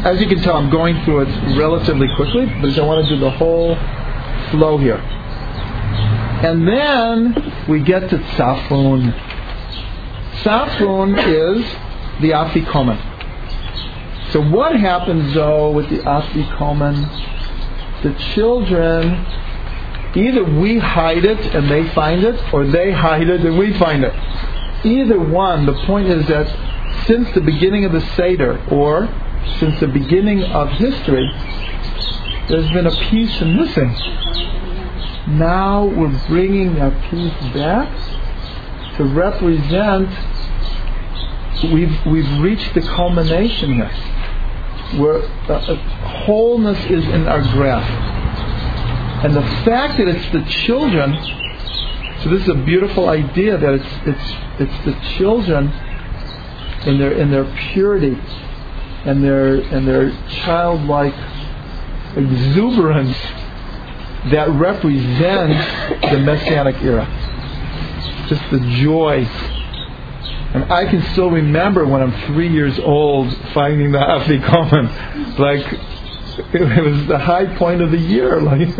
As 0.03 0.19
you 0.21 0.27
can 0.27 0.41
tell, 0.41 0.55
I'm 0.55 0.69
going 0.69 1.03
through 1.03 1.21
it 1.21 1.57
relatively 1.57 2.07
quickly 2.15 2.45
because 2.45 2.79
I 2.79 2.83
want 2.83 3.05
to 3.05 3.15
do 3.15 3.19
the 3.19 3.31
whole 3.31 3.75
flow 4.51 4.77
here. 4.77 4.99
And 6.41 6.67
then 6.67 7.65
we 7.67 7.83
get 7.83 8.09
to 8.09 8.17
Tzafun. 8.17 9.11
Tzafun 10.41 11.17
is 11.27 11.65
the 12.21 12.31
Afikomen. 12.31 12.97
So 14.31 14.41
what 14.41 14.79
happens 14.79 15.33
though 15.33 15.71
with 15.71 15.89
the 15.89 15.97
Afikomen? 15.97 18.03
The 18.03 18.13
children, 18.33 19.25
either 20.15 20.43
we 20.43 20.79
hide 20.79 21.25
it 21.25 21.39
and 21.55 21.69
they 21.69 21.87
find 21.89 22.23
it, 22.23 22.53
or 22.53 22.65
they 22.65 22.91
hide 22.91 23.29
it 23.29 23.41
and 23.41 23.57
we 23.57 23.77
find 23.77 24.03
it. 24.03 24.13
Either 24.85 25.19
one, 25.19 25.65
the 25.65 25.73
point 25.85 26.07
is 26.07 26.27
that 26.27 26.47
since 27.05 27.31
the 27.33 27.41
beginning 27.41 27.85
of 27.85 27.91
the 27.91 28.01
Seder, 28.15 28.63
or 28.71 29.07
since 29.59 29.79
the 29.79 29.87
beginning 29.87 30.43
of 30.43 30.69
history, 30.69 31.29
there's 32.49 32.69
been 32.71 32.87
a 32.87 32.95
piece 33.09 33.41
missing. 33.41 33.93
Now 35.27 35.85
we're 35.85 36.27
bringing 36.27 36.75
that 36.75 37.11
piece 37.11 37.53
back 37.53 37.89
to 38.97 39.03
represent 39.03 40.09
we've 41.73 42.05
we've 42.05 42.39
reached 42.39 42.73
the 42.73 42.81
culmination 42.81 43.73
here 43.73 43.91
where 44.97 45.21
uh, 45.49 45.53
uh, 45.53 45.75
wholeness 46.25 46.79
is 46.85 47.05
in 47.05 47.27
our 47.27 47.41
grasp 47.53 48.18
and 49.23 49.35
the 49.35 49.47
fact 49.65 49.97
that 49.97 50.07
it's 50.07 50.31
the 50.31 50.43
children 50.49 51.13
so 52.23 52.29
this 52.29 52.43
is 52.43 52.49
a 52.49 52.55
beautiful 52.55 53.09
idea 53.09 53.57
that 53.57 53.73
it's 53.73 53.93
it's 54.05 54.33
it's 54.59 54.85
the 54.85 55.17
children 55.17 55.71
in 56.85 56.97
their 56.97 57.11
in 57.13 57.31
their 57.31 57.45
purity 57.71 58.17
and 59.05 59.23
their 59.23 59.55
and 59.55 59.87
their 59.87 60.11
childlike 60.43 61.13
exuberance 62.15 63.17
that 64.25 64.49
represents 64.49 65.65
the 66.11 66.19
Messianic 66.19 66.75
era. 66.83 67.05
Just 68.27 68.43
the 68.51 68.59
joy. 68.81 69.25
And 70.53 70.71
I 70.71 70.85
can 70.85 71.01
still 71.13 71.29
remember 71.29 71.85
when 71.85 72.01
I'm 72.01 72.11
three 72.27 72.49
years 72.49 72.79
old 72.79 73.33
finding 73.53 73.91
the 73.93 73.99
Afikoman. 73.99 75.37
Like, 75.39 75.65
it 76.53 76.83
was 76.83 77.07
the 77.07 77.17
high 77.17 77.53
point 77.57 77.81
of 77.81 77.91
the 77.91 77.97
year, 77.97 78.39
like, 78.41 78.77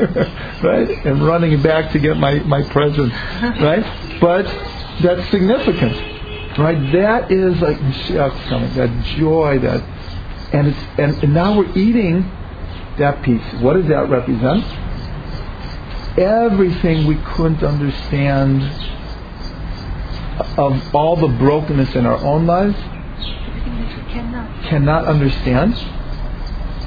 right? 0.63 0.89
And 1.05 1.25
running 1.25 1.61
back 1.61 1.91
to 1.91 1.99
get 1.99 2.15
my, 2.15 2.39
my 2.39 2.63
present, 2.63 3.11
uh-huh. 3.11 3.65
right? 3.65 4.19
But 4.21 4.45
that's 5.01 5.29
significant, 5.29 6.57
right? 6.57 6.91
That 6.93 7.31
is 7.31 7.59
like 7.59 7.77
Mashiach's 7.77 8.45
oh, 8.45 8.49
coming, 8.49 8.73
that 8.75 9.03
joy, 9.17 9.59
that, 9.59 9.81
and 10.53 10.67
it's, 10.67 10.79
and, 10.97 11.21
and 11.21 11.33
now 11.33 11.57
we're 11.57 11.77
eating 11.77 12.31
that 12.97 13.23
piece. 13.23 13.43
What 13.61 13.73
does 13.73 13.87
that 13.87 14.09
represent? 14.09 14.63
Everything 16.17 17.07
we 17.07 17.15
couldn't 17.35 17.63
understand 17.63 18.63
of 20.57 20.95
all 20.95 21.17
the 21.17 21.27
brokenness 21.27 21.95
in 21.95 22.05
our 22.05 22.17
own 22.23 22.45
lives 22.45 22.77
Everything 22.77 23.75
that 23.77 23.97
we 23.97 24.13
cannot. 24.13 24.63
cannot 24.63 25.05
understand 25.05 25.75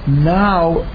now 0.07 0.89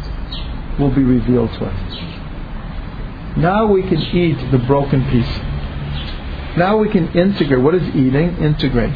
will 0.79 0.91
be 0.93 1.03
revealed 1.03 1.51
to 1.53 1.65
us. 1.65 3.37
Now 3.37 3.65
we 3.67 3.83
can 3.83 3.99
eat 3.99 4.51
the 4.51 4.57
broken 4.59 5.03
piece. 5.09 6.57
Now 6.57 6.77
we 6.77 6.89
can 6.89 7.07
integrate. 7.15 7.61
What 7.63 7.75
is 7.75 7.83
eating? 7.95 8.37
Integrate. 8.37 8.93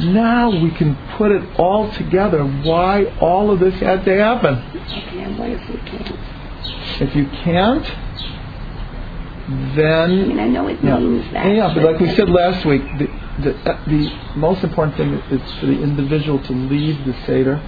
Now 0.00 0.50
we 0.50 0.70
can 0.72 0.96
put 1.16 1.32
it 1.32 1.42
all 1.58 1.90
together 1.92 2.44
why 2.44 3.04
all 3.20 3.50
of 3.50 3.60
this 3.60 3.74
had 3.80 4.04
to 4.04 4.14
happen. 4.16 4.54
Okay, 4.56 5.34
what 5.38 5.50
if 5.50 5.68
we 5.68 5.76
can't? 5.88 7.00
If 7.00 7.16
you 7.16 7.26
can't, 7.44 7.84
I 7.86 9.72
then 9.76 10.28
mean, 10.28 10.38
I 10.40 10.48
know 10.48 10.66
it 10.68 10.78
Yeah. 10.82 10.98
means 10.98 11.32
that. 11.32 11.46
Yeah, 11.54 11.72
but 11.74 11.82
like 11.84 12.00
we 12.00 12.14
said 12.14 12.28
last 12.28 12.64
week, 12.66 12.82
the, 12.98 13.06
the, 13.42 13.52
the 13.86 14.10
most 14.36 14.64
important 14.64 14.96
thing 14.96 15.14
is 15.30 15.40
for 15.60 15.66
the 15.66 15.80
individual 15.82 16.40
to 16.40 16.52
leave 16.52 17.04
the 17.06 17.14
Seder 17.26 17.60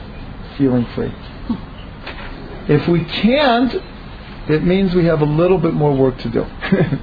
feeling 0.58 0.84
free. 0.94 1.12
If 2.68 2.86
we 2.88 3.04
can't, 3.04 3.74
it 4.48 4.62
means 4.64 4.94
we 4.94 5.06
have 5.06 5.22
a 5.22 5.24
little 5.26 5.58
bit 5.58 5.72
more 5.72 5.94
work 5.94 6.18
to 6.18 6.28
do 6.28 6.46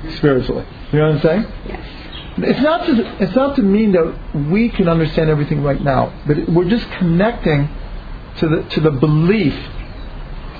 spiritually. 0.17 0.65
You 0.91 0.99
know 0.99 1.07
what 1.07 1.15
I'm 1.15 1.21
saying? 1.21 1.45
Yes. 1.67 1.91
It's 2.37 2.59
not 2.61 2.85
to 2.85 3.23
it's 3.23 3.35
not 3.35 3.55
to 3.55 3.61
mean 3.61 3.93
that 3.93 4.45
we 4.51 4.69
can 4.69 4.89
understand 4.89 5.29
everything 5.29 5.63
right 5.63 5.81
now, 5.81 6.13
but 6.27 6.49
we're 6.49 6.69
just 6.69 6.89
connecting 6.91 7.69
to 8.39 8.47
the 8.49 8.63
to 8.71 8.81
the 8.81 8.91
belief 8.91 9.55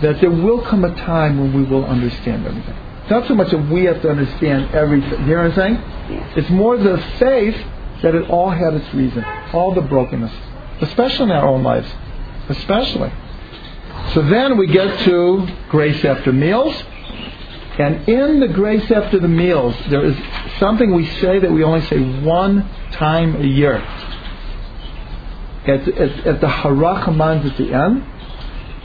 that 0.02 0.22
there 0.22 0.32
will 0.32 0.62
come 0.62 0.86
a 0.86 0.96
time 0.96 1.38
when 1.40 1.54
we 1.54 1.64
will 1.64 1.86
understand 1.86 2.46
everything. 2.48 2.76
It's 3.02 3.12
not 3.12 3.28
so 3.28 3.36
much 3.36 3.52
that 3.52 3.70
we 3.70 3.84
have 3.84 4.02
to 4.04 4.10
understand 4.10 4.74
everything. 4.74 5.28
You 5.28 5.36
know 5.36 5.50
what 5.50 5.52
I'm 5.52 5.56
saying? 5.56 5.74
Yes. 6.10 6.34
It's 6.38 6.50
more 6.50 6.78
the 6.78 6.98
faith 7.20 7.58
that 8.02 8.16
it 8.16 8.30
all 8.30 8.50
had 8.50 8.74
its 8.74 8.94
reason, 8.94 9.24
all 9.54 9.74
the 9.74 9.82
brokenness, 9.82 10.32
especially 10.82 11.26
in 11.26 11.32
our 11.32 11.48
own 11.48 11.64
lives, 11.64 11.88
especially. 12.50 13.12
So 14.14 14.22
then 14.22 14.58
we 14.58 14.68
get 14.68 15.00
to 15.02 15.48
grace 15.70 16.04
after 16.06 16.32
meals. 16.32 16.76
And 17.78 18.08
in 18.08 18.40
the 18.40 18.48
grace 18.48 18.90
after 18.92 19.20
the 19.20 19.28
meals, 19.28 19.76
there 19.90 20.06
is 20.06 20.16
something 20.60 20.94
we 20.94 21.06
say 21.20 21.40
that 21.40 21.52
we 21.52 21.64
only 21.64 21.86
say 21.88 22.00
one 22.22 22.70
time 22.94 23.36
a 23.42 23.46
year. 23.46 23.76
At, 25.68 25.88
at, 25.88 26.28
at 26.28 26.42
the 26.42 26.48
Harachamans 26.48 27.52
at 27.52 27.58
the 27.58 27.74
end. 27.74 28.04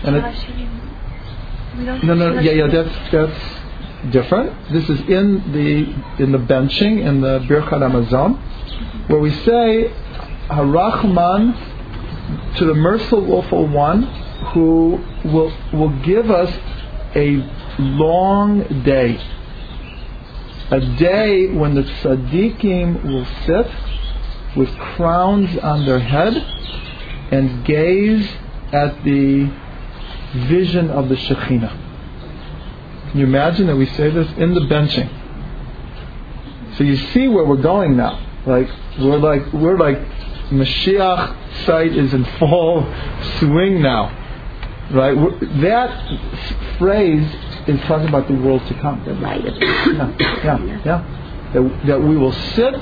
And 0.02 0.16
it, 0.16 2.04
no, 2.04 2.14
no, 2.14 2.40
yeah, 2.40 2.52
yeah, 2.52 2.66
that's 2.66 3.12
that's 3.12 4.10
different. 4.10 4.72
This 4.72 4.88
is 4.88 5.00
in 5.08 5.52
the 5.52 6.22
in 6.22 6.32
the 6.32 6.38
benching 6.38 7.06
in 7.06 7.20
the 7.20 7.40
Birkat 7.40 7.80
Hamazon, 7.80 8.38
where 9.08 9.20
we 9.20 9.30
say 9.30 9.92
Harachman 10.48 11.69
to 12.56 12.64
the 12.64 12.74
merciful 12.74 13.66
one 13.68 14.02
who 14.52 15.02
will 15.24 15.52
will 15.72 15.96
give 16.02 16.30
us 16.30 16.52
a 17.14 17.36
long 17.78 18.82
day, 18.82 19.20
a 20.70 20.80
day 20.96 21.48
when 21.48 21.74
the 21.74 21.82
tzaddikim 21.82 23.04
will 23.04 23.26
sit 23.46 24.56
with 24.56 24.76
crowns 24.78 25.56
on 25.58 25.86
their 25.86 26.00
head 26.00 26.34
and 27.32 27.64
gaze 27.64 28.28
at 28.72 29.04
the 29.04 29.50
vision 30.48 30.90
of 30.90 31.08
the 31.08 31.14
Shekhinah. 31.16 33.10
Can 33.10 33.20
you 33.20 33.26
imagine 33.26 33.66
that 33.66 33.76
we 33.76 33.86
say 33.86 34.10
this 34.10 34.30
in 34.36 34.54
the 34.54 34.60
benching? 34.60 35.08
So 36.76 36.84
you 36.84 36.96
see 36.96 37.28
where 37.28 37.44
we're 37.44 37.56
going 37.60 37.96
now. 37.96 38.24
Like 38.46 38.68
we're 38.98 39.18
like 39.18 39.52
we're 39.52 39.76
like 39.76 39.98
Mashiach 40.50 41.64
sight 41.64 41.96
is 41.96 42.12
in 42.12 42.24
full 42.38 42.82
swing 43.38 43.80
now, 43.80 44.08
right? 44.92 45.14
That 45.60 46.20
phrase 46.78 47.34
is 47.68 47.80
talking 47.82 48.08
about 48.08 48.26
the 48.26 48.34
world 48.34 48.66
to 48.66 48.74
come. 48.74 49.00
Of 49.06 49.20
Yeah, 49.20 50.64
yeah, 50.64 50.82
yeah. 50.84 51.50
That, 51.52 51.86
that 51.86 52.02
we 52.02 52.16
will 52.16 52.32
sit 52.32 52.74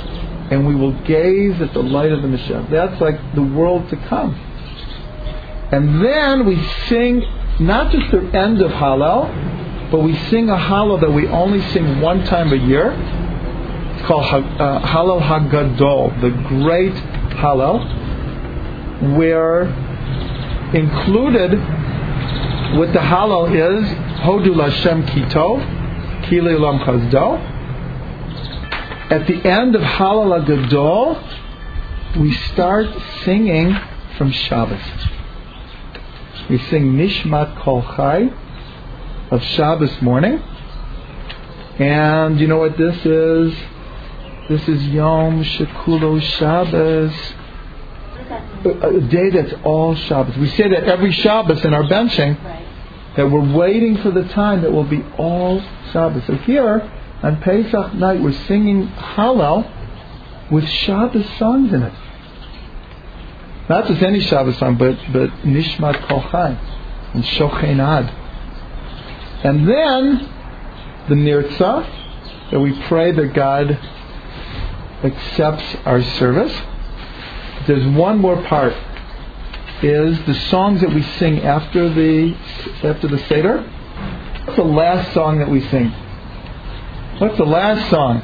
and 0.51 0.67
we 0.67 0.75
will 0.75 0.93
gaze 1.03 1.61
at 1.61 1.75
the 1.75 1.83
light 1.83 2.11
of 2.11 2.23
the 2.23 2.29
Mashiach. 2.29 2.71
That's 2.71 3.01
like 3.01 3.35
the 3.35 3.43
world 3.43 3.89
to 3.91 3.97
come. 3.97 4.35
And 5.71 6.03
then 6.03 6.47
we 6.47 6.63
sing 6.89 7.21
not 7.61 7.93
just 7.93 8.11
the 8.11 8.21
end 8.35 8.63
of 8.63 8.71
Hallel, 8.71 9.91
but 9.91 9.99
we 10.01 10.17
sing 10.31 10.49
a 10.49 10.57
Hallel 10.57 11.01
that 11.03 11.11
we 11.11 11.27
only 11.29 11.61
sing 11.73 12.01
one 12.01 12.25
time 12.25 12.53
a 12.53 12.57
year. 12.57 12.93
It's 12.93 14.07
called 14.07 14.25
uh, 14.25 14.81
Hallel 14.81 15.21
Hagadol, 15.21 16.21
the 16.23 16.31
great 16.31 16.95
Hallel, 17.39 19.17
where 19.17 19.63
included 20.75 21.53
with 22.79 22.93
the 22.93 22.99
Hallel 22.99 23.49
is 23.49 23.89
Hodu 24.21 24.55
Lashem 24.55 25.07
Kito, 25.07 26.29
Ki 26.29 26.41
L'olam 26.41 26.81
Chasdo. 26.81 27.39
At 29.11 29.27
the 29.27 29.49
end 29.49 29.75
of 29.75 29.83
Hallel 29.83 30.45
Hagadol, 30.45 31.17
we 32.21 32.33
start 32.53 32.89
singing 33.25 33.77
from 34.17 34.33
Shabbos. 34.33 34.81
We 36.51 36.59
sing 36.59 36.95
Nishmat 36.95 37.61
Kol 37.61 37.83
Chai 37.83 38.31
of 39.31 39.43
Shabbos 39.43 40.03
morning. 40.03 40.43
And 41.79 42.41
you 42.41 42.49
know 42.49 42.59
what 42.59 42.77
this 42.77 43.07
is? 43.07 43.55
This 44.49 44.67
is 44.67 44.83
Yom 44.87 45.45
Shekulo 45.45 46.23
Shabbos. 46.23 47.13
A, 48.65 49.01
day 49.01 49.29
that's 49.29 49.53
all 49.63 49.95
Shabbos. 49.95 50.39
We 50.39 50.49
say 50.49 50.71
that 50.71 50.85
every 50.85 51.13
Shabbos 51.13 51.63
in 51.67 51.75
our 51.75 51.83
benching, 51.83 52.35
that 53.15 53.31
we're 53.31 53.55
waiting 53.55 53.99
for 53.99 54.11
the 54.11 54.25
time 54.29 54.63
that 54.63 54.73
will 54.73 54.85
be 54.89 55.05
all 55.19 55.61
Shabbos. 55.93 56.25
So 56.27 56.37
here, 56.37 56.81
on 57.23 57.43
Pesach 57.43 57.93
night, 57.93 58.23
we're 58.23 58.33
singing 58.47 58.89
Hallel 58.89 59.71
with 60.51 60.67
Shabbos 60.67 61.29
songs 61.39 61.71
in 61.75 61.83
it. 61.83 61.93
Not 63.69 63.87
just 63.87 64.01
any 64.01 64.21
Shabbos 64.21 64.57
song, 64.57 64.79
but, 64.79 64.97
but 65.13 65.29
Nishmat 65.43 66.09
Kol 66.09 66.23
Chai 66.23 66.59
and 67.13 67.23
Shochen 67.23 67.81
Ad. 67.81 68.09
And 69.45 69.69
then 69.69 70.27
the 71.11 71.17
Nirtzah, 71.17 72.51
that 72.51 72.61
we 72.61 72.73
pray 72.85 73.13
that 73.13 73.35
God 73.35 73.79
accepts 75.03 75.77
our 75.85 76.03
service. 76.03 76.55
There's 77.67 77.87
one 77.97 78.19
more 78.19 78.43
part, 78.45 78.75
is 79.83 80.19
the 80.27 80.35
songs 80.51 80.81
that 80.81 80.91
we 80.91 81.03
sing 81.19 81.41
after 81.43 81.89
the 81.93 82.35
after 82.83 83.09
the 83.09 83.19
Seder. 83.29 83.63
What's 84.45 84.57
the 84.57 84.65
last 84.65 85.13
song 85.13 85.39
that 85.41 85.49
we 85.51 85.61
sing? 85.69 85.91
What's 87.19 87.37
the 87.37 87.45
last 87.45 87.91
song? 87.91 88.23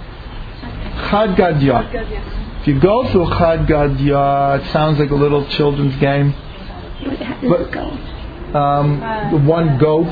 Chad 1.10 1.36
Gadya. 1.36 2.60
If 2.60 2.68
you 2.68 2.80
go 2.80 3.10
through 3.10 3.28
Chad 3.38 3.66
Gadya, 3.66 4.60
it 4.60 4.72
sounds 4.72 4.98
like 4.98 5.10
a 5.10 5.14
little 5.14 5.46
children's 5.48 5.96
game. 6.00 6.32
But-? 7.42 7.76
Um, 8.54 9.00
the 9.32 9.38
one 9.38 9.78
goat. 9.78 10.10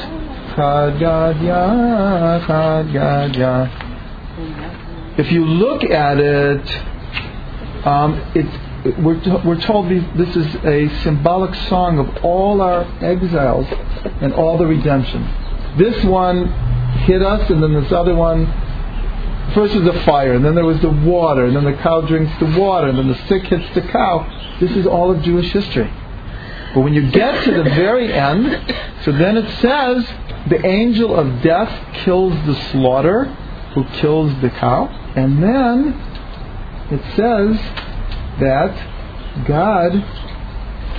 Chad 0.55 1.01
Gadya, 1.01 2.47
Chad 2.47 2.87
Gadya. 2.89 3.92
If 5.19 5.31
you 5.31 5.45
look 5.45 5.85
at 5.85 6.19
it, 6.19 7.87
um, 7.87 8.15
it, 8.35 8.99
we're, 8.99 9.45
we're 9.45 9.61
told 9.61 9.91
this 9.91 10.35
is 10.35 10.55
a 10.65 10.89
symbolic 11.03 11.55
song 11.69 11.99
of 11.99 12.25
all 12.25 12.63
our 12.63 12.85
exiles 13.05 13.67
and 14.23 14.33
all 14.33 14.57
the 14.57 14.67
redemption. 14.67 15.23
This 15.77 16.03
one 16.05 16.47
hit 17.01 17.23
us, 17.23 17.51
and 17.51 17.63
then 17.63 17.75
this 17.75 17.93
other 17.93 18.15
one. 18.15 18.47
First 19.55 19.75
was 19.75 19.85
the 19.85 20.01
fire, 20.05 20.33
and 20.33 20.45
then 20.45 20.55
there 20.55 20.65
was 20.65 20.81
the 20.81 20.89
water, 20.89 21.45
and 21.45 21.55
then 21.55 21.65
the 21.65 21.75
cow 21.75 22.01
drinks 22.01 22.33
the 22.39 22.59
water, 22.59 22.89
and 22.89 22.97
then 22.97 23.09
the 23.09 23.27
stick 23.27 23.43
hits 23.43 23.75
the 23.75 23.83
cow. 23.83 24.57
This 24.61 24.71
is 24.73 24.87
all 24.87 25.11
of 25.11 25.21
Jewish 25.23 25.53
history. 25.53 25.91
But 26.75 26.81
when 26.81 26.95
you 26.95 27.11
get 27.11 27.45
to 27.45 27.53
the 27.53 27.65
very 27.65 28.11
end, 28.11 28.75
so 29.05 29.13
then 29.13 29.37
it 29.37 29.61
says 29.61 30.09
the 30.49 30.65
angel 30.65 31.15
of 31.15 31.43
death 31.43 31.71
kills 32.05 32.33
the 32.47 32.55
slaughter, 32.71 33.25
who 33.75 33.85
kills 34.01 34.33
the 34.41 34.49
cow, 34.49 35.01
and 35.17 35.43
then 35.43 35.95
it 36.91 37.03
says 37.17 37.57
that 38.41 39.47
God 39.47 39.93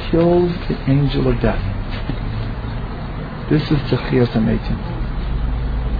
kills 0.09 0.51
the 0.67 0.89
angel 0.89 1.27
of 1.27 1.39
death. 1.41 1.61
This 3.49 3.63
is. 3.63 3.77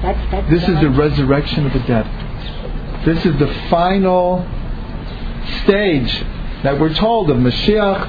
That's, 0.01 0.31
that's 0.31 0.49
This 0.49 0.67
is 0.67 0.79
the 0.81 0.89
resurrection 0.89 1.65
of 1.65 1.73
the 1.73 1.79
dead. 1.79 2.05
This 3.05 3.25
is 3.25 3.37
the 3.37 3.53
final 3.69 4.47
stage 5.63 6.23
that 6.63 6.79
we're 6.79 6.93
told 6.93 7.29
of 7.29 7.37
Mashiach, 7.37 8.07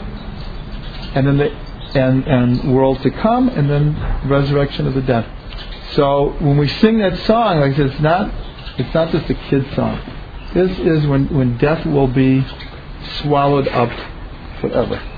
and 1.14 1.26
then 1.26 1.36
the 1.38 1.50
and 1.96 2.26
and 2.26 2.74
world 2.74 3.00
to 3.02 3.10
come, 3.10 3.48
and 3.48 3.70
then 3.70 3.94
resurrection 4.28 4.86
of 4.86 4.94
the 4.94 5.02
dead. 5.02 5.26
So 5.92 6.36
when 6.40 6.56
we 6.56 6.68
sing 6.68 6.98
that 6.98 7.18
song, 7.26 7.60
like 7.60 7.72
I 7.72 7.76
said, 7.76 7.86
it's 7.86 8.00
not 8.00 8.32
it's 8.78 8.94
not 8.94 9.10
just 9.10 9.30
a 9.30 9.34
kid 9.34 9.64
song. 9.74 10.00
This 10.52 10.78
is 10.78 11.06
when 11.06 11.26
when 11.34 11.58
death 11.58 11.84
will 11.86 12.08
be 12.08 12.44
swallowed 13.22 13.68
up 13.68 13.90
forever. 14.60 15.13